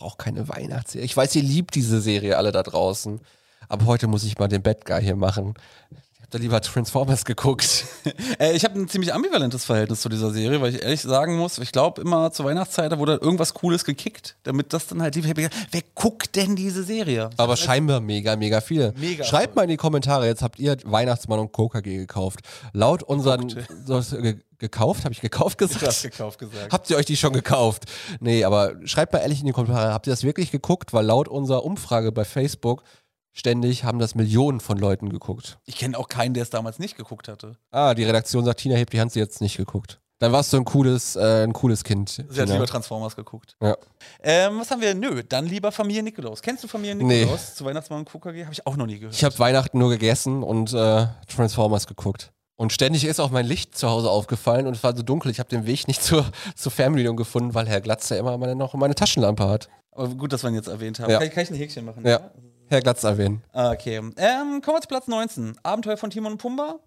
Brauche 0.00 0.16
keine 0.16 0.48
Weihnachtsserie. 0.48 1.04
Ich 1.04 1.14
weiß, 1.14 1.36
ihr 1.36 1.42
liebt 1.42 1.74
diese 1.74 2.00
Serie 2.00 2.38
alle 2.38 2.52
da 2.52 2.62
draußen. 2.62 3.20
Aber 3.68 3.84
heute 3.84 4.06
muss 4.06 4.24
ich 4.24 4.38
mal 4.38 4.48
den 4.48 4.62
Bad 4.62 4.86
Guy 4.86 5.02
hier 5.02 5.14
machen. 5.14 5.52
Ich 5.90 6.20
habe 6.20 6.28
da 6.30 6.38
lieber 6.38 6.60
Transformers 6.62 7.24
geguckt. 7.26 7.84
Äh, 8.38 8.56
ich 8.56 8.64
habe 8.64 8.80
ein 8.80 8.88
ziemlich 8.88 9.12
ambivalentes 9.12 9.66
Verhältnis 9.66 10.00
zu 10.00 10.08
dieser 10.08 10.30
Serie, 10.30 10.62
weil 10.62 10.74
ich 10.74 10.82
ehrlich 10.82 11.02
sagen 11.02 11.36
muss, 11.36 11.58
ich 11.58 11.72
glaube 11.72 12.00
immer 12.00 12.32
zur 12.32 12.46
Weihnachtszeit, 12.46 12.90
da 12.90 12.98
wurde 12.98 13.16
irgendwas 13.16 13.52
Cooles 13.52 13.84
gekickt, 13.84 14.36
damit 14.44 14.72
das 14.72 14.86
dann 14.86 15.02
halt 15.02 15.14
gedacht, 15.14 15.52
Wer 15.70 15.82
guckt 15.94 16.34
denn 16.36 16.56
diese 16.56 16.82
Serie? 16.82 17.28
Aber 17.36 17.58
scheinbar 17.58 18.00
mega, 18.00 18.36
mega 18.36 18.62
viele. 18.62 18.94
Mega 18.96 19.24
Schreibt 19.24 19.42
Erfolg. 19.42 19.56
mal 19.56 19.62
in 19.64 19.68
die 19.68 19.76
Kommentare, 19.76 20.26
jetzt 20.26 20.40
habt 20.40 20.58
ihr 20.58 20.78
Weihnachtsmann 20.84 21.40
und 21.40 21.52
KKG 21.52 21.98
gekauft. 21.98 22.40
Laut 22.72 23.02
unseren. 23.02 23.48
Ge 23.48 24.36
gekauft? 24.60 25.04
Habe 25.04 25.12
ich 25.12 25.20
gekauft 25.20 25.60
Du 25.60 25.64
hast 25.66 25.78
gesagt? 25.78 26.02
gekauft 26.02 26.38
gesagt. 26.38 26.72
Habt 26.72 26.88
ihr 26.90 26.96
euch 26.96 27.06
die 27.06 27.16
schon 27.16 27.32
gekauft? 27.32 27.84
Nee, 28.20 28.44
aber 28.44 28.74
schreibt 28.86 29.12
mal 29.12 29.18
ehrlich 29.20 29.40
in 29.40 29.46
die 29.46 29.52
Kommentare, 29.52 29.92
habt 29.92 30.06
ihr 30.06 30.12
das 30.12 30.22
wirklich 30.22 30.50
geguckt? 30.52 30.92
Weil 30.92 31.04
laut 31.06 31.26
unserer 31.28 31.64
Umfrage 31.64 32.12
bei 32.12 32.24
Facebook 32.24 32.84
ständig 33.32 33.84
haben 33.84 33.98
das 33.98 34.14
Millionen 34.14 34.60
von 34.60 34.78
Leuten 34.78 35.08
geguckt. 35.08 35.58
Ich 35.66 35.76
kenne 35.76 35.98
auch 35.98 36.08
keinen, 36.08 36.34
der 36.34 36.42
es 36.42 36.50
damals 36.50 36.78
nicht 36.78 36.96
geguckt 36.96 37.28
hatte. 37.28 37.56
Ah, 37.70 37.94
die 37.94 38.04
Redaktion 38.04 38.44
sagt, 38.44 38.60
Tina 38.60 38.76
hebt 38.76 38.92
die 38.92 39.00
Hand, 39.00 39.12
sie 39.12 39.18
jetzt 39.20 39.40
nicht 39.40 39.56
geguckt. 39.56 40.00
Dann 40.18 40.32
warst 40.32 40.52
du 40.52 40.58
ein 40.58 40.66
cooles, 40.66 41.16
äh, 41.16 41.44
ein 41.44 41.54
cooles 41.54 41.82
Kind. 41.82 42.10
Sie 42.10 42.22
hat 42.22 42.30
Tina. 42.34 42.52
lieber 42.52 42.66
Transformers 42.66 43.16
geguckt. 43.16 43.56
Ja. 43.62 43.74
Ähm, 44.22 44.58
was 44.60 44.70
haben 44.70 44.82
wir? 44.82 44.94
Nö, 44.94 45.22
dann 45.26 45.46
lieber 45.46 45.72
Familie 45.72 46.02
Nikolaus. 46.02 46.42
Kennst 46.42 46.62
du 46.62 46.68
Familie 46.68 46.94
Nee. 46.94 47.20
Nikolaus 47.20 47.54
zu 47.54 47.64
Weihnachtsmann 47.64 48.00
und 48.00 48.04
KKG? 48.04 48.42
Habe 48.44 48.52
ich 48.52 48.66
auch 48.66 48.76
noch 48.76 48.84
nie 48.84 48.98
gehört. 48.98 49.14
Ich 49.14 49.24
habe 49.24 49.38
Weihnachten 49.38 49.78
nur 49.78 49.88
gegessen 49.88 50.42
und 50.42 50.74
äh, 50.74 51.06
Transformers 51.34 51.86
geguckt. 51.86 52.32
Und 52.60 52.74
ständig 52.74 53.06
ist 53.06 53.20
auch 53.20 53.30
mein 53.30 53.46
Licht 53.46 53.74
zu 53.78 53.88
Hause 53.88 54.10
aufgefallen 54.10 54.66
und 54.66 54.76
es 54.76 54.84
war 54.84 54.94
so 54.94 55.02
dunkel. 55.02 55.30
Ich 55.30 55.38
habe 55.38 55.48
den 55.48 55.64
Weg 55.64 55.88
nicht 55.88 56.02
zur, 56.04 56.26
zur 56.54 56.70
Fernbedienung 56.70 57.16
gefunden, 57.16 57.54
weil 57.54 57.66
Herr 57.66 57.80
Glatz 57.80 58.10
ja 58.10 58.18
immer 58.18 58.36
meine, 58.36 58.54
noch 58.54 58.74
meine 58.74 58.94
Taschenlampe 58.94 59.48
hat. 59.48 59.70
Aber 59.92 60.08
gut, 60.08 60.30
dass 60.34 60.42
wir 60.42 60.50
ihn 60.50 60.56
jetzt 60.56 60.68
erwähnt 60.68 61.00
haben. 61.00 61.10
Ja. 61.10 61.18
Kann, 61.20 61.28
ich- 61.28 61.32
kann 61.32 61.42
ich 61.44 61.50
ein 61.50 61.56
Häkchen 61.56 61.86
machen? 61.86 62.06
Ja. 62.06 62.30
Herr 62.68 62.82
Glatz 62.82 63.02
erwähnen. 63.02 63.42
Okay. 63.54 63.96
Ähm, 63.96 64.60
kommen 64.62 64.76
wir 64.76 64.80
zu 64.82 64.88
Platz 64.88 65.06
19. 65.08 65.56
Abenteuer 65.62 65.96
von 65.96 66.10
Timon 66.10 66.32
und 66.32 66.38
Pumba. 66.38 66.80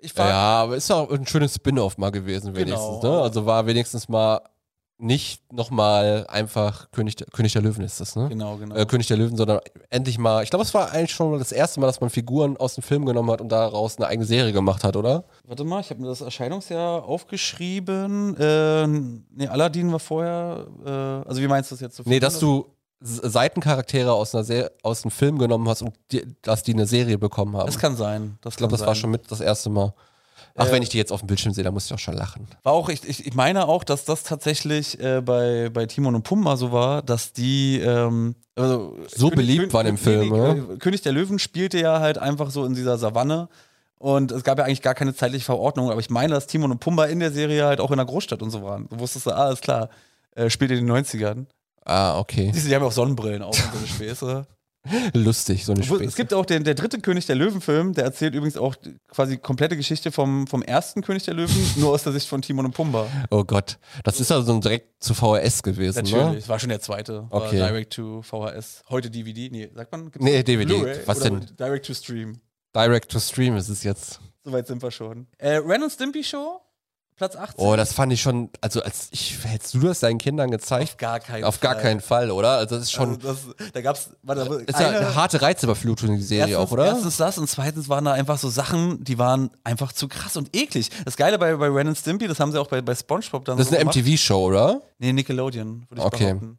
Ich 0.00 0.14
Ja, 0.14 0.62
aber 0.64 0.76
ist 0.76 0.90
auch 0.92 1.10
ein 1.10 1.26
schönes 1.26 1.54
Spin-off 1.54 1.96
mal 1.96 2.10
gewesen, 2.10 2.54
wenigstens. 2.54 3.00
Genau. 3.00 3.16
Ne? 3.16 3.22
Also 3.22 3.46
war 3.46 3.64
wenigstens 3.66 4.10
mal 4.10 4.42
nicht 4.98 5.52
nochmal 5.52 6.24
einfach 6.28 6.90
König, 6.90 7.16
der- 7.16 7.26
König 7.26 7.52
der 7.52 7.60
Löwen 7.62 7.84
ist 7.84 8.00
das, 8.00 8.16
ne? 8.16 8.28
Genau, 8.30 8.56
genau. 8.56 8.74
Äh, 8.74 8.86
König 8.86 9.06
der 9.08 9.18
Löwen, 9.18 9.36
sondern 9.36 9.60
endlich 9.90 10.16
mal, 10.18 10.42
ich 10.42 10.48
glaube, 10.48 10.64
es 10.64 10.72
war 10.72 10.90
eigentlich 10.90 11.12
schon 11.12 11.38
das 11.38 11.52
erste 11.52 11.80
Mal, 11.80 11.86
dass 11.86 12.00
man 12.00 12.08
Figuren 12.08 12.56
aus 12.56 12.76
dem 12.76 12.82
Film 12.82 13.04
genommen 13.04 13.30
hat 13.30 13.40
und 13.42 13.50
daraus 13.50 13.98
eine 13.98 14.06
eigene 14.06 14.24
Serie 14.26 14.52
gemacht 14.52 14.84
hat, 14.84 14.96
oder? 14.96 15.24
Warte 15.44 15.64
mal, 15.64 15.80
ich 15.80 15.90
habe 15.90 16.00
mir 16.00 16.08
das 16.08 16.22
Erscheinungsjahr 16.22 17.04
aufgeschrieben. 17.04 18.36
Äh, 18.38 18.86
nee, 18.86 19.46
Aladdin 19.48 19.92
war 19.92 19.98
vorher. 19.98 20.66
Äh, 20.84 20.90
also 21.28 21.42
wie 21.42 21.48
meinst 21.48 21.70
du 21.70 21.74
das 21.74 21.80
jetzt? 21.80 21.96
So 21.96 22.02
Nee, 22.06 22.18
dass 22.20 22.38
du 22.38 22.66
Seitencharaktere 23.00 24.12
aus, 24.12 24.34
einer 24.34 24.44
Se 24.44 24.70
aus 24.82 25.04
einem 25.04 25.10
Film 25.10 25.38
genommen 25.38 25.68
hast 25.68 25.82
und 25.82 25.94
die, 26.12 26.24
dass 26.42 26.62
die 26.62 26.72
eine 26.72 26.86
Serie 26.86 27.18
bekommen 27.18 27.56
haben. 27.56 27.66
Das 27.66 27.78
kann 27.78 27.96
sein. 27.96 28.38
Das 28.40 28.54
ich 28.54 28.58
glaube, 28.58 28.72
das 28.72 28.86
war 28.86 28.94
schon 28.94 29.10
mit 29.10 29.30
das 29.30 29.40
erste 29.40 29.68
Mal. 29.70 29.92
Ach, 30.56 30.68
Äh, 30.68 30.72
wenn 30.72 30.82
ich 30.82 30.88
die 30.88 30.98
jetzt 30.98 31.12
auf 31.12 31.20
dem 31.20 31.26
Bildschirm 31.26 31.52
sehe, 31.52 31.64
dann 31.64 31.74
muss 31.74 31.86
ich 31.86 31.92
auch 31.92 31.98
schon 31.98 32.14
lachen. 32.14 32.46
War 32.62 32.72
auch, 32.72 32.88
ich, 32.88 33.06
ich, 33.08 33.34
meine 33.34 33.68
auch, 33.68 33.84
dass 33.84 34.04
das 34.04 34.22
tatsächlich 34.22 34.98
äh, 35.00 35.20
bei, 35.20 35.68
bei 35.72 35.86
Timon 35.86 36.14
und 36.14 36.22
Pumba 36.22 36.56
so 36.56 36.72
war, 36.72 37.02
dass 37.02 37.32
die 37.32 37.78
ähm, 37.80 38.34
also 38.54 38.96
So 39.14 39.30
beliebt 39.30 39.72
waren 39.74 39.86
im 39.86 39.98
Film, 39.98 40.34
äh, 40.34 40.76
König 40.78 41.02
der 41.02 41.12
Löwen 41.12 41.38
spielte 41.38 41.78
ja 41.78 42.00
halt 42.00 42.18
einfach 42.18 42.50
so 42.50 42.64
in 42.64 42.74
dieser 42.74 42.96
Savanne 42.96 43.48
und 43.98 44.32
es 44.32 44.44
gab 44.44 44.58
ja 44.58 44.64
eigentlich 44.64 44.82
gar 44.82 44.94
keine 44.94 45.14
zeitliche 45.14 45.44
Verordnung, 45.44 45.90
aber 45.90 46.00
ich 46.00 46.10
meine, 46.10 46.34
dass 46.34 46.46
Timon 46.46 46.70
und 46.70 46.80
Pumba 46.80 47.06
in 47.06 47.20
der 47.20 47.32
Serie 47.32 47.66
halt 47.66 47.80
auch 47.80 47.90
in 47.90 47.96
der 47.96 48.06
Großstadt 48.06 48.42
und 48.42 48.50
so 48.50 48.62
waren. 48.62 48.88
Du 48.88 48.98
wusstest, 48.98 49.28
ah, 49.28 49.50
ist 49.50 49.62
klar, 49.62 49.90
äh, 50.34 50.50
spielt 50.50 50.70
in 50.70 50.86
den 50.86 50.90
90ern. 50.90 51.46
Ah, 51.84 52.18
okay. 52.18 52.50
Siehst 52.52 52.66
du, 52.66 52.68
die 52.68 52.74
haben 52.74 52.82
ja 52.82 52.88
auch 52.88 52.92
Sonnenbrillen 52.92 53.42
auf 53.42 53.56
und 53.56 53.72
so 53.72 53.78
eine 53.78 53.86
Späße. 53.86 54.46
Lustig, 55.14 55.64
so 55.64 55.72
eine 55.72 55.82
Späße. 55.82 56.04
Es 56.04 56.16
gibt 56.16 56.32
auch 56.34 56.46
den, 56.46 56.64
der 56.64 56.74
dritte 56.74 57.00
König 57.00 57.26
der 57.26 57.36
Löwen-Film, 57.36 57.94
der 57.94 58.04
erzählt 58.04 58.34
übrigens 58.34 58.56
auch 58.56 58.76
quasi 59.08 59.32
die 59.36 59.38
komplette 59.42 59.76
Geschichte 59.76 60.12
vom, 60.12 60.46
vom 60.46 60.62
ersten 60.62 61.02
König 61.02 61.24
der 61.24 61.34
Löwen, 61.34 61.54
nur 61.76 61.90
aus 61.90 62.02
der 62.02 62.12
Sicht 62.12 62.28
von 62.28 62.42
Timon 62.42 62.66
und 62.66 62.72
Pumba. 62.72 63.06
oh 63.30 63.44
Gott. 63.44 63.78
Das 64.04 64.20
ist 64.20 64.30
also 64.32 64.58
direkt 64.60 65.02
zu 65.02 65.14
VHS 65.14 65.62
gewesen, 65.62 65.96
Natürlich, 66.04 66.14
ne? 66.32 66.36
es 66.38 66.48
war 66.48 66.58
schon 66.58 66.68
der 66.70 66.80
zweite. 66.80 67.26
Okay. 67.30 67.56
Direct 67.56 67.92
to 67.92 68.22
VHS. 68.22 68.82
Heute 68.88 69.10
DVD. 69.10 69.50
Nee, 69.50 69.70
sagt 69.74 69.92
man? 69.92 70.10
Gibt's 70.10 70.24
Nee, 70.24 70.42
DVD. 70.42 71.00
Was 71.06 71.20
denn? 71.20 71.46
Direct 71.58 71.86
to 71.86 71.94
Stream. 71.94 72.40
Direct 72.74 73.10
to 73.10 73.18
Stream 73.20 73.56
ist 73.56 73.68
es 73.68 73.82
jetzt. 73.84 74.20
Soweit 74.44 74.66
sind 74.66 74.82
wir 74.82 74.90
schon. 74.90 75.26
Äh, 75.38 75.56
Ren 75.56 75.82
und 75.82 75.90
Stimpy 75.90 76.22
Show, 76.22 76.60
Platz 77.16 77.34
18. 77.34 77.54
Oh, 77.64 77.76
das 77.76 77.94
fand 77.94 78.12
ich 78.12 78.20
schon, 78.20 78.50
also 78.60 78.82
als 78.82 79.08
ich, 79.10 79.38
hättest 79.44 79.72
du 79.74 79.80
das 79.80 80.00
deinen 80.00 80.18
Kindern 80.18 80.50
gezeigt? 80.50 80.90
Auf 80.90 80.96
gar 80.98 81.18
keinen 81.20 81.44
Auf 81.44 81.60
gar 81.60 81.72
Fall. 81.72 81.82
keinen 81.82 82.00
Fall, 82.02 82.30
oder? 82.30 82.50
Also 82.58 82.74
das 82.76 82.84
ist 82.84 82.92
schon, 82.92 83.18
Also 83.24 83.52
das, 83.56 83.72
da 83.72 83.80
gab's, 83.80 84.10
warte, 84.22 84.42
aber 84.42 84.60
ist 84.60 84.78
ja 84.78 84.88
eine 84.90 85.14
harte 85.14 85.40
Reizüberflutung, 85.40 86.16
die 86.16 86.22
Serie 86.22 86.52
Erstens, 86.52 86.68
auch, 86.68 86.72
oder? 86.72 86.86
erstens 86.86 87.16
das 87.16 87.38
und 87.38 87.48
zweitens 87.48 87.88
waren 87.88 88.04
da 88.04 88.12
einfach 88.12 88.36
so 88.38 88.50
Sachen, 88.50 89.02
die 89.02 89.18
waren 89.18 89.50
einfach 89.64 89.92
zu 89.92 90.08
krass 90.08 90.36
und 90.36 90.54
eklig. 90.54 90.90
Das 91.06 91.16
Geile 91.16 91.38
bei, 91.38 91.56
bei 91.56 91.68
Ren 91.68 91.88
und 91.88 91.96
Stimpy, 91.96 92.28
das 92.28 92.38
haben 92.38 92.52
sie 92.52 92.60
auch 92.60 92.68
bei, 92.68 92.82
bei 92.82 92.94
Spongebob 92.94 93.46
dann 93.46 93.56
das 93.56 93.66
ist 93.66 93.70
so 93.70 93.76
eine 93.76 93.90
gemacht. 93.90 93.96
MTV-Show, 93.96 94.44
oder? 94.44 94.82
Nee, 94.98 95.12
Nickelodeon, 95.14 95.86
würde 95.88 96.00
ich 96.02 96.06
Okay. 96.06 96.24
behaupten. 96.34 96.58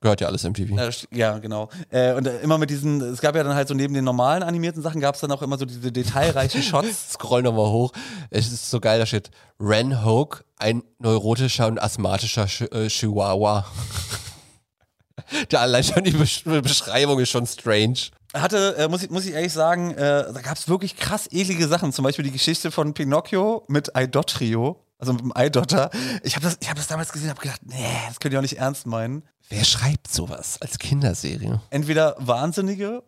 Gehört 0.00 0.22
ja 0.22 0.28
alles 0.28 0.44
MTV. 0.44 0.70
Ja, 1.10 1.38
genau. 1.38 1.68
Äh, 1.90 2.14
und 2.14 2.26
äh, 2.26 2.40
immer 2.40 2.56
mit 2.56 2.70
diesen, 2.70 3.02
es 3.02 3.20
gab 3.20 3.36
ja 3.36 3.44
dann 3.44 3.54
halt 3.54 3.68
so 3.68 3.74
neben 3.74 3.92
den 3.92 4.04
normalen 4.04 4.42
animierten 4.42 4.82
Sachen, 4.82 5.00
gab 5.00 5.14
es 5.14 5.20
dann 5.20 5.30
auch 5.30 5.42
immer 5.42 5.58
so 5.58 5.66
diese 5.66 5.92
detailreichen 5.92 6.62
Shots. 6.62 7.12
Scroll 7.12 7.42
nochmal 7.42 7.66
hoch. 7.66 7.92
Es 8.30 8.50
ist 8.50 8.70
so 8.70 8.80
geil, 8.80 8.98
da 8.98 9.04
steht 9.04 9.30
Ren 9.58 10.02
Hoke, 10.02 10.44
ein 10.56 10.82
neurotischer 10.98 11.66
und 11.66 11.78
asthmatischer 11.78 12.46
Ch 12.46 12.62
äh, 12.72 12.88
Chihuahua. 12.88 13.66
Der 15.50 15.60
allein 15.60 15.84
schon 15.84 16.02
die 16.02 16.12
Besch 16.12 16.44
Beschreibung 16.44 17.20
ist 17.20 17.28
schon 17.28 17.46
strange. 17.46 17.98
Hatte, 18.32 18.76
äh, 18.78 18.88
muss, 18.88 19.02
ich, 19.02 19.10
muss 19.10 19.26
ich 19.26 19.34
ehrlich 19.34 19.52
sagen, 19.52 19.90
äh, 19.92 20.32
da 20.32 20.40
gab 20.40 20.56
es 20.56 20.68
wirklich 20.68 20.96
krass 20.96 21.28
eklige 21.30 21.68
Sachen. 21.68 21.92
Zum 21.92 22.04
Beispiel 22.04 22.24
die 22.24 22.30
Geschichte 22.30 22.70
von 22.70 22.94
Pinocchio 22.94 23.64
mit 23.68 23.94
Eidotrio, 23.94 24.80
also 25.00 25.12
mit 25.12 25.22
dem 25.22 25.36
Eidotter. 25.36 25.90
Ich 26.22 26.36
habe 26.36 26.44
das, 26.44 26.58
ich 26.60 26.68
hab 26.68 26.76
das 26.76 26.86
damals 26.86 27.12
gesehen 27.12 27.30
und 27.30 27.36
habe 27.36 27.42
gedacht, 27.42 27.60
nee, 27.64 27.76
das 28.06 28.20
könnt 28.20 28.32
ihr 28.32 28.38
auch 28.38 28.42
nicht 28.42 28.58
ernst 28.58 28.86
meinen. 28.86 29.22
Wer 29.48 29.64
schreibt 29.64 30.12
sowas 30.12 30.58
als 30.60 30.78
Kinderserie? 30.78 31.60
Entweder 31.70 32.14
Wahnsinnige 32.18 33.02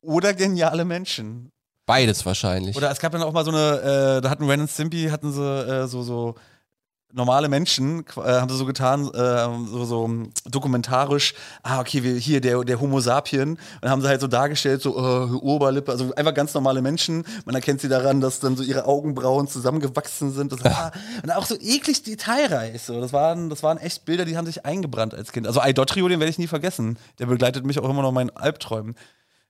oder 0.00 0.34
geniale 0.34 0.84
Menschen. 0.84 1.52
Beides 1.86 2.24
wahrscheinlich. 2.24 2.76
Oder 2.76 2.90
es 2.90 2.98
gab 2.98 3.12
dann 3.12 3.22
auch 3.22 3.32
mal 3.32 3.44
so 3.44 3.50
eine, 3.50 4.16
äh, 4.18 4.20
da 4.22 4.30
hatten 4.30 4.48
Ren 4.48 4.62
und 4.62 4.70
Stimpy, 4.70 5.08
hatten 5.10 5.32
sie 5.32 5.42
äh, 5.42 5.86
so, 5.86 6.02
so 6.02 6.34
normale 7.14 7.48
Menschen, 7.48 8.04
äh, 8.16 8.20
haben 8.20 8.48
sie 8.48 8.56
so 8.56 8.66
getan, 8.66 9.08
äh, 9.14 9.68
so, 9.70 9.84
so 9.84 10.02
um, 10.02 10.30
dokumentarisch, 10.44 11.34
ah, 11.62 11.80
okay, 11.80 12.02
wir, 12.02 12.14
hier 12.14 12.40
der, 12.40 12.62
der 12.64 12.80
Homo 12.80 13.00
sapien, 13.00 13.58
und 13.80 13.88
haben 13.88 14.02
sie 14.02 14.08
halt 14.08 14.20
so 14.20 14.26
dargestellt, 14.26 14.82
so 14.82 14.96
äh, 14.96 15.32
Oberlippe, 15.36 15.92
also 15.92 16.12
einfach 16.14 16.34
ganz 16.34 16.52
normale 16.54 16.82
Menschen. 16.82 17.24
Man 17.46 17.54
erkennt 17.54 17.80
sie 17.80 17.88
daran, 17.88 18.20
dass 18.20 18.40
dann 18.40 18.56
so 18.56 18.62
ihre 18.62 18.86
Augenbrauen 18.86 19.46
zusammengewachsen 19.46 20.32
sind. 20.32 20.52
Das 20.52 20.64
war, 20.64 20.92
und 21.22 21.30
auch 21.30 21.46
so 21.46 21.54
eklig 21.60 22.02
detailreich. 22.02 22.82
So. 22.82 23.00
Das, 23.00 23.12
waren, 23.12 23.48
das 23.48 23.62
waren 23.62 23.78
echt 23.78 24.04
Bilder, 24.04 24.24
die 24.24 24.36
haben 24.36 24.46
sich 24.46 24.66
eingebrannt 24.66 25.14
als 25.14 25.32
Kind. 25.32 25.46
Also 25.46 25.60
Eidotrio, 25.60 26.08
den 26.08 26.18
werde 26.20 26.30
ich 26.30 26.38
nie 26.38 26.48
vergessen. 26.48 26.98
Der 27.18 27.26
begleitet 27.26 27.64
mich 27.64 27.78
auch 27.78 27.88
immer 27.88 28.02
noch 28.02 28.08
in 28.08 28.14
meinen 28.14 28.36
Albträumen. 28.36 28.96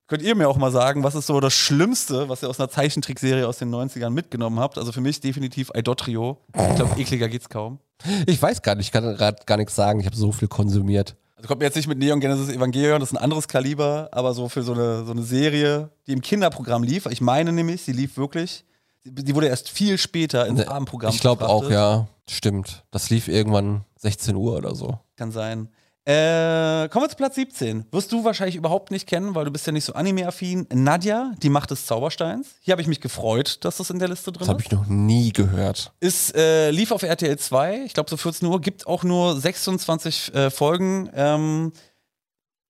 Könnt 0.07 0.23
ihr 0.23 0.35
mir 0.35 0.49
auch 0.49 0.59
mal 0.59 0.71
sagen, 0.71 1.03
was 1.03 1.15
ist 1.15 1.27
so 1.27 1.41
das 1.41 1.55
Schlimmste, 1.55 2.29
was 2.29 2.43
ihr 2.43 2.51
aus 2.51 2.61
einer 2.61 2.69
Zeichentrickserie 2.69 3.49
aus 3.49 3.57
den 3.59 3.75
90ern 3.75 4.11
mitgenommen 4.11 4.61
habt? 4.61 4.77
Also 4.77 4.93
für 4.93 5.01
mich 5.01 5.21
definitiv 5.21 5.71
Eidotrio. 5.75 6.39
Ich 6.49 6.77
glaube, 6.77 7.01
ekliger 7.01 7.29
geht's 7.29 7.49
kaum. 7.49 7.79
Ich 8.27 8.41
weiß 8.41 8.61
gar 8.61 8.75
nicht, 8.75 8.87
ich 8.87 8.93
kann 8.93 9.03
gerade 9.17 9.39
gar 9.47 9.57
nichts 9.57 9.75
sagen. 9.75 10.01
Ich 10.01 10.07
habe 10.07 10.17
so 10.17 10.31
viel 10.31 10.49
konsumiert. 10.49 11.17
Also 11.37 11.49
kommt 11.49 11.61
mir 11.61 11.67
jetzt 11.67 11.77
nicht 11.77 11.89
mit 11.89 11.99
Neon 11.99 12.21
Genesis 12.21 12.55
Evangelion, 12.55 13.01
das 13.01 13.11
ist 13.13 13.19
ein 13.19 13.23
anderes 13.23 13.49
Kaliber, 13.49 14.09
aber 14.13 14.35
so 14.35 14.49
für 14.49 14.63
so 14.63 14.73
eine, 14.73 15.05
so 15.05 15.13
eine 15.13 15.23
Serie, 15.23 15.91
die 16.07 16.13
im 16.13 16.21
Kinderprogramm 16.21 16.83
lief. 16.83 17.07
Ich 17.07 17.21
meine 17.21 17.53
nämlich, 17.53 17.83
sie 17.83 17.93
lief 17.93 18.17
wirklich. 18.17 18.65
Die 19.05 19.35
wurde 19.35 19.49
erst 19.49 19.69
viel 19.69 19.99
später 19.99 20.47
ins 20.47 20.67
Abendprogramm 20.67 21.11
Ne, 21.11 21.15
Ich 21.15 21.21
glaube 21.21 21.49
auch, 21.49 21.71
ja. 21.71 22.09
Stimmt. 22.29 22.85
Das 22.91 23.11
lief 23.11 23.29
irgendwann 23.29 23.85
16 23.99 24.35
Uhr 24.37 24.57
oder 24.57 24.75
so. 24.75 24.99
Kann 25.17 25.31
sein. 25.31 25.69
Äh, 26.07 26.89
kommen 26.91 27.07
wir 27.07 27.09
zu 27.09 27.17
Platz 27.17 27.35
17. 27.37 27.87
Wirst 27.91 28.13
du 28.13 28.25
wahrscheinlich 28.25 28.57
überhaupt 28.57 28.91
nicht 28.91 29.09
kennen, 29.09 29.35
weil 29.35 29.47
du 29.47 29.51
bist 29.51 29.67
ja 29.67 29.73
nicht 29.73 29.85
so 29.87 29.95
anime-affin. 29.95 30.67
Nadja, 30.71 31.33
die 31.43 31.49
Macht 31.49 31.71
des 31.71 31.87
Zaubersteins. 31.87 32.57
Hier 32.61 32.73
habe 32.73 32.83
ich 32.83 32.89
mich 32.89 33.01
gefreut, 33.01 33.65
dass 33.65 33.79
das 33.79 33.89
in 33.89 33.99
der 33.99 34.09
Liste 34.09 34.31
drin 34.31 34.41
Das 34.41 34.49
habe 34.49 34.61
ist. 34.61 34.67
ich 34.67 34.73
noch 34.73 34.87
nie 34.87 35.33
gehört. 35.33 35.93
Ist, 36.01 36.37
äh, 36.37 36.71
lief 36.71 36.91
auf 36.91 37.03
RTL 37.03 37.39
2, 37.39 37.85
ich 37.87 37.95
glaube 37.95 38.11
so 38.11 38.19
14 38.19 38.47
Uhr, 38.47 38.61
gibt 38.61 38.87
auch 38.87 39.03
nur 39.03 39.41
26 39.41 40.35
äh, 40.35 40.51
Folgen. 40.51 41.09
Ähm, 41.15 41.73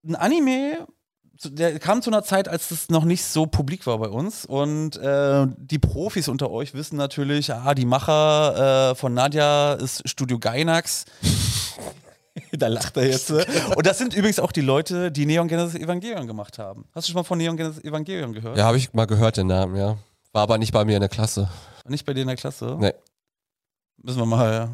ein 0.06 0.14
Anime, 0.14 0.86
der 1.42 1.80
kam 1.80 2.02
zu 2.02 2.10
einer 2.10 2.22
Zeit, 2.22 2.46
als 2.46 2.68
das 2.68 2.88
noch 2.88 3.04
nicht 3.04 3.24
so 3.24 3.46
publik 3.46 3.84
war 3.88 3.98
bei 3.98 4.08
uns. 4.08 4.44
Und 4.46 4.96
äh, 4.96 5.46
die 5.56 5.80
Profis 5.80 6.28
unter 6.28 6.52
euch 6.52 6.72
wissen 6.74 6.96
natürlich, 6.96 7.52
ah, 7.52 7.74
die 7.74 7.84
Macher 7.84 8.92
äh, 8.92 8.94
von 8.94 9.12
Nadja 9.12 9.72
ist 9.74 10.08
Studio 10.08 10.38
Gainax. 10.38 11.04
da 12.52 12.68
lacht 12.68 12.96
er 12.96 13.06
jetzt. 13.06 13.30
äh. 13.30 13.44
Und 13.76 13.86
das 13.86 13.98
sind 13.98 14.14
übrigens 14.14 14.38
auch 14.38 14.52
die 14.52 14.60
Leute, 14.60 15.10
die 15.12 15.26
Neon 15.26 15.48
Genesis 15.48 15.80
Evangelion 15.80 16.26
gemacht 16.26 16.58
haben. 16.58 16.84
Hast 16.94 17.06
du 17.08 17.12
schon 17.12 17.20
mal 17.20 17.24
von 17.24 17.38
Neon 17.38 17.56
Genesis 17.56 17.82
Evangelion 17.84 18.32
gehört? 18.32 18.56
Ja, 18.56 18.64
habe 18.64 18.76
ich 18.76 18.92
mal 18.92 19.06
gehört, 19.06 19.36
den 19.36 19.46
Namen, 19.46 19.76
ja. 19.76 19.96
War 20.32 20.42
aber 20.42 20.58
nicht 20.58 20.72
bei 20.72 20.84
mir 20.84 20.96
in 20.96 21.00
der 21.00 21.08
Klasse. 21.08 21.48
Nicht 21.86 22.04
bei 22.04 22.14
dir 22.14 22.22
in 22.22 22.26
der 22.28 22.36
Klasse? 22.36 22.76
Nee. 22.80 22.92
Müssen 24.02 24.18
wir 24.18 24.26
mal 24.26 24.68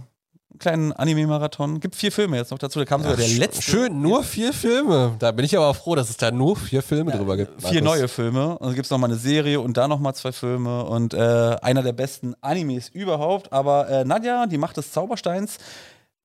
einen 0.51 0.59
kleinen 0.59 0.93
Anime-Marathon. 0.93 1.81
Gibt 1.81 1.97
vier 1.97 2.11
Filme 2.11 2.37
jetzt 2.37 2.51
noch 2.51 2.59
dazu. 2.59 2.79
Da 2.79 2.85
kam 2.85 3.03
sogar 3.03 3.17
der 3.17 3.29
letzte. 3.29 3.63
Schön, 3.63 4.01
nur 4.01 4.25
vier 4.25 4.53
Filme. 4.53 5.15
Da 5.19 5.31
bin 5.33 5.45
ich 5.45 5.57
aber 5.57 5.73
froh, 5.75 5.95
dass 5.95 6.09
es 6.11 6.17
da 6.17 6.31
nur 6.31 6.57
vier 6.57 6.83
Filme 6.83 7.13
drüber 7.13 7.37
gibt. 7.37 7.61
Vier 7.61 7.83
Markus. 7.83 7.99
neue 7.99 8.09
Filme. 8.09 8.59
Und 8.59 8.67
dann 8.69 8.75
gibt 8.75 8.87
es 8.87 8.91
nochmal 8.91 9.11
eine 9.11 9.19
Serie 9.19 9.61
und 9.61 9.77
da 9.77 9.87
nochmal 9.87 10.15
zwei 10.15 10.33
Filme. 10.33 10.85
Und 10.85 11.15
äh, 11.15 11.19
einer 11.63 11.83
der 11.83 11.93
besten 11.93 12.35
Animes 12.41 12.89
überhaupt. 12.89 13.53
Aber 13.53 13.89
äh, 13.89 14.05
Nadja, 14.05 14.47
die 14.47 14.59
Macht 14.59 14.77
des 14.77 14.91
Zaubersteins, 14.93 15.59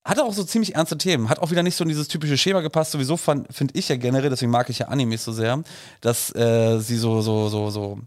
hatte 0.06 0.24
auch 0.24 0.34
so 0.34 0.43
ziemlich 0.43 0.76
ernste 0.76 0.97
Themen. 0.97 1.30
Hat 1.30 1.39
auch 1.39 1.49
wieder 1.51 1.64
nicht 1.64 1.76
so 1.76 1.84
in 1.84 1.89
dieses 1.89 2.08
typische 2.08 2.38
Schema 2.38 2.62
gepasst. 2.62 2.91
Sowieso 2.91 3.18
finde 3.18 3.47
ich 3.74 3.89
ja 3.89 3.97
generell, 3.97 4.30
deswegen 4.30 4.51
mag 4.51 4.70
ich 4.70 4.80
ja 4.80 4.88
Animes 4.88 5.26
so 5.26 5.32
sehr, 5.32 5.64
dass 5.99 6.34
äh, 6.36 6.80
sie 6.80 6.97
so, 6.97 7.22
so, 7.22 7.49
so, 7.49 7.72
so 7.72 7.99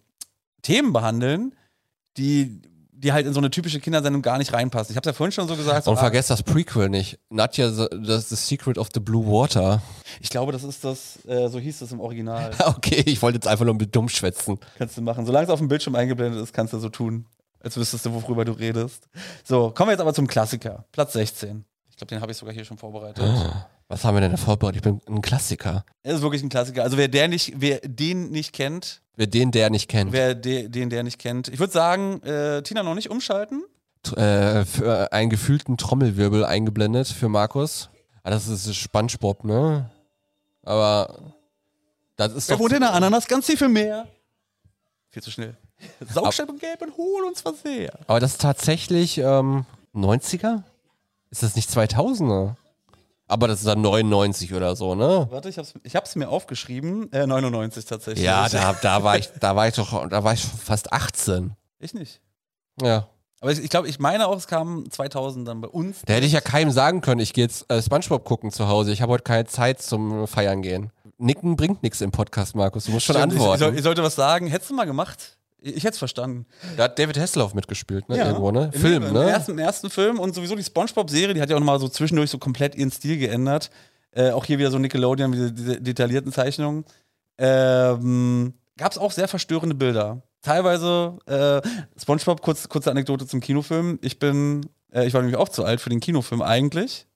Themen 0.62 0.92
behandeln, 0.92 1.54
die, 2.16 2.62
die 2.92 3.12
halt 3.12 3.26
in 3.26 3.32
so 3.32 3.40
eine 3.40 3.50
typische 3.50 3.80
Kindersendung 3.80 4.22
gar 4.22 4.38
nicht 4.38 4.52
reinpassen. 4.52 4.92
Ich 4.92 4.96
habe 4.96 5.08
ja 5.08 5.12
vorhin 5.12 5.32
schon 5.32 5.48
so 5.48 5.56
gesagt. 5.56 5.84
so, 5.84 5.90
Und 5.90 5.96
ah, 5.98 6.00
vergesst 6.00 6.30
das 6.30 6.44
Prequel 6.44 6.88
nicht. 6.88 7.18
Nadja, 7.30 7.70
the, 7.70 7.86
the, 7.90 8.18
the 8.18 8.36
Secret 8.36 8.78
of 8.78 8.88
the 8.94 9.00
Blue 9.00 9.26
Water. 9.26 9.82
Ich 10.20 10.30
glaube, 10.30 10.52
das 10.52 10.62
ist 10.62 10.84
das, 10.84 11.24
äh, 11.26 11.48
so 11.48 11.58
hieß 11.58 11.80
das 11.80 11.92
im 11.92 12.00
Original. 12.00 12.52
Okay, 12.64 13.02
ich 13.06 13.20
wollte 13.22 13.36
jetzt 13.36 13.48
einfach 13.48 13.64
nur 13.64 13.74
mit 13.74 13.94
dumm 13.94 14.08
schwätzen. 14.08 14.58
Kannst 14.78 14.96
du 14.96 15.02
machen. 15.02 15.26
Solange 15.26 15.46
es 15.46 15.50
auf 15.50 15.58
dem 15.58 15.68
Bildschirm 15.68 15.96
eingeblendet 15.96 16.40
ist, 16.40 16.52
kannst 16.52 16.72
du 16.72 16.78
so 16.78 16.88
tun, 16.90 17.26
als 17.60 17.76
wüsstest 17.76 18.06
du, 18.06 18.12
worüber 18.12 18.44
du 18.44 18.52
redest. 18.52 19.08
So, 19.42 19.70
kommen 19.70 19.88
wir 19.88 19.92
jetzt 19.92 20.00
aber 20.00 20.14
zum 20.14 20.26
Klassiker. 20.28 20.84
Platz 20.92 21.14
16. 21.14 21.64
Ich 21.98 22.00
glaube, 22.00 22.14
den 22.14 22.20
habe 22.20 22.30
ich 22.30 22.38
sogar 22.38 22.54
hier 22.54 22.64
schon 22.64 22.78
vorbereitet. 22.78 23.24
Was 23.88 24.04
haben 24.04 24.14
wir 24.14 24.20
denn 24.20 24.30
da 24.30 24.36
vorbereitet? 24.36 24.76
Ich 24.76 24.82
bin 24.82 25.00
ein 25.08 25.20
Klassiker. 25.20 25.84
Er 26.04 26.14
ist 26.14 26.22
wirklich 26.22 26.44
ein 26.44 26.48
Klassiker. 26.48 26.84
Also 26.84 26.96
wer 26.96 27.08
der 27.08 27.26
nicht, 27.26 27.54
wer 27.56 27.80
den 27.80 28.30
nicht 28.30 28.52
kennt, 28.52 29.02
Wer 29.16 29.26
den, 29.26 29.50
der 29.50 29.68
nicht 29.68 29.88
kennt. 29.90 30.12
wer 30.12 30.36
de, 30.36 30.68
den 30.68 30.90
der 30.90 31.02
nicht 31.02 31.18
kennt, 31.18 31.48
ich 31.48 31.58
würde 31.58 31.72
sagen, 31.72 32.22
äh, 32.22 32.62
Tina 32.62 32.84
noch 32.84 32.94
nicht 32.94 33.10
umschalten. 33.10 33.64
T- 34.04 34.14
äh, 34.14 34.64
für 34.64 35.12
einen 35.12 35.28
gefühlten 35.28 35.76
Trommelwirbel 35.76 36.44
eingeblendet 36.44 37.08
für 37.08 37.28
Markus. 37.28 37.90
Ah, 38.22 38.30
das 38.30 38.46
ist 38.46 38.72
Spongebob, 38.76 39.42
ne? 39.42 39.90
Aber 40.62 41.32
das 42.14 42.32
ist 42.32 42.48
Wer 42.48 42.60
wohnt 42.60 42.74
in 42.74 42.80
der 42.80 42.94
Ananas 42.94 43.26
ganz 43.26 43.46
tief 43.46 43.60
im 43.60 43.72
Meer? 43.72 44.06
Viel 45.10 45.22
zu 45.24 45.32
schnell. 45.32 45.56
Und 45.98 46.60
Gelb 46.60 46.80
und 46.82 46.96
hohl 46.96 47.24
uns 47.24 47.44
was 47.44 47.60
sehr. 47.62 47.90
Aber 48.06 48.20
das 48.20 48.32
ist 48.34 48.40
tatsächlich 48.40 49.18
ähm, 49.18 49.66
90er? 49.96 50.62
Ist 51.30 51.42
das 51.42 51.56
nicht 51.56 51.70
2000er? 51.70 52.54
Aber 53.30 53.46
das 53.46 53.58
ist 53.58 53.66
dann 53.66 53.82
99 53.82 54.54
oder 54.54 54.74
so, 54.74 54.94
ne? 54.94 55.26
Warte, 55.30 55.50
ich 55.50 55.58
hab's, 55.58 55.74
ich 55.82 55.94
hab's 55.94 56.16
mir 56.16 56.28
aufgeschrieben. 56.30 57.12
Äh, 57.12 57.26
99 57.26 57.84
tatsächlich. 57.84 58.24
Ja, 58.24 58.48
da, 58.48 58.72
da 58.72 59.02
war 59.02 59.18
ich, 59.18 59.28
da 59.38 59.54
war 59.54 59.68
ich 59.68 59.74
doch, 59.74 60.08
da 60.08 60.24
war 60.24 60.32
ich 60.32 60.42
fast 60.42 60.92
18. 60.92 61.52
Ich 61.78 61.92
nicht. 61.92 62.22
Ja. 62.80 63.06
Aber 63.40 63.52
ich, 63.52 63.60
ich 63.62 63.68
glaube, 63.68 63.86
ich 63.86 63.98
meine 63.98 64.26
auch, 64.26 64.36
es 64.36 64.46
kam 64.46 64.90
2000 64.90 65.46
dann 65.46 65.60
bei 65.60 65.68
uns. 65.68 65.98
Da 66.06 66.14
hätte 66.14 66.26
ich 66.26 66.32
ja 66.32 66.40
keinem 66.40 66.70
sagen 66.70 67.02
können, 67.02 67.20
ich 67.20 67.34
gehe 67.34 67.44
jetzt 67.44 67.70
äh, 67.70 67.82
Spongebob 67.82 68.24
gucken 68.24 68.50
zu 68.50 68.66
Hause. 68.66 68.92
Ich 68.92 69.02
habe 69.02 69.12
heute 69.12 69.24
keine 69.24 69.44
Zeit 69.44 69.82
zum 69.82 70.26
Feiern 70.26 70.62
gehen. 70.62 70.90
Nicken 71.18 71.56
bringt 71.56 71.82
nichts 71.82 72.00
im 72.00 72.10
Podcast, 72.10 72.56
Markus. 72.56 72.84
Du 72.84 72.92
musst 72.92 73.06
schon 73.06 73.16
Stimmt, 73.16 73.34
ich, 73.34 73.38
ich, 73.38 73.44
antworten. 73.44 73.76
ich 73.76 73.82
sollte 73.82 74.02
was 74.02 74.14
sagen. 74.14 74.46
Hättest 74.46 74.70
du 74.70 74.74
mal 74.74 74.86
gemacht? 74.86 75.37
Ich, 75.60 75.82
hätte 75.84 75.94
es 75.94 75.98
verstanden. 75.98 76.46
Da 76.76 76.84
hat 76.84 76.98
David 76.98 77.18
Hasselhoff 77.18 77.52
mitgespielt, 77.54 78.08
ne? 78.08 78.18
Irgendwo, 78.18 78.50
ne? 78.52 78.70
Im- 78.72 78.80
Film, 78.80 79.02
im, 79.02 79.12
ne? 79.12 79.28
Ersten, 79.28 79.52
Im 79.52 79.58
ersten 79.58 79.90
Film 79.90 80.20
und 80.20 80.34
sowieso 80.34 80.54
die 80.54 80.62
Spongebob-Serie, 80.62 81.34
die 81.34 81.40
hat 81.40 81.50
ja 81.50 81.56
auch 81.56 81.60
nochmal 81.60 81.80
so 81.80 81.88
zwischendurch 81.88 82.30
so 82.30 82.38
komplett 82.38 82.76
ihren 82.76 82.90
Stil 82.92 83.18
geändert. 83.18 83.70
Äh, 84.12 84.30
auch 84.30 84.44
hier 84.44 84.58
wieder 84.58 84.70
so 84.70 84.78
Nickelodeon, 84.78 85.32
diese, 85.32 85.52
diese 85.52 85.80
detaillierten 85.80 86.32
Zeichnungen. 86.32 86.84
Ähm, 87.38 88.54
Gab 88.76 88.92
es 88.92 88.98
auch 88.98 89.10
sehr 89.10 89.26
verstörende 89.28 89.74
Bilder. 89.74 90.22
Teilweise, 90.42 91.18
äh, 91.26 91.60
Spongebob, 92.00 92.40
kurz, 92.42 92.68
kurze 92.68 92.90
Anekdote 92.92 93.26
zum 93.26 93.40
Kinofilm. 93.40 93.98
Ich 94.02 94.20
bin, 94.20 94.66
äh, 94.92 95.04
ich 95.06 95.14
war 95.14 95.20
nämlich 95.20 95.36
auch 95.36 95.48
zu 95.48 95.64
alt 95.64 95.80
für 95.80 95.90
den 95.90 95.98
Kinofilm 96.00 96.42
eigentlich. 96.42 97.06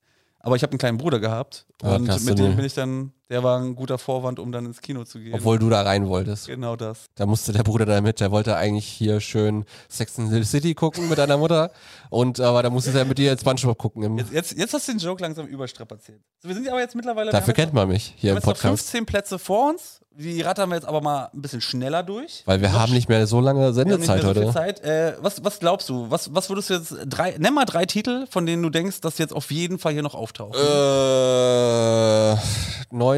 Aber 0.41 0.57
ich 0.57 0.63
habe 0.65 0.73
einen 0.73 0.81
kleinen 0.81 0.99
Bruder 0.99 1.21
gehabt. 1.21 1.67
Ah, 1.83 1.95
und 1.95 2.25
mit 2.25 2.39
dem 2.39 2.57
bin 2.57 2.65
ich 2.65 2.75
dann, 2.75 3.13
der 3.33 3.43
war 3.43 3.59
ein 3.59 3.75
guter 3.75 3.97
Vorwand, 3.97 4.39
um 4.39 4.53
dann 4.53 4.67
ins 4.67 4.83
Kino 4.83 5.05
zu 5.05 5.19
gehen. 5.19 5.33
Obwohl 5.35 5.59
du 5.59 5.71
da 5.71 5.83
rein 5.83 6.07
wolltest. 6.07 6.47
genau 6.47 6.77
das. 6.77 7.07
Da 7.15 7.25
musste 7.25 7.53
der 7.53 7.63
Bruder 7.63 7.87
da 7.87 8.01
mit, 8.03 8.21
der 8.21 8.31
wollte 8.31 8.57
eigentlich 8.57 8.87
hier 8.87 9.21
schön 9.21 9.65
Sex 9.89 10.19
and 10.19 10.31
the 10.31 10.45
City 10.45 10.75
gucken 10.75 11.09
mit 11.09 11.17
deiner 11.17 11.39
Mutter. 11.39 11.71
Und 12.11 12.41
aber 12.41 12.63
da 12.63 12.69
musste 12.69 12.97
er 12.97 13.07
mit 13.07 13.17
dir 13.17 13.31
jetzt 13.31 13.41
Spongebob 13.41 13.79
gucken. 13.79 14.19
Jetzt, 14.19 14.33
jetzt, 14.33 14.59
jetzt 14.59 14.75
hast 14.75 14.87
du 14.87 14.93
den 14.93 14.99
Joke 14.99 15.23
langsam 15.23 15.47
überstrapaziert. 15.47 16.21
So, 16.41 16.49
wir 16.49 16.55
sind 16.55 16.69
aber 16.69 16.81
jetzt 16.81 16.95
mittlerweile. 16.95 17.29
wir 17.29 17.33
dafür 17.33 17.55
haben 17.55 17.57
kennt 17.57 17.73
man 17.73 17.89
mich 17.89 18.13
hier 18.17 18.23
Wir 18.23 18.31
haben 18.33 18.37
im 18.37 18.41
jetzt 18.41 18.47
noch 18.47 18.53
Podcast. 18.55 18.91
15 18.91 19.07
Plätze 19.07 19.39
vor 19.39 19.71
uns. 19.71 20.01
Die 20.15 20.43
rattern 20.43 20.69
wir 20.69 20.75
jetzt 20.75 20.87
aber 20.87 21.01
mal 21.01 21.31
ein 21.33 21.41
bisschen 21.41 21.63
schneller 21.63 22.03
durch. 22.03 22.43
Weil 22.45 22.61
wir 22.61 22.75
haben 22.75 22.93
nicht 22.93 23.09
mehr 23.09 23.27
so 23.27 23.41
lange 23.41 23.61
Wir 23.61 23.67
haben 23.67 23.75
Sendezeit 23.75 24.21
so 24.21 24.29
heute. 24.29 24.53
Zeit. 24.53 24.81
Äh, 24.85 25.15
was, 25.23 25.43
was 25.43 25.59
glaubst 25.59 25.89
du? 25.89 26.11
Was, 26.11 26.35
was 26.35 26.51
würdest 26.51 26.69
du 26.69 26.75
jetzt 26.75 26.95
drei, 27.07 27.35
nenn 27.39 27.55
mal 27.55 27.65
drei 27.65 27.87
Titel, 27.87 28.27
von 28.29 28.45
denen 28.45 28.63
du 28.63 28.69
denkst, 28.69 29.01
dass 29.01 29.17
jetzt 29.17 29.33
auf 29.33 29.51
jeden 29.51 29.79
Fall 29.79 29.95
hier 29.95 30.03
noch 30.03 30.15
auftauchen. 30.15 30.53
Äh, 30.55 32.37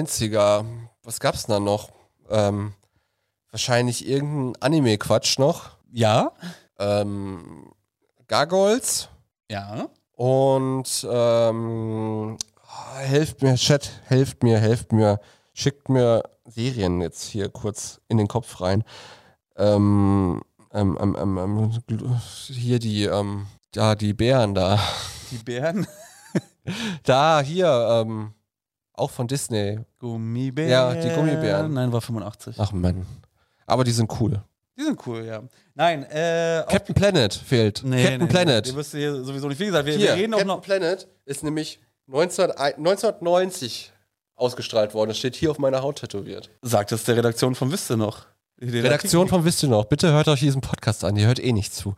90er. 0.07 0.65
Was 1.03 1.21
gab's 1.21 1.47
denn 1.47 1.55
da 1.55 1.61
noch? 1.61 1.91
Ähm, 2.31 2.75
wahrscheinlich 3.51 4.07
irgendein 4.09 4.61
Anime-Quatsch 4.63 5.39
noch. 5.39 5.71
ja. 5.93 6.33
Ähm, 6.79 7.71
Gargoyles 8.27 9.09
Ja. 9.51 9.87
und 10.17 11.07
ähm, 11.09 12.37
Helft 12.97 13.43
mir, 13.43 13.55
Chat, 13.55 13.93
helft 14.07 14.43
mir, 14.43 14.59
helft 14.59 14.91
mir. 14.93 15.21
Schickt 15.53 15.89
mir 15.89 16.25
Serien 16.45 17.01
jetzt 17.01 17.23
hier 17.25 17.49
kurz 17.49 18.01
in 18.09 18.17
den 18.19 18.27
Kopf 18.27 18.61
rein. 18.61 18.83
Ähm, 19.57 20.43
ähm, 20.73 20.99
ähm, 21.01 21.17
ähm, 21.17 21.39
ähm, 21.39 22.21
hier 22.49 22.81
die, 22.81 23.05
ähm, 23.05 23.47
da, 23.71 23.95
die 23.95 24.15
Bären 24.15 24.55
da. 24.55 24.81
Die 25.31 25.39
Bären. 25.39 25.87
Da, 27.05 27.41
hier, 27.43 27.69
ähm, 28.03 28.33
auch 28.95 29.11
von 29.11 29.29
Disney. 29.29 29.81
Gummibären. 29.99 30.71
Ja, 30.71 30.95
die 30.95 31.15
Gummibären. 31.15 31.73
Nein, 31.75 31.93
war 31.93 32.01
85. 32.01 32.57
Ach 32.59 32.73
Mann. 32.73 33.07
Aber 33.67 33.85
die 33.85 33.93
sind 33.93 34.11
cool. 34.21 34.43
Die 34.77 34.83
sind 34.83 35.07
cool, 35.07 35.25
ja. 35.25 35.43
Nein, 35.75 36.05
äh. 36.05 36.65
Captain 36.69 36.95
Planet 36.95 37.33
fehlt. 37.33 37.83
Nee, 37.85 38.03
Captain 38.03 38.21
nee, 38.23 38.27
Planet. 38.27 38.75
Wirst 38.75 38.95
du 38.95 38.99
hier 38.99 39.23
sowieso 39.23 39.49
nicht. 39.49 39.61
Wie 39.61 39.67
gesagt, 39.67 39.87
wir, 39.87 39.97
Hier, 39.97 40.09
wir 40.09 40.15
reden 40.15 40.35
auch 40.35 40.39
Captain 40.39 40.57
noch. 40.57 40.63
Planet 40.63 41.09
ist 41.27 41.45
nämlich 41.45 41.81
19, 42.07 42.51
1990 42.51 43.93
ausgestrahlt 44.35 44.95
worden. 44.95 45.11
Das 45.11 45.19
steht 45.19 45.37
hier 45.37 45.51
auf 45.51 45.59
meiner 45.59 45.83
Haut 45.83 46.01
tätowiert. 46.01 46.51
Sagt 46.63 46.91
es 46.93 47.05
der 47.05 47.17
Redaktion 47.17 47.55
von 47.55 47.71
Wüste 47.71 47.97
noch. 47.97 48.27
Die 48.61 48.81
Redaktion 48.81 49.29
von 49.29 49.45
Wisst 49.45 49.63
ihr 49.65 49.69
noch, 49.69 49.85
bitte 49.85 50.13
hört 50.13 50.29
euch 50.29 50.41
diesen 50.41 50.61
Podcast 50.61 51.05
an, 51.05 51.17
ihr 51.17 51.27
hört 51.27 51.43
eh 51.43 51.53
nicht 51.53 51.75
zu. 51.75 51.95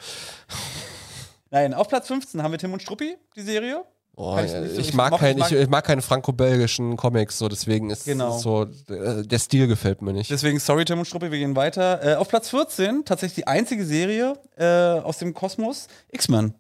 Nein, 1.51 1.75
auf 1.75 1.89
Platz 1.89 2.09
15 2.09 2.43
haben 2.43 2.51
wir 2.51 2.59
Tim 2.59 2.73
und 2.73 2.83
Struppi, 2.83 3.17
die 3.37 3.43
Serie. 3.43 3.85
Oh, 4.19 4.39
ich 4.43 4.51
so- 4.51 4.63
ich, 4.63 4.79
ich 4.79 4.95
mag 4.95 5.15
kein, 5.19 5.37
ich 5.37 5.53
ich, 5.53 5.69
mag 5.69 5.85
keine 5.85 6.01
franco-belgischen 6.01 6.97
Comics, 6.97 7.37
so 7.39 7.49
deswegen 7.49 7.91
ist 7.91 8.07
Genau. 8.07 8.39
so 8.39 8.63
äh, 8.89 9.23
der 9.27 9.39
Stil 9.39 9.67
gefällt 9.69 10.01
mir 10.01 10.15
nicht. 10.15 10.31
Deswegen, 10.31 10.59
sorry, 10.59 10.87
Tim 10.87 10.99
und 11.01 11.05
Struppi, 11.05 11.31
wir 11.31 11.39
gehen 11.39 11.55
weiter. 11.55 12.03
Äh, 12.03 12.15
auf 12.15 12.29
Platz 12.29 12.49
14, 12.49 13.05
tatsächlich 13.05 13.35
die 13.35 13.47
einzige 13.47 13.85
Serie 13.85 14.35
äh, 14.57 14.65
aus 14.65 15.19
dem 15.19 15.35
Kosmos, 15.35 15.89
X-Men. 16.13 16.55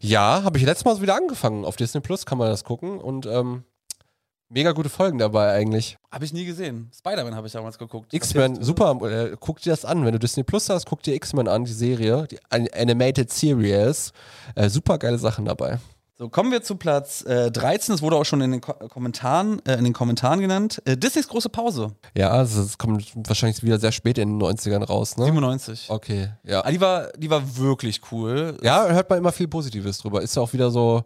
Ja, 0.00 0.42
habe 0.42 0.56
ich 0.58 0.64
letztes 0.64 0.86
Mal 0.86 0.98
wieder 1.02 1.16
angefangen. 1.16 1.66
Auf 1.66 1.76
Disney 1.76 2.00
Plus 2.00 2.24
kann 2.24 2.38
man 2.38 2.48
das 2.48 2.64
gucken 2.64 2.98
und 2.98 3.26
ähm, 3.26 3.64
mega 4.48 4.72
gute 4.72 4.88
Folgen 4.88 5.18
dabei 5.18 5.52
eigentlich. 5.52 5.98
Habe 6.10 6.24
ich 6.24 6.32
nie 6.32 6.46
gesehen. 6.46 6.90
Spider-Man 6.96 7.34
habe 7.34 7.46
ich 7.46 7.52
damals 7.52 7.76
geguckt. 7.76 8.14
X-Men, 8.14 8.62
super. 8.62 8.98
Äh, 9.02 9.36
guck 9.38 9.60
dir 9.60 9.68
das 9.70 9.84
an. 9.84 10.02
Wenn 10.06 10.12
du 10.12 10.18
Disney 10.18 10.44
Plus 10.44 10.70
hast, 10.70 10.86
guck 10.86 11.02
dir 11.02 11.14
X-Men 11.14 11.46
an, 11.46 11.66
die 11.66 11.72
Serie, 11.74 12.26
die 12.30 12.38
An- 12.48 12.68
Animated 12.74 13.30
Series. 13.30 14.12
Äh, 14.54 14.70
super 14.70 14.96
geile 14.98 15.18
Sachen 15.18 15.44
dabei. 15.44 15.78
So, 16.18 16.30
kommen 16.30 16.50
wir 16.50 16.62
zu 16.62 16.76
Platz 16.76 17.22
äh, 17.26 17.50
13. 17.50 17.92
Das 17.92 18.00
wurde 18.00 18.16
auch 18.16 18.24
schon 18.24 18.40
in 18.40 18.50
den 18.50 18.60
Ko 18.62 18.72
Kommentaren, 18.72 19.60
äh, 19.66 19.74
in 19.74 19.84
den 19.84 19.92
Kommentaren 19.92 20.40
genannt. 20.40 20.80
Äh, 20.86 20.96
Disneys 20.96 21.28
große 21.28 21.50
Pause. 21.50 21.92
Ja, 22.16 22.30
also 22.30 22.62
es 22.62 22.78
kommt 22.78 23.12
wahrscheinlich 23.28 23.62
wieder 23.62 23.78
sehr 23.78 23.92
spät 23.92 24.16
in 24.16 24.38
den 24.38 24.42
90ern 24.42 24.82
raus, 24.82 25.18
ne? 25.18 25.26
97. 25.26 25.90
Okay, 25.90 26.30
ja. 26.42 26.64
Ah, 26.64 26.70
die, 26.70 26.80
war, 26.80 27.08
die 27.18 27.28
war 27.28 27.58
wirklich 27.58 28.00
cool. 28.10 28.56
Ja, 28.62 28.86
hört 28.88 29.10
man 29.10 29.18
immer 29.18 29.30
viel 29.30 29.46
Positives 29.46 29.98
drüber. 29.98 30.22
Ist 30.22 30.34
ja 30.34 30.40
auch 30.40 30.54
wieder 30.54 30.70
so, 30.70 31.04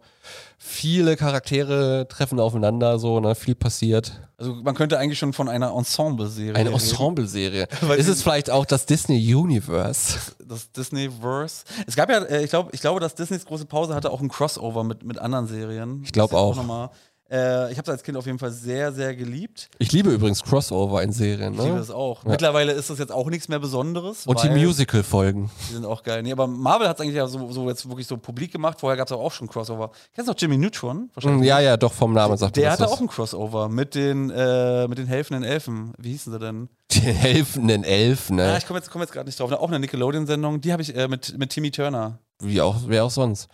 viele 0.63 1.17
Charaktere 1.17 2.07
treffen 2.07 2.39
aufeinander, 2.39 2.99
so, 2.99 3.19
ne, 3.19 3.33
viel 3.33 3.55
passiert. 3.55 4.21
Also 4.37 4.53
man 4.53 4.75
könnte 4.75 4.99
eigentlich 4.99 5.17
schon 5.17 5.33
von 5.33 5.49
einer 5.49 5.75
Ensemble-Serie 5.75 6.55
Eine. 6.55 6.69
Ensemble-Serie. 6.69 7.67
Ist 7.97 8.07
es 8.07 8.21
vielleicht 8.21 8.51
auch 8.51 8.65
das 8.65 8.85
Disney 8.85 9.33
Universe? 9.33 10.19
Das 10.45 10.71
Disney-Verse. 10.71 11.63
Es 11.87 11.95
gab 11.95 12.11
ja, 12.11 12.19
äh, 12.19 12.43
ich 12.43 12.51
glaube, 12.51 12.69
ich 12.73 12.79
glaube, 12.79 12.99
dass 12.99 13.15
Disneys 13.15 13.43
große 13.43 13.65
Pause 13.65 13.95
hatte 13.95 14.11
auch 14.11 14.21
ein 14.21 14.29
Crossover 14.29 14.83
mit, 14.83 15.03
mit 15.03 15.17
anderen 15.17 15.47
Serien. 15.47 16.03
Ich 16.03 16.11
glaub 16.11 16.29
Das 16.29 16.39
ist 16.39 16.45
auch. 16.45 16.91
Äh, 17.31 17.71
ich 17.71 17.77
habe 17.77 17.83
es 17.83 17.89
als 17.89 18.03
Kind 18.03 18.17
auf 18.17 18.25
jeden 18.25 18.39
Fall 18.39 18.51
sehr, 18.51 18.91
sehr 18.91 19.15
geliebt. 19.15 19.69
Ich 19.79 19.93
liebe 19.93 20.09
übrigens 20.11 20.43
Crossover 20.43 21.01
in 21.01 21.13
Serien, 21.13 21.53
Ich 21.53 21.59
liebe 21.61 21.75
ne? 21.75 21.79
es 21.79 21.89
auch. 21.89 22.25
Ja. 22.25 22.31
Mittlerweile 22.31 22.73
ist 22.73 22.89
das 22.89 22.99
jetzt 22.99 23.11
auch 23.13 23.29
nichts 23.29 23.47
mehr 23.47 23.59
Besonderes. 23.59 24.27
Und 24.27 24.43
die 24.43 24.49
Musical-Folgen. 24.49 25.49
Die 25.69 25.73
sind 25.75 25.85
auch 25.85 26.03
geil. 26.03 26.23
Nee, 26.23 26.33
aber 26.33 26.47
Marvel 26.47 26.89
hat 26.89 26.97
es 26.97 27.01
eigentlich 27.01 27.15
ja 27.15 27.27
so, 27.27 27.49
so 27.51 27.69
jetzt 27.69 27.87
wirklich 27.87 28.05
so 28.07 28.17
publik 28.17 28.51
gemacht. 28.51 28.79
Vorher 28.81 28.97
gab 28.97 29.07
es 29.07 29.13
auch 29.13 29.31
schon 29.31 29.47
Crossover. 29.47 29.91
Kennst 30.13 30.27
du 30.27 30.33
noch 30.33 30.39
Jimmy 30.39 30.57
Neutron? 30.57 31.09
Mm, 31.23 31.43
Ja, 31.43 31.59
ja, 31.61 31.77
doch, 31.77 31.93
vom 31.93 32.11
Namen 32.11 32.35
sagt 32.35 32.57
Der 32.57 32.71
hatte 32.71 32.83
das. 32.83 32.91
auch 32.91 32.99
ein 32.99 33.07
Crossover 33.07 33.69
mit 33.69 33.95
den, 33.95 34.29
äh, 34.29 34.87
mit 34.89 34.97
den 34.97 35.07
helfenden 35.07 35.43
Elfen. 35.43 35.93
Wie 35.97 36.11
hießen 36.11 36.33
sie 36.33 36.39
denn? 36.39 36.67
Die 36.91 36.99
helfenden 36.99 37.85
Elfen, 37.85 38.39
Ah, 38.41 38.51
ne? 38.51 38.57
ich 38.57 38.67
komme 38.67 38.79
jetzt, 38.79 38.91
komm 38.91 39.01
jetzt 39.01 39.13
gerade 39.13 39.27
nicht 39.27 39.39
drauf. 39.39 39.49
Auch 39.53 39.69
eine 39.69 39.79
Nickelodeon-Sendung. 39.79 40.59
Die 40.59 40.73
habe 40.73 40.81
ich 40.81 40.93
äh, 40.97 41.07
mit, 41.07 41.37
mit 41.37 41.51
Timmy 41.51 41.71
Turner. 41.71 42.19
Wie 42.43 42.59
auch, 42.59 42.75
wer 42.87 43.05
auch 43.05 43.09
sonst. 43.11 43.47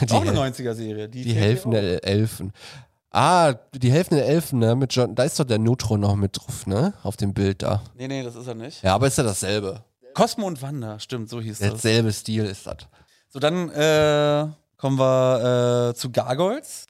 Die, 0.00 0.10
auch 0.12 0.20
eine 0.20 0.30
Hel- 0.32 0.52
90er-Serie. 0.52 1.08
Die, 1.08 1.22
die 1.24 1.32
helfenden 1.34 1.98
Elfen. 2.04 2.52
Ah, 3.14 3.54
die 3.74 3.92
helfenden 3.92 4.26
Elfen, 4.26 4.58
ne? 4.58 4.74
Mit 4.74 4.92
John, 4.92 5.14
da 5.14 5.22
ist 5.22 5.38
doch 5.38 5.44
der 5.44 5.58
Neutron 5.60 6.00
noch 6.00 6.16
mit 6.16 6.36
drauf, 6.36 6.66
ne? 6.66 6.94
Auf 7.04 7.16
dem 7.16 7.32
Bild 7.32 7.62
da. 7.62 7.80
Nee, 7.96 8.08
nee, 8.08 8.24
das 8.24 8.34
ist 8.34 8.46
er 8.48 8.54
nicht. 8.56 8.82
Ja, 8.82 8.94
aber 8.96 9.06
ist 9.06 9.16
ja 9.18 9.22
dasselbe. 9.22 9.84
Cosmo 10.14 10.46
und 10.48 10.60
Wanda, 10.62 10.98
stimmt, 10.98 11.28
so 11.28 11.40
hieß 11.40 11.58
das. 11.60 11.68
Derselbe 11.70 12.12
Stil 12.12 12.44
ist 12.44 12.66
das. 12.66 12.76
So, 13.28 13.38
dann 13.38 13.70
äh, 13.70 14.46
kommen 14.76 14.98
wir 14.98 15.90
äh, 15.90 15.94
zu 15.94 16.10
Gargoyles. 16.10 16.86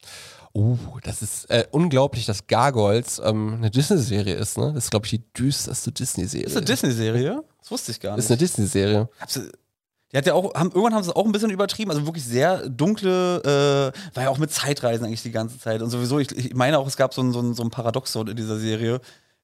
Oh, 0.54 0.76
das 1.02 1.20
ist 1.20 1.50
äh, 1.50 1.66
unglaublich, 1.72 2.24
dass 2.26 2.46
Gargoyles 2.46 3.20
ähm, 3.22 3.54
eine 3.56 3.70
Disney-Serie 3.70 4.34
ist, 4.36 4.56
ne? 4.56 4.72
Das 4.74 4.84
ist, 4.84 4.90
glaube 4.90 5.04
ich, 5.06 5.10
die 5.10 5.32
düsterste 5.34 5.92
Disney-Serie. 5.92 6.46
Ist 6.46 6.56
eine 6.56 6.64
Disney-Serie? 6.64 7.42
Das 7.60 7.70
wusste 7.70 7.90
ich 7.92 8.00
gar 8.00 8.16
Ist 8.16 8.24
nicht. 8.24 8.30
eine 8.30 8.38
Disney-Serie. 8.38 9.08
Hab 9.20 9.30
sie- 9.30 9.50
Die 10.14 10.18
hat 10.18 10.26
ja 10.26 10.34
auch, 10.34 10.54
haben, 10.54 10.70
irgendwann 10.70 10.94
haben 10.94 11.02
sie 11.02 11.10
es 11.10 11.16
auch 11.16 11.24
ein 11.26 11.32
bisschen 11.32 11.50
übertrieben, 11.50 11.90
also 11.90 12.06
wirklich 12.06 12.24
sehr 12.24 12.68
dunkle, 12.68 13.92
äh, 13.92 14.14
war 14.16 14.22
ja 14.22 14.30
auch 14.30 14.38
mit 14.38 14.52
Zeitreisen 14.52 15.04
eigentlich 15.04 15.22
die 15.24 15.32
ganze 15.32 15.58
Zeit. 15.58 15.82
Und 15.82 15.90
sowieso, 15.90 16.20
ich, 16.20 16.30
ich 16.30 16.54
meine 16.54 16.78
auch, 16.78 16.86
es 16.86 16.96
gab 16.96 17.12
so 17.12 17.20
ein, 17.20 17.32
so 17.32 17.40
ein, 17.40 17.52
so 17.54 17.64
ein 17.64 17.70
Paradoxon 17.70 18.28
in 18.28 18.36
dieser 18.36 18.56
Serie. 18.58 19.00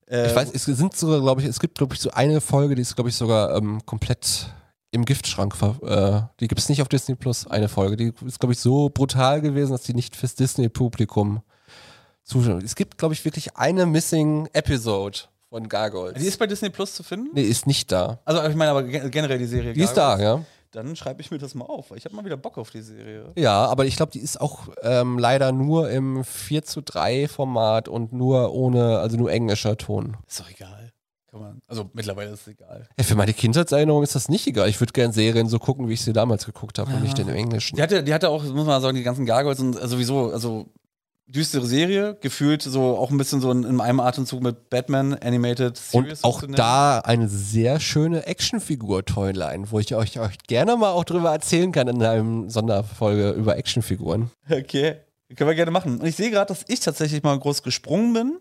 Äh, 0.08 0.28
Ich 0.28 0.34
weiß, 0.36 0.50
es 0.54 0.64
sind 0.64 0.96
sogar, 0.96 1.20
glaube 1.20 1.40
ich, 1.40 1.48
es 1.48 1.58
gibt, 1.58 1.76
glaube 1.76 1.94
ich, 1.94 2.00
so 2.00 2.10
eine 2.12 2.40
Folge, 2.40 2.76
die 2.76 2.82
ist, 2.82 2.94
glaube 2.94 3.10
ich, 3.10 3.16
sogar 3.16 3.56
ähm, 3.56 3.80
komplett 3.84 4.46
im 4.92 5.04
Giftschrank. 5.04 5.54
Äh, 5.82 6.20
die 6.38 6.46
gibt 6.46 6.60
es 6.60 6.68
nicht 6.68 6.82
auf 6.82 6.88
Disney 6.88 7.16
Plus, 7.16 7.48
eine 7.48 7.68
Folge. 7.68 7.96
Die 7.96 8.12
ist, 8.24 8.38
glaube 8.38 8.52
ich, 8.52 8.60
so 8.60 8.90
brutal 8.90 9.40
gewesen, 9.40 9.72
dass 9.72 9.82
die 9.82 9.94
nicht 9.94 10.14
fürs 10.14 10.36
Disney-Publikum 10.36 11.42
zuschauen. 12.22 12.62
Es 12.64 12.74
gibt, 12.76 12.98
glaube 12.98 13.14
ich, 13.14 13.24
wirklich 13.24 13.56
eine 13.56 13.86
Missing 13.86 14.48
Episode 14.52 15.18
von 15.48 15.68
Gargoyles. 15.68 16.20
die 16.20 16.26
ist 16.28 16.38
bei 16.38 16.46
Disney 16.46 16.70
Plus 16.70 16.94
zu 16.94 17.02
finden. 17.02 17.30
nee, 17.34 17.42
ist 17.42 17.66
nicht 17.66 17.90
da. 17.90 18.20
Also 18.24 18.42
ich 18.48 18.54
meine 18.54 18.70
aber 18.70 18.84
gen- 18.84 19.10
generell 19.10 19.38
die 19.38 19.46
Serie. 19.46 19.72
Die 19.72 19.80
ist 19.80 19.94
da, 19.94 20.16
Gargoyles. 20.16 20.40
ja. 20.40 20.44
Dann 20.72 20.94
schreibe 20.94 21.20
ich 21.20 21.30
mir 21.30 21.38
das 21.38 21.54
mal 21.54 21.64
auf. 21.64 21.90
weil 21.90 21.98
Ich 21.98 22.04
habe 22.04 22.14
mal 22.14 22.24
wieder 22.24 22.36
Bock 22.36 22.56
auf 22.56 22.70
die 22.70 22.82
Serie. 22.82 23.32
Ja, 23.36 23.66
aber 23.66 23.86
ich 23.86 23.96
glaube, 23.96 24.12
die 24.12 24.20
ist 24.20 24.40
auch 24.40 24.68
ähm, 24.82 25.18
leider 25.18 25.50
nur 25.50 25.90
im 25.90 26.24
4 26.24 26.62
zu 26.62 26.80
3 26.80 27.26
Format 27.28 27.88
und 27.88 28.12
nur 28.12 28.52
ohne, 28.52 28.98
also 28.98 29.16
nur 29.16 29.32
englischer 29.32 29.76
Ton. 29.76 30.16
Ist 30.28 30.40
doch 30.40 30.50
egal. 30.50 30.92
Kann 31.30 31.40
man, 31.40 31.62
also 31.68 31.88
mittlerweile 31.92 32.30
ist 32.30 32.42
es 32.42 32.48
egal. 32.48 32.88
Ja, 32.96 33.04
für 33.04 33.14
meine 33.14 33.32
Kindheitserinnerung 33.32 34.02
ist 34.02 34.14
das 34.16 34.28
nicht 34.28 34.46
egal. 34.48 34.68
Ich 34.68 34.80
würde 34.80 34.92
gerne 34.92 35.12
Serien 35.12 35.48
so 35.48 35.58
gucken, 35.58 35.88
wie 35.88 35.92
ich 35.94 36.02
sie 36.02 36.12
damals 36.12 36.44
geguckt 36.44 36.78
habe 36.78 36.92
und 36.92 37.02
nicht 37.02 37.18
in 37.18 37.26
dem 37.28 37.36
Englischen. 37.36 37.76
Die 37.76 37.82
hatte, 37.82 38.02
die 38.02 38.12
hatte 38.12 38.28
auch, 38.28 38.42
muss 38.42 38.66
man 38.66 38.80
sagen, 38.82 38.96
die 38.96 39.04
ganzen 39.04 39.26
Gargoyles 39.26 39.60
und 39.60 39.80
äh, 39.80 39.86
sowieso, 39.86 40.30
also 40.32 40.66
düstere 41.30 41.66
Serie, 41.66 42.16
gefühlt 42.20 42.62
so 42.62 42.96
auch 42.96 43.10
ein 43.10 43.18
bisschen 43.18 43.40
so 43.40 43.50
in, 43.50 43.64
in 43.64 43.80
einem 43.80 44.00
Atemzug 44.00 44.42
mit 44.42 44.70
Batman 44.70 45.14
Animated 45.14 45.76
Series. 45.76 46.20
Und 46.20 46.24
auch 46.24 46.42
da 46.46 46.98
eine 46.98 47.28
sehr 47.28 47.80
schöne 47.80 48.26
Actionfigur-Toyline, 48.26 49.70
wo 49.70 49.78
ich 49.78 49.94
euch, 49.94 50.18
euch 50.18 50.38
gerne 50.46 50.76
mal 50.76 50.90
auch 50.90 51.04
drüber 51.04 51.30
erzählen 51.30 51.72
kann 51.72 51.88
in 51.88 52.02
einer 52.02 52.50
Sonderfolge 52.50 53.30
über 53.30 53.56
Actionfiguren. 53.56 54.30
Okay, 54.50 54.96
können 55.36 55.48
wir 55.48 55.54
gerne 55.54 55.70
machen. 55.70 56.00
Und 56.00 56.06
ich 56.06 56.16
sehe 56.16 56.30
gerade, 56.30 56.48
dass 56.48 56.64
ich 56.68 56.80
tatsächlich 56.80 57.22
mal 57.22 57.38
groß 57.38 57.62
gesprungen 57.62 58.12
bin. 58.12 58.38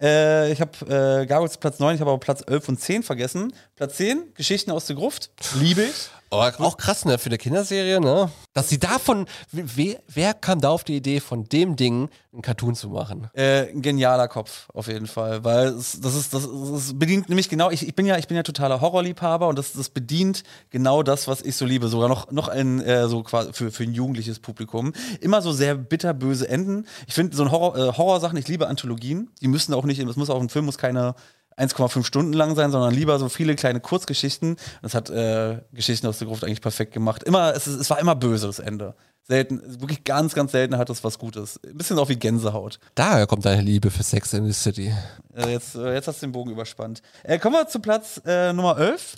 Äh, 0.00 0.52
ich 0.52 0.60
habe 0.60 0.72
äh, 0.86 1.26
Gargoyles 1.26 1.58
Platz 1.58 1.80
9, 1.80 1.96
ich 1.96 2.00
habe 2.00 2.10
aber 2.10 2.20
Platz 2.20 2.44
11 2.46 2.68
und 2.68 2.80
10 2.80 3.02
vergessen. 3.02 3.52
Platz 3.74 3.96
10, 3.96 4.34
Geschichten 4.34 4.70
aus 4.70 4.86
der 4.86 4.96
Gruft. 4.96 5.30
Liebe 5.58 5.82
ich. 5.82 6.10
Aber 6.30 6.52
auch 6.58 6.76
krass, 6.76 7.04
ne, 7.04 7.18
für 7.18 7.30
eine 7.30 7.38
Kinderserie, 7.38 8.00
ne? 8.00 8.30
Dass 8.52 8.68
sie 8.68 8.78
davon, 8.78 9.26
wer, 9.50 10.00
wer 10.08 10.34
kam 10.34 10.60
da 10.60 10.70
auf 10.70 10.84
die 10.84 10.96
Idee, 10.96 11.20
von 11.20 11.44
dem 11.44 11.76
Ding 11.76 12.10
einen 12.32 12.42
Cartoon 12.42 12.74
zu 12.74 12.90
machen? 12.90 13.30
Äh, 13.32 13.70
ein 13.70 13.80
genialer 13.82 14.28
Kopf, 14.28 14.68
auf 14.74 14.88
jeden 14.88 15.06
Fall. 15.06 15.44
Weil 15.44 15.68
es, 15.68 16.00
das 16.00 16.14
ist, 16.14 16.34
das, 16.34 16.42
das 16.42 16.98
bedient 16.98 17.28
nämlich 17.28 17.48
genau, 17.48 17.70
ich, 17.70 17.86
ich 17.86 17.94
bin 17.94 18.04
ja, 18.04 18.18
ich 18.18 18.28
bin 18.28 18.36
ja 18.36 18.42
totaler 18.42 18.80
Horrorliebhaber 18.80 19.48
und 19.48 19.58
das, 19.58 19.72
das 19.72 19.88
bedient 19.88 20.42
genau 20.70 21.02
das, 21.02 21.28
was 21.28 21.40
ich 21.40 21.56
so 21.56 21.64
liebe. 21.64 21.88
Sogar 21.88 22.08
noch, 22.08 22.30
noch 22.30 22.48
ein, 22.48 22.80
äh, 22.80 23.08
so 23.08 23.22
quasi 23.22 23.52
für, 23.52 23.70
für 23.70 23.84
ein 23.84 23.94
jugendliches 23.94 24.38
Publikum. 24.38 24.92
Immer 25.20 25.40
so 25.40 25.52
sehr 25.52 25.74
bitterböse 25.74 26.48
Enden. 26.48 26.86
Ich 27.06 27.14
finde 27.14 27.34
so 27.36 27.44
ein 27.44 27.50
Horror, 27.50 27.76
äh, 27.76 27.92
Horrorsachen, 27.96 28.36
ich 28.36 28.48
liebe 28.48 28.68
Anthologien. 28.68 29.30
Die 29.40 29.48
müssen 29.48 29.72
auch 29.72 29.84
nicht, 29.84 29.98
es 29.98 30.16
muss 30.16 30.30
auch 30.30 30.40
ein 30.40 30.50
Film 30.50 30.66
muss 30.66 30.78
keine 30.78 31.14
1,5 31.58 32.04
Stunden 32.04 32.32
lang 32.32 32.54
sein, 32.54 32.70
sondern 32.70 32.94
lieber 32.94 33.18
so 33.18 33.28
viele 33.28 33.54
kleine 33.56 33.80
Kurzgeschichten. 33.80 34.56
Das 34.82 34.94
hat 34.94 35.10
äh, 35.10 35.60
Geschichten 35.72 36.06
aus 36.06 36.18
der 36.18 36.28
Gruft 36.28 36.44
eigentlich 36.44 36.60
perfekt 36.60 36.92
gemacht. 36.92 37.24
Immer, 37.24 37.54
es, 37.54 37.66
es 37.66 37.90
war 37.90 37.98
immer 37.98 38.14
böse, 38.14 38.46
das 38.46 38.58
Ende. 38.58 38.94
Selten, 39.24 39.60
wirklich 39.80 40.04
ganz, 40.04 40.34
ganz 40.34 40.52
selten 40.52 40.78
hat 40.78 40.88
es 40.88 41.04
was 41.04 41.18
Gutes. 41.18 41.60
Ein 41.62 41.76
bisschen 41.76 41.98
auch 41.98 42.08
wie 42.08 42.16
Gänsehaut. 42.16 42.78
Daher 42.94 43.26
kommt 43.26 43.44
deine 43.44 43.60
Liebe 43.60 43.90
für 43.90 44.02
Sex 44.02 44.32
in 44.32 44.46
the 44.46 44.52
City. 44.52 44.94
Äh, 45.34 45.52
jetzt, 45.52 45.74
äh, 45.74 45.92
jetzt 45.92 46.08
hast 46.08 46.22
du 46.22 46.26
den 46.26 46.32
Bogen 46.32 46.50
überspannt. 46.50 47.02
Äh, 47.24 47.38
kommen 47.38 47.56
wir 47.56 47.68
zu 47.68 47.80
Platz 47.80 48.20
äh, 48.24 48.52
Nummer 48.52 48.78
11. 48.78 49.16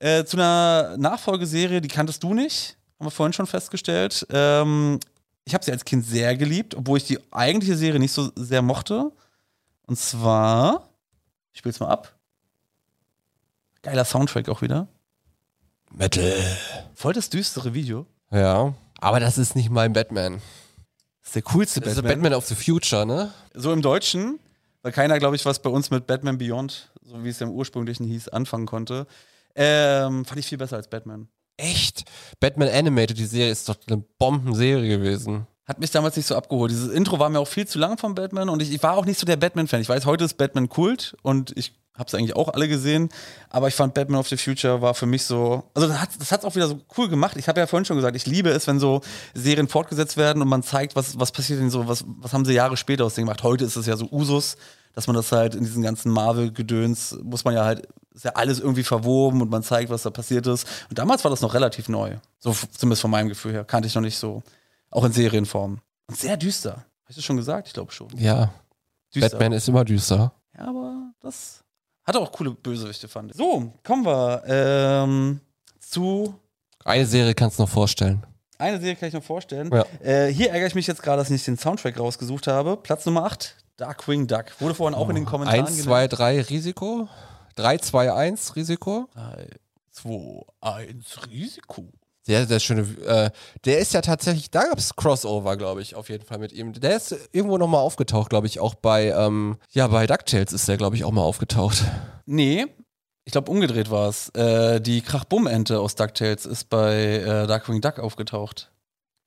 Äh, 0.00 0.24
zu 0.24 0.36
einer 0.36 0.96
Nachfolgeserie, 0.96 1.80
die 1.80 1.88
kanntest 1.88 2.22
du 2.22 2.34
nicht. 2.34 2.76
Haben 2.98 3.06
wir 3.06 3.10
vorhin 3.10 3.32
schon 3.32 3.46
festgestellt. 3.46 4.26
Ähm, 4.30 4.98
ich 5.44 5.54
habe 5.54 5.64
sie 5.64 5.72
als 5.72 5.84
Kind 5.84 6.04
sehr 6.04 6.36
geliebt, 6.36 6.74
obwohl 6.74 6.98
ich 6.98 7.04
die 7.04 7.18
eigentliche 7.30 7.76
Serie 7.76 8.00
nicht 8.00 8.12
so 8.12 8.30
sehr 8.34 8.62
mochte. 8.62 9.12
Und 9.86 9.98
zwar, 9.98 10.87
ich 11.58 11.60
spiel's 11.60 11.80
mal 11.80 11.88
ab. 11.88 12.16
Geiler 13.82 14.04
Soundtrack 14.04 14.48
auch 14.48 14.62
wieder. 14.62 14.86
Metal. 15.90 16.32
Voll 16.94 17.14
das 17.14 17.30
düstere 17.30 17.74
Video. 17.74 18.06
Ja. 18.30 18.74
Aber 19.00 19.18
das 19.18 19.38
ist 19.38 19.56
nicht 19.56 19.68
mein 19.68 19.92
Batman. 19.92 20.34
Das 21.20 21.30
ist 21.30 21.34
der 21.34 21.42
coolste 21.42 21.80
Das 21.80 21.94
ist 21.94 21.96
Batman. 21.96 22.22
Batman 22.22 22.34
of 22.34 22.46
the 22.46 22.54
Future, 22.54 23.04
ne? 23.04 23.32
So 23.54 23.72
im 23.72 23.82
Deutschen, 23.82 24.38
weil 24.82 24.92
keiner, 24.92 25.18
glaube 25.18 25.34
ich, 25.34 25.44
was 25.46 25.60
bei 25.60 25.68
uns 25.68 25.90
mit 25.90 26.06
Batman 26.06 26.38
Beyond, 26.38 26.92
so 27.02 27.24
wie 27.24 27.28
es 27.28 27.40
ja 27.40 27.48
im 27.48 27.52
ursprünglichen 27.52 28.06
hieß, 28.06 28.28
anfangen 28.28 28.66
konnte. 28.66 29.08
Ähm, 29.56 30.24
fand 30.26 30.38
ich 30.38 30.46
viel 30.46 30.58
besser 30.58 30.76
als 30.76 30.86
Batman. 30.86 31.26
Echt? 31.56 32.04
Batman 32.38 32.68
Animated, 32.68 33.18
die 33.18 33.26
Serie 33.26 33.50
ist 33.50 33.68
doch 33.68 33.78
eine 33.88 33.96
Bombenserie 33.96 34.96
gewesen. 34.96 35.48
Hat 35.68 35.78
mich 35.80 35.90
damals 35.90 36.16
nicht 36.16 36.26
so 36.26 36.34
abgeholt. 36.34 36.70
Dieses 36.70 36.88
Intro 36.88 37.18
war 37.18 37.28
mir 37.28 37.38
auch 37.40 37.46
viel 37.46 37.66
zu 37.66 37.78
lang 37.78 37.98
von 37.98 38.14
Batman 38.14 38.48
und 38.48 38.62
ich, 38.62 38.72
ich 38.72 38.82
war 38.82 38.96
auch 38.96 39.04
nicht 39.04 39.20
so 39.20 39.26
der 39.26 39.36
Batman-Fan. 39.36 39.82
Ich 39.82 39.88
weiß, 39.88 40.06
heute 40.06 40.24
ist 40.24 40.38
Batman 40.38 40.70
Kult 40.70 41.14
und 41.20 41.54
ich 41.58 41.74
habe 41.98 42.06
es 42.06 42.14
eigentlich 42.14 42.36
auch 42.36 42.48
alle 42.54 42.68
gesehen, 42.68 43.10
aber 43.50 43.68
ich 43.68 43.74
fand 43.74 43.92
Batman 43.92 44.20
of 44.20 44.28
the 44.28 44.36
Future 44.36 44.80
war 44.80 44.94
für 44.94 45.04
mich 45.04 45.24
so, 45.24 45.64
also 45.74 45.88
das 45.88 45.98
hat 45.98 46.10
hat's 46.30 46.44
auch 46.44 46.54
wieder 46.54 46.68
so 46.68 46.80
cool 46.96 47.08
gemacht. 47.08 47.36
Ich 47.36 47.48
habe 47.48 47.60
ja 47.60 47.66
vorhin 47.66 47.84
schon 47.84 47.96
gesagt, 47.96 48.16
ich 48.16 48.24
liebe 48.24 48.48
es, 48.48 48.66
wenn 48.66 48.80
so 48.80 49.02
Serien 49.34 49.68
fortgesetzt 49.68 50.16
werden 50.16 50.40
und 50.40 50.48
man 50.48 50.62
zeigt, 50.62 50.96
was, 50.96 51.18
was 51.20 51.32
passiert 51.32 51.60
denn 51.60 51.70
so, 51.70 51.86
was, 51.86 52.04
was 52.06 52.32
haben 52.32 52.46
sie 52.46 52.54
Jahre 52.54 52.78
später 52.78 53.04
aus 53.04 53.14
dem 53.14 53.26
gemacht. 53.26 53.42
Heute 53.42 53.64
ist 53.64 53.76
es 53.76 53.84
ja 53.84 53.96
so 53.96 54.08
Usus, 54.10 54.56
dass 54.94 55.06
man 55.06 55.16
das 55.16 55.30
halt 55.32 55.54
in 55.54 55.64
diesen 55.64 55.82
ganzen 55.82 56.10
Marvel-Gedöns, 56.10 57.18
muss 57.22 57.44
man 57.44 57.54
ja 57.54 57.64
halt, 57.64 57.86
ist 58.14 58.24
ja 58.24 58.32
alles 58.36 58.58
irgendwie 58.58 58.84
verwoben 58.84 59.42
und 59.42 59.50
man 59.50 59.62
zeigt, 59.62 59.90
was 59.90 60.02
da 60.02 60.10
passiert 60.10 60.46
ist. 60.46 60.66
Und 60.88 60.98
damals 60.98 61.24
war 61.24 61.30
das 61.30 61.40
noch 61.40 61.52
relativ 61.52 61.88
neu. 61.88 62.16
So 62.38 62.56
zumindest 62.76 63.02
von 63.02 63.10
meinem 63.10 63.28
Gefühl 63.28 63.52
her. 63.52 63.64
Kannte 63.64 63.86
ich 63.86 63.94
noch 63.94 64.02
nicht 64.02 64.18
so. 64.18 64.42
Auch 64.90 65.04
in 65.04 65.12
Serienform. 65.12 65.80
Und 66.06 66.16
sehr 66.18 66.36
düster. 66.36 66.72
Habe 66.72 67.10
ich 67.10 67.16
das 67.16 67.24
schon 67.24 67.36
gesagt? 67.36 67.68
Ich 67.68 67.74
glaube 67.74 67.92
schon. 67.92 68.08
Ja, 68.16 68.52
Düster. 69.14 69.30
Batman 69.30 69.52
ist 69.52 69.68
immer 69.68 69.84
düster. 69.84 70.32
Ja, 70.56 70.68
aber 70.68 71.12
das 71.20 71.64
hatte 72.04 72.20
auch 72.20 72.32
coole 72.32 72.50
Bösewichte, 72.50 73.08
fand 73.08 73.30
ich. 73.30 73.36
So, 73.36 73.72
kommen 73.84 74.04
wir 74.04 74.42
ähm, 74.46 75.40
zu. 75.78 76.34
Eine 76.84 77.06
Serie 77.06 77.34
kannst 77.34 77.58
du 77.58 77.62
noch 77.62 77.68
vorstellen. 77.68 78.24
Eine 78.58 78.80
Serie 78.80 78.96
kann 78.96 79.08
ich 79.08 79.14
noch 79.14 79.22
vorstellen. 79.22 79.70
Ja. 79.72 79.84
Äh, 80.02 80.32
hier 80.32 80.50
ärgere 80.50 80.66
ich 80.66 80.74
mich 80.74 80.86
jetzt 80.86 81.02
gerade, 81.02 81.18
dass 81.18 81.28
ich 81.28 81.32
nicht 81.32 81.46
den 81.46 81.58
Soundtrack 81.58 81.98
rausgesucht 81.98 82.46
habe. 82.46 82.76
Platz 82.76 83.06
Nummer 83.06 83.24
8, 83.24 83.56
Darkwing 83.76 84.26
Duck. 84.26 84.46
Wurde 84.58 84.74
vorhin 84.74 84.94
auch 84.94 85.08
in 85.08 85.14
den 85.14 85.26
Kommentaren 85.26 85.66
1, 85.66 85.82
2, 85.84 86.08
3 86.08 86.40
Risiko. 86.42 87.08
3, 87.54 87.78
2, 87.78 88.12
1 88.12 88.56
Risiko. 88.56 89.08
3, 89.14 89.48
2, 89.92 90.42
1, 90.60 91.26
Risiko. 91.30 91.88
Sehr, 92.28 92.46
sehr 92.46 92.60
schöne. 92.60 92.82
Äh, 93.06 93.30
der 93.64 93.78
ist 93.78 93.94
ja 93.94 94.02
tatsächlich, 94.02 94.50
da 94.50 94.64
gab 94.64 94.78
es 94.78 94.94
Crossover, 94.94 95.56
glaube 95.56 95.80
ich, 95.80 95.94
auf 95.94 96.10
jeden 96.10 96.24
Fall 96.26 96.36
mit 96.38 96.52
ihm. 96.52 96.74
Der 96.74 96.94
ist 96.96 97.16
irgendwo 97.32 97.56
nochmal 97.56 97.80
aufgetaucht, 97.80 98.28
glaube 98.28 98.46
ich, 98.46 98.60
auch 98.60 98.74
bei, 98.74 99.08
ähm, 99.12 99.56
ja, 99.70 99.86
bei 99.86 100.06
DuckTales 100.06 100.52
ist 100.52 100.68
der, 100.68 100.76
glaube 100.76 100.94
ich, 100.94 101.04
auch 101.04 101.10
mal 101.10 101.22
aufgetaucht. 101.22 101.84
Nee, 102.26 102.66
ich 103.24 103.32
glaube 103.32 103.50
umgedreht 103.50 103.90
war 103.90 104.10
es. 104.10 104.28
Äh, 104.34 104.78
die 104.80 105.00
Krachbumm-Ente 105.00 105.80
aus 105.80 105.94
DuckTales 105.94 106.44
ist 106.44 106.68
bei 106.68 106.94
äh, 107.16 107.46
Darkwing 107.46 107.80
Duck 107.80 107.98
aufgetaucht. 107.98 108.70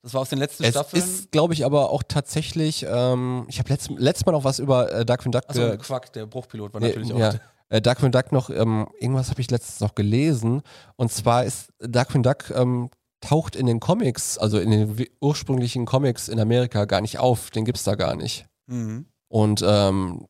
Das 0.03 0.13
war 0.13 0.21
aus 0.21 0.29
den 0.29 0.39
letzten 0.39 0.63
Es 0.63 0.69
Staffeln. 0.71 1.01
ist, 1.03 1.31
glaube 1.31 1.53
ich, 1.55 1.65
aber 1.65 1.89
auch 1.89 2.03
tatsächlich, 2.07 2.85
ähm, 2.87 3.45
ich 3.49 3.57
habe 3.59 3.69
letzt, 3.69 3.89
letztes 3.97 4.25
Mal 4.27 4.31
noch 4.33 4.43
was 4.43 4.59
über 4.59 4.91
äh, 4.91 5.05
Darkwing 5.05 5.31
Duck 5.31 5.43
Achso, 5.47 5.61
ge- 5.61 5.77
Quack, 5.77 6.13
der 6.13 6.27
Bruchpilot 6.27 6.71
war 6.73 6.81
Nee, 6.81 6.87
natürlich 6.89 7.13
auch. 7.13 7.19
ja. 7.19 7.33
Äh, 7.71 7.81
Darkwing 7.81 8.11
Duck 8.11 8.33
noch, 8.33 8.49
ähm, 8.49 8.87
irgendwas 8.99 9.29
habe 9.29 9.39
ich 9.39 9.49
letztens 9.49 9.79
noch 9.79 9.95
gelesen. 9.95 10.61
Und 10.97 11.11
zwar 11.11 11.45
ist 11.45 11.69
Darkwing 11.79 12.21
Duck 12.21 12.51
ähm, 12.53 12.89
taucht 13.21 13.55
in 13.55 13.65
den 13.65 13.79
Comics, 13.79 14.37
also 14.37 14.59
in 14.59 14.71
den 14.71 15.05
ursprünglichen 15.21 15.85
Comics 15.85 16.27
in 16.27 16.39
Amerika 16.39 16.83
gar 16.83 16.99
nicht 16.99 17.17
auf. 17.17 17.49
Den 17.49 17.63
gibt's 17.63 17.85
da 17.85 17.95
gar 17.95 18.15
nicht. 18.15 18.45
Mhm. 18.67 19.05
Und 19.29 19.63
ähm, 19.65 20.27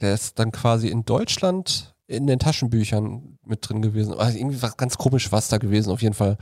der 0.00 0.14
ist 0.14 0.38
dann 0.38 0.52
quasi 0.52 0.88
in 0.88 1.04
Deutschland 1.04 1.96
in 2.06 2.28
den 2.28 2.38
Taschenbüchern 2.38 3.38
mit 3.44 3.68
drin 3.68 3.82
gewesen. 3.82 4.14
Also 4.14 4.38
irgendwie 4.38 4.62
was 4.62 4.76
ganz 4.76 4.96
komisch 4.96 5.32
was 5.32 5.48
da 5.48 5.58
gewesen. 5.58 5.90
Auf 5.90 6.00
jeden 6.00 6.14
Fall, 6.14 6.38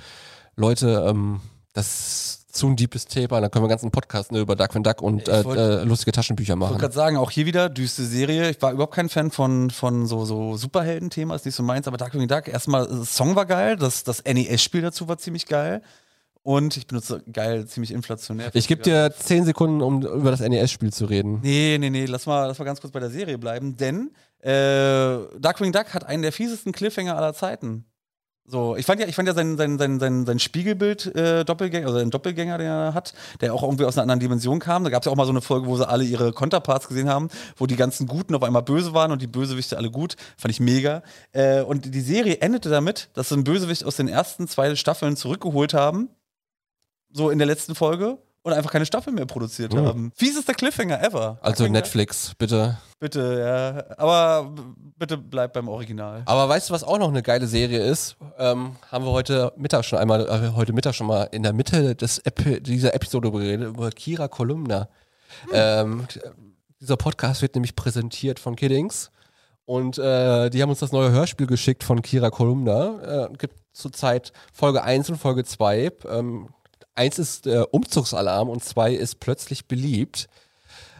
Leute, 0.55 1.07
ähm, 1.09 1.41
das 1.72 2.45
zu 2.57 2.66
ein 2.68 2.76
deepes 2.76 3.07
Thema. 3.07 3.40
Da 3.40 3.48
können 3.48 3.62
wir 3.62 3.66
einen 3.66 3.70
ganzen 3.70 3.90
Podcast 3.90 4.32
ne, 4.32 4.40
über 4.40 4.57
Darkwing 4.57 4.82
Duck 4.82 5.02
und 5.02 5.28
äh, 5.28 5.44
wollt- 5.44 5.59
äh, 5.59 5.84
lustige 5.84 6.12
Taschenbücher 6.12 6.54
Ich 6.54 6.61
wollte 6.61 6.72
machen. 6.74 6.80
gerade 6.80 6.94
sagen, 6.94 7.16
auch 7.16 7.30
hier 7.30 7.46
wieder 7.46 7.68
düste 7.68 8.04
Serie. 8.04 8.50
Ich 8.50 8.61
war 8.62 8.72
überhaupt 8.72 8.94
kein 8.94 9.09
Fan 9.09 9.30
von, 9.30 9.70
von 9.70 10.07
so, 10.07 10.24
so 10.24 10.57
Superhelden-Thema, 10.57 11.34
ist 11.34 11.44
nicht 11.46 11.54
so 11.54 11.62
meins, 11.62 11.86
aber 11.86 11.96
Darkwing 11.96 12.26
Duck, 12.28 12.48
erstmal, 12.48 12.86
das 12.86 13.14
Song 13.14 13.36
war 13.36 13.46
geil, 13.46 13.76
das, 13.76 14.04
das 14.04 14.24
NES-Spiel 14.24 14.82
dazu 14.82 15.09
war 15.09 15.18
ziemlich 15.18 15.46
geil. 15.46 15.82
Und 16.42 16.76
ich 16.76 16.86
benutze 16.86 17.24
geil, 17.32 17.66
ziemlich 17.66 17.90
inflationär. 17.90 18.50
Ich 18.54 18.68
gebe 18.68 18.80
dir 18.80 19.12
zehn 19.18 19.44
Sekunden, 19.44 19.82
um 19.82 20.02
über 20.07 20.30
das 20.30 20.38
NES-Spiel 20.38 20.92
zu 20.92 21.07
reden. 21.07 21.40
Nee, 21.42 21.76
nee, 21.80 21.90
nee, 21.90 22.04
lass 22.07 22.26
mal, 22.26 22.46
lass 22.46 22.59
mal 22.61 22.64
ganz 22.64 22.80
kurz 22.80 22.92
bei 22.92 23.00
der 23.00 23.11
Serie 23.11 23.36
bleiben, 23.36 23.76
denn 23.76 24.12
äh, 24.42 25.18
Darkwing 25.40 25.72
Duck 25.72 25.92
hat 25.92 26.04
einen 26.07 26.22
der 26.22 26.30
fiesesten 26.30 26.70
Cliffhanger 26.70 27.16
aller 27.16 27.34
Zeiten. 27.34 27.84
So, 28.49 28.76
ich 28.76 28.86
fand 28.86 29.01
ja, 29.01 29.09
ich 29.09 29.16
fand 29.16 29.26
ja 29.26 29.34
sein, 29.34 29.57
sein, 29.57 29.76
sein, 29.76 29.99
sein, 29.99 30.24
sein 30.24 30.38
Spiegelbild 30.38 31.16
äh, 31.16 31.44
Doppelgänger, 31.44 31.88
also 31.88 31.99
ein 31.99 32.11
Doppelgänger, 32.11 32.59
den 32.59 32.68
er 32.68 32.94
hat, 32.94 33.12
der 33.40 33.53
auch 33.53 33.64
irgendwie 33.64 33.84
aus 33.84 33.97
einer 33.97 34.03
anderen 34.03 34.20
Dimension 34.20 34.61
kam. 34.61 34.84
Da 34.84 34.90
gab 34.90 35.03
es 35.03 35.07
ja 35.07 35.12
auch 35.12 35.16
mal 35.16 35.24
so 35.24 35.32
eine 35.32 35.40
Folge, 35.40 35.66
wo 35.66 35.76
sie 35.76 35.88
alle 35.88 36.05
ihre 36.05 36.32
Konterparts 36.32 36.86
gesehen 36.86 37.09
haben, 37.09 37.28
wo 37.57 37.66
die 37.66 37.74
ganzen 37.74 38.07
Guten 38.07 38.36
auf 38.36 38.44
einmal 38.44 38.62
böse 38.62 38.94
waren 38.94 39.11
und 39.11 39.20
die 39.20 39.26
Bösewichte 39.26 39.76
alle 39.76 39.90
gut. 39.90 40.14
Fand 40.36 40.53
ich 40.53 40.61
mega. 40.61 41.03
Äh, 41.32 41.62
und 41.62 41.92
die 41.92 42.01
Serie 42.01 42.38
endete 42.38 42.70
damit, 42.70 43.09
dass 43.14 43.30
sie 43.30 43.34
einen 43.34 43.42
Bösewicht 43.42 43.84
aus 43.84 43.97
den 43.97 44.07
ersten 44.07 44.47
zwei 44.47 44.76
Staffeln 44.76 45.16
zurückgeholt 45.16 45.74
haben. 45.74 46.09
So 47.11 47.30
in 47.30 47.38
der 47.38 47.49
letzten 47.49 47.74
Folge. 47.74 48.18
Und 48.47 48.53
einfach 48.53 48.70
keine 48.70 48.86
Staffel 48.86 49.12
mehr 49.12 49.26
produziert 49.26 49.74
Oh. 49.74 49.84
haben. 49.84 50.12
Fiesester 50.14 50.55
Cliffhanger 50.55 51.03
ever. 51.03 51.36
Also. 51.42 51.66
Netflix, 51.66 52.32
bitte. 52.38 52.78
Bitte, 53.01 53.40
ja. 53.40 53.97
Aber 53.99 54.55
bitte 54.97 55.18
bleib 55.18 55.53
beim 55.53 55.66
Original. 55.66 56.22
Aber 56.26 56.49
weißt 56.49 56.70
du, 56.70 56.74
was 56.74 56.84
auch 56.84 56.97
noch 56.99 57.09
eine 57.09 57.24
geile 57.24 57.49
Serie 57.49 57.80
ist? 57.80 58.14
Ähm, 58.38 58.76
haben 58.92 59.05
wir 59.05 59.11
heute 59.11 59.53
Mittag 59.57 59.84
schon 59.84 59.99
einmal, 59.99 60.28
äh, 60.28 60.55
heute 60.55 60.72
Mittag 60.72 60.94
schon 60.94 61.09
mal 61.09 61.24
in 61.24 61.42
der 61.42 61.53
Mitte 61.53 61.97
des 61.97 62.20
Epi 62.20 62.61
dieser 62.61 62.94
Episode 62.94 63.32
geredet, 63.32 63.66
über 63.66 63.90
Kira 63.90 64.28
Kolumna. 64.28 64.88
Ähm, 65.53 66.07
t- 66.09 66.20
dieser 66.80 66.97
Podcast 66.97 67.42
wird 67.42 67.57
nämlich 67.57 67.74
präsentiert 67.74 68.38
von 68.38 68.55
Kiddings. 68.55 69.11
Und 69.64 69.99
äh, 69.99 70.51
die 70.51 70.62
haben 70.62 70.70
uns 70.70 70.78
das 70.78 70.92
neue 70.92 71.11
Hörspiel 71.11 71.49
geschickt 71.49 71.82
von 71.82 72.01
Kira 72.01 72.30
Kolumna. 72.30 73.24
Äh, 73.26 73.32
gibt 73.36 73.57
zurzeit 73.72 74.32
Folge 74.53 74.84
1 74.84 75.11
und 75.11 75.16
Folge 75.16 75.42
2. 75.44 75.90
Ähm, 76.09 76.49
eins 76.97 77.18
ist 77.18 77.47
äh, 77.47 77.64
Umzugsalarm 77.70 78.49
und 78.49 78.64
zwei 78.64 78.92
ist 78.92 79.20
plötzlich 79.20 79.66
beliebt. 79.66 80.28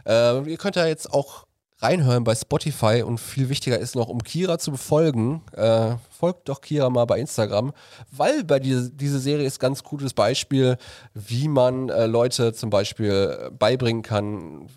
Äh, 0.05 0.49
ihr 0.49 0.57
könnt 0.57 0.75
da 0.75 0.87
jetzt 0.87 1.13
auch 1.13 1.47
reinhören 1.79 2.23
bei 2.23 2.33
Spotify 2.33 3.03
und 3.05 3.19
viel 3.19 3.49
wichtiger 3.49 3.77
ist 3.77 3.95
noch, 3.95 4.07
um 4.07 4.23
Kira 4.23 4.57
zu 4.57 4.71
befolgen, 4.71 5.41
äh, 5.51 5.95
folgt 6.09 6.49
doch 6.49 6.61
Kira 6.61 6.89
mal 6.89 7.05
bei 7.05 7.19
Instagram, 7.19 7.71
weil 8.11 8.43
bei 8.43 8.59
diese, 8.59 8.89
diese 8.89 9.19
Serie 9.19 9.45
ist 9.45 9.59
ganz 9.59 9.83
gutes 9.83 10.13
Beispiel, 10.13 10.77
wie 11.13 11.47
man 11.47 11.89
äh, 11.89 12.07
Leute 12.07 12.53
zum 12.53 12.69
Beispiel 12.69 13.37
äh, 13.39 13.51
beibringen 13.51 14.01
kann, 14.01 14.67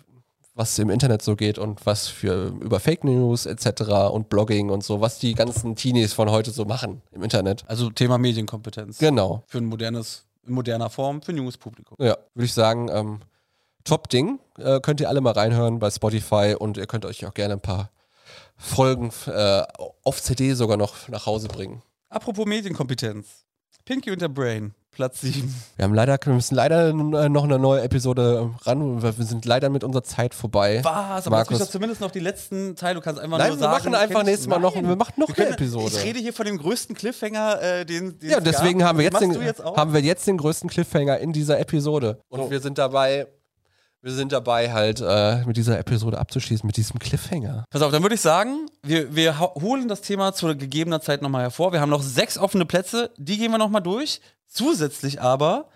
was 0.53 0.77
im 0.77 0.89
Internet 0.89 1.21
so 1.23 1.35
geht 1.35 1.57
und 1.57 1.85
was 1.85 2.07
für 2.07 2.53
über 2.59 2.79
Fake 2.79 3.03
News 3.03 3.45
etc. 3.45 4.11
und 4.11 4.29
Blogging 4.29 4.69
und 4.69 4.83
so, 4.83 5.01
was 5.01 5.17
die 5.17 5.33
ganzen 5.33 5.75
Teenies 5.75 6.13
von 6.13 6.29
heute 6.29 6.51
so 6.51 6.65
machen 6.65 7.01
im 7.11 7.23
Internet. 7.23 7.63
Also 7.67 7.89
Thema 7.89 8.17
Medienkompetenz. 8.17 8.99
Genau. 8.99 9.43
Für 9.47 9.59
ein 9.59 9.65
modernes, 9.65 10.25
in 10.45 10.53
moderner 10.53 10.89
Form, 10.89 11.21
für 11.21 11.31
ein 11.31 11.37
junges 11.37 11.57
Publikum. 11.57 11.97
Ja, 11.99 12.17
würde 12.33 12.45
ich 12.45 12.53
sagen, 12.53 12.89
ähm, 12.89 13.19
top 13.83 14.09
Ding. 14.09 14.39
Äh, 14.57 14.79
könnt 14.79 15.01
ihr 15.01 15.09
alle 15.09 15.21
mal 15.21 15.33
reinhören 15.33 15.79
bei 15.79 15.89
Spotify 15.89 16.55
und 16.57 16.77
ihr 16.77 16.87
könnt 16.87 17.05
euch 17.05 17.25
auch 17.25 17.33
gerne 17.33 17.55
ein 17.55 17.61
paar 17.61 17.91
Folgen 18.57 19.11
äh, 19.27 19.63
auf 20.03 20.21
CD 20.21 20.53
sogar 20.53 20.77
noch 20.77 21.07
nach 21.09 21.25
Hause 21.25 21.47
bringen. 21.47 21.81
Apropos 22.09 22.45
Medienkompetenz. 22.45 23.45
Pinky 23.85 24.11
und 24.11 24.21
der 24.21 24.29
Brain, 24.29 24.73
Platz 24.93 25.21
7. 25.21 25.53
Wir 25.77 25.85
haben 25.85 25.93
leider, 25.93 26.17
wir 26.21 26.33
müssen 26.33 26.53
leider 26.55 26.89
äh, 26.89 27.29
noch 27.29 27.45
eine 27.45 27.57
neue 27.57 27.81
Episode 27.81 28.49
ran. 28.63 29.01
Wir 29.01 29.17
wir 29.17 29.25
sind 29.25 29.45
leider 29.45 29.69
mit 29.69 29.85
unserer 29.85 30.03
Zeit 30.03 30.33
vorbei. 30.35 30.81
Was? 30.83 30.93
Aber 30.93 31.09
lass 31.15 31.29
Markus. 31.29 31.59
doch 31.59 31.69
zumindest 31.69 32.01
noch 32.01 32.11
die 32.11 32.19
letzten 32.19 32.75
Teile, 32.75 32.95
du 32.95 33.01
kannst 33.01 33.19
einfach 33.21 33.37
Nein, 33.37 33.47
nur 33.51 33.57
wir 33.57 33.61
sagen. 33.61 33.71
machen 33.91 33.95
einfach 33.95 34.23
nächstes 34.23 34.47
Mal 34.47 34.59
noch- 34.59 34.75
Nein. 34.75 34.87
wir 34.89 34.95
machen 34.97 35.13
noch 35.17 35.29
Wir 35.29 35.35
können- 35.35 35.47
eine 35.47 35.55
Episode. 35.55 35.95
Ich 35.95 36.03
rede 36.03 36.19
hier 36.19 36.33
von 36.33 36.45
dem 36.45 36.57
größten 36.57 36.93
Cliffhanger, 36.95 37.61
äh, 37.61 37.85
den, 37.85 38.19
den 38.19 38.29
Ja, 38.31 38.39
es 38.39 38.43
deswegen 38.43 38.79
gab. 38.79 38.89
haben 38.89 38.97
wir, 38.97 39.05
jetzt 39.05 39.21
den, 39.21 39.41
jetzt 39.41 39.63
haben 39.63 39.93
wir 39.93 40.01
jetzt 40.01 40.27
den 40.27 40.37
größten 40.37 40.69
Cliffhanger 40.69 41.19
in 41.19 41.31
dieser 41.31 41.57
Episode. 41.59 42.19
Und 42.27 42.41
So. 42.41 42.51
wir 42.51 42.59
sind 42.59 42.77
dabei, 42.77 43.27
wir 44.01 44.11
sind 44.11 44.33
dabei 44.33 44.73
halt 44.73 44.99
äh, 44.99 45.45
mit 45.45 45.55
dieser 45.55 45.79
Episode 45.79 46.17
abzuschließen, 46.17 46.67
mit 46.67 46.75
diesem 46.75 46.99
Cliffhanger. 46.99 47.63
Pass 47.69 47.81
auf, 47.81 47.91
dann 47.93 48.01
würde 48.01 48.15
ich 48.15 48.21
sagen, 48.21 48.65
wir, 48.83 49.15
wir 49.15 49.39
holen 49.39 49.87
das 49.87 50.01
Thema 50.01 50.33
zu 50.33 50.47
gegebener 50.57 50.99
Zeit 50.99 51.21
nochmal 51.21 51.43
hervor. 51.43 51.71
Wir 51.71 51.79
haben 51.79 51.89
noch 51.91 52.01
sechs 52.03 52.37
offene 52.37 52.65
Plätze, 52.65 53.11
die 53.17 53.37
gehen 53.37 53.51
wir 53.51 53.57
nochmal 53.57 53.81
durch. 53.81 54.19
Zusätzlich 54.53 55.21
aber 55.21 55.69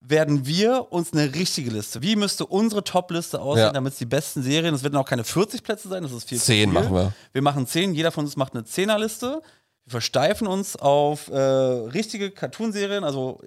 werden 0.00 0.46
wir 0.46 0.92
uns 0.92 1.12
eine 1.12 1.34
richtige 1.34 1.70
Liste. 1.70 2.02
Wie 2.02 2.14
müsste 2.14 2.46
unsere 2.46 2.84
Top-Liste 2.84 3.40
aussehen, 3.40 3.64
Ja. 3.64 3.72
damit 3.72 3.94
es 3.94 3.98
die 3.98 4.06
besten 4.06 4.42
Serien, 4.42 4.74
es 4.74 4.82
werden 4.84 4.96
auch 4.96 5.04
keine 5.08 5.24
40 5.24 5.62
Plätze 5.62 5.88
sein, 5.88 6.02
das 6.02 6.12
ist 6.12 6.28
viel 6.28 6.38
zu 6.38 6.44
Zehn 6.44 6.72
machen 6.72 6.94
wir. 6.94 7.12
Wir 7.32 7.42
machen 7.42 7.66
zehn, 7.66 7.94
jeder 7.94 8.12
von 8.12 8.24
uns 8.24 8.36
macht 8.36 8.54
eine 8.54 8.64
Zehnerliste. 8.64 9.40
Wir 9.86 9.90
versteifen 9.90 10.46
uns 10.46 10.76
auf 10.76 11.28
äh, 11.28 11.34
richtige 11.36 12.30
Cartoonserien, 12.30 13.02
also 13.04 13.40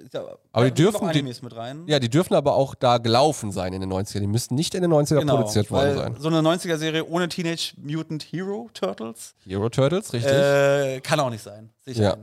Aber 0.52 0.66
die 0.72 0.74
dürfen- 0.84 1.12
die- 1.14 1.22
mit 1.22 1.56
rein. 1.56 1.84
Ja, 1.86 2.00
die 2.00 2.10
dürfen 2.10 2.34
aber 2.34 2.56
auch 2.56 2.74
da 2.74 2.98
gelaufen 2.98 3.52
sein 3.52 3.74
in 3.74 3.80
den 3.80 3.90
90ern. 3.92 4.22
Die 4.22 4.28
müssten 4.28 4.56
nicht 4.56 4.74
in 4.74 4.82
den 4.82 4.92
90ern 4.92 5.28
produziert 5.28 5.70
worden 5.70 5.96
sein. 5.96 6.16
So 6.20 6.28
eine 6.30 6.42
90er-Serie 6.42 7.06
ohne 7.06 7.30
Teenage 7.30 7.76
Mutant 7.78 8.24
Hero 8.24 8.70
Turtles 8.74 9.36
Hero 9.46 9.70
Turtles, 9.70 10.12
richtig. 10.12 10.32
äh, 10.34 11.00
kann 11.02 11.20
auch 11.20 11.30
nicht 11.30 11.44
sein. 11.44 11.70
Sicher. 11.86 12.02
Ja. 12.04 12.18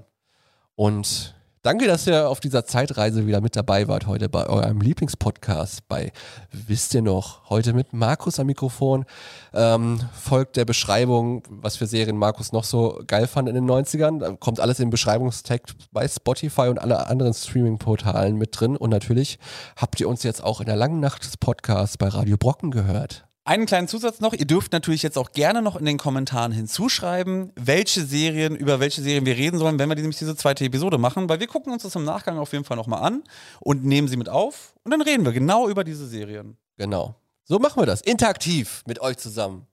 Und 0.74 1.34
Danke, 1.68 1.86
dass 1.86 2.06
ihr 2.06 2.30
auf 2.30 2.40
dieser 2.40 2.64
Zeitreise 2.64 3.26
wieder 3.26 3.42
mit 3.42 3.54
dabei 3.54 3.88
wart 3.88 4.06
heute 4.06 4.30
bei 4.30 4.46
eurem 4.46 4.80
Lieblingspodcast 4.80 5.86
bei 5.86 6.12
Wisst 6.50 6.94
ihr 6.94 7.02
noch? 7.02 7.50
Heute 7.50 7.74
mit 7.74 7.92
Markus 7.92 8.40
am 8.40 8.46
Mikrofon. 8.46 9.04
Ähm, 9.52 10.00
folgt 10.18 10.56
der 10.56 10.64
Beschreibung, 10.64 11.42
was 11.50 11.76
für 11.76 11.84
Serien 11.84 12.16
Markus 12.16 12.52
noch 12.52 12.64
so 12.64 13.02
geil 13.06 13.26
fand 13.26 13.50
in 13.50 13.54
den 13.54 13.70
90ern. 13.70 14.18
Da 14.18 14.32
kommt 14.32 14.60
alles 14.60 14.80
im 14.80 14.88
Beschreibungstext 14.88 15.92
bei 15.92 16.08
Spotify 16.08 16.68
und 16.68 16.78
alle 16.78 17.06
anderen 17.06 17.34
Streaming-Portalen 17.34 18.36
mit 18.36 18.58
drin. 18.58 18.74
Und 18.74 18.88
natürlich 18.88 19.38
habt 19.76 20.00
ihr 20.00 20.08
uns 20.08 20.22
jetzt 20.22 20.42
auch 20.42 20.60
in 20.60 20.66
der 20.66 20.76
langen 20.76 21.00
Nacht 21.00 21.22
des 21.22 21.36
Podcasts 21.36 21.98
bei 21.98 22.08
Radio 22.08 22.38
Brocken 22.38 22.70
gehört. 22.70 23.27
Einen 23.48 23.64
kleinen 23.64 23.88
Zusatz 23.88 24.20
noch. 24.20 24.34
Ihr 24.34 24.44
dürft 24.44 24.72
natürlich 24.72 25.02
jetzt 25.02 25.16
auch 25.16 25.32
gerne 25.32 25.62
noch 25.62 25.76
in 25.76 25.86
den 25.86 25.96
Kommentaren 25.96 26.52
hinzuschreiben, 26.52 27.50
welche 27.56 28.04
Serien, 28.04 28.54
über 28.54 28.78
welche 28.78 29.00
Serien 29.00 29.24
wir 29.24 29.38
reden 29.38 29.58
sollen, 29.58 29.78
wenn 29.78 29.88
wir 29.88 29.96
nämlich 29.96 30.18
diese 30.18 30.36
zweite 30.36 30.66
Episode 30.66 30.98
machen, 30.98 31.30
weil 31.30 31.40
wir 31.40 31.46
gucken 31.46 31.72
uns 31.72 31.82
das 31.82 31.94
im 31.94 32.04
Nachgang 32.04 32.36
auf 32.38 32.52
jeden 32.52 32.66
Fall 32.66 32.76
nochmal 32.76 33.02
an 33.02 33.24
und 33.60 33.86
nehmen 33.86 34.06
sie 34.06 34.18
mit 34.18 34.28
auf 34.28 34.74
und 34.84 34.90
dann 34.90 35.00
reden 35.00 35.24
wir 35.24 35.32
genau 35.32 35.66
über 35.66 35.82
diese 35.82 36.06
Serien. 36.06 36.58
Genau. 36.76 37.14
So 37.44 37.58
machen 37.58 37.80
wir 37.80 37.86
das. 37.86 38.02
Interaktiv 38.02 38.82
mit 38.86 39.00
euch 39.00 39.16
zusammen. 39.16 39.66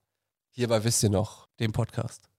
Hierbei 0.52 0.82
wisst 0.86 1.04
ihr 1.04 1.10
noch. 1.10 1.50
Dem 1.60 1.74
Podcast. 1.74 2.30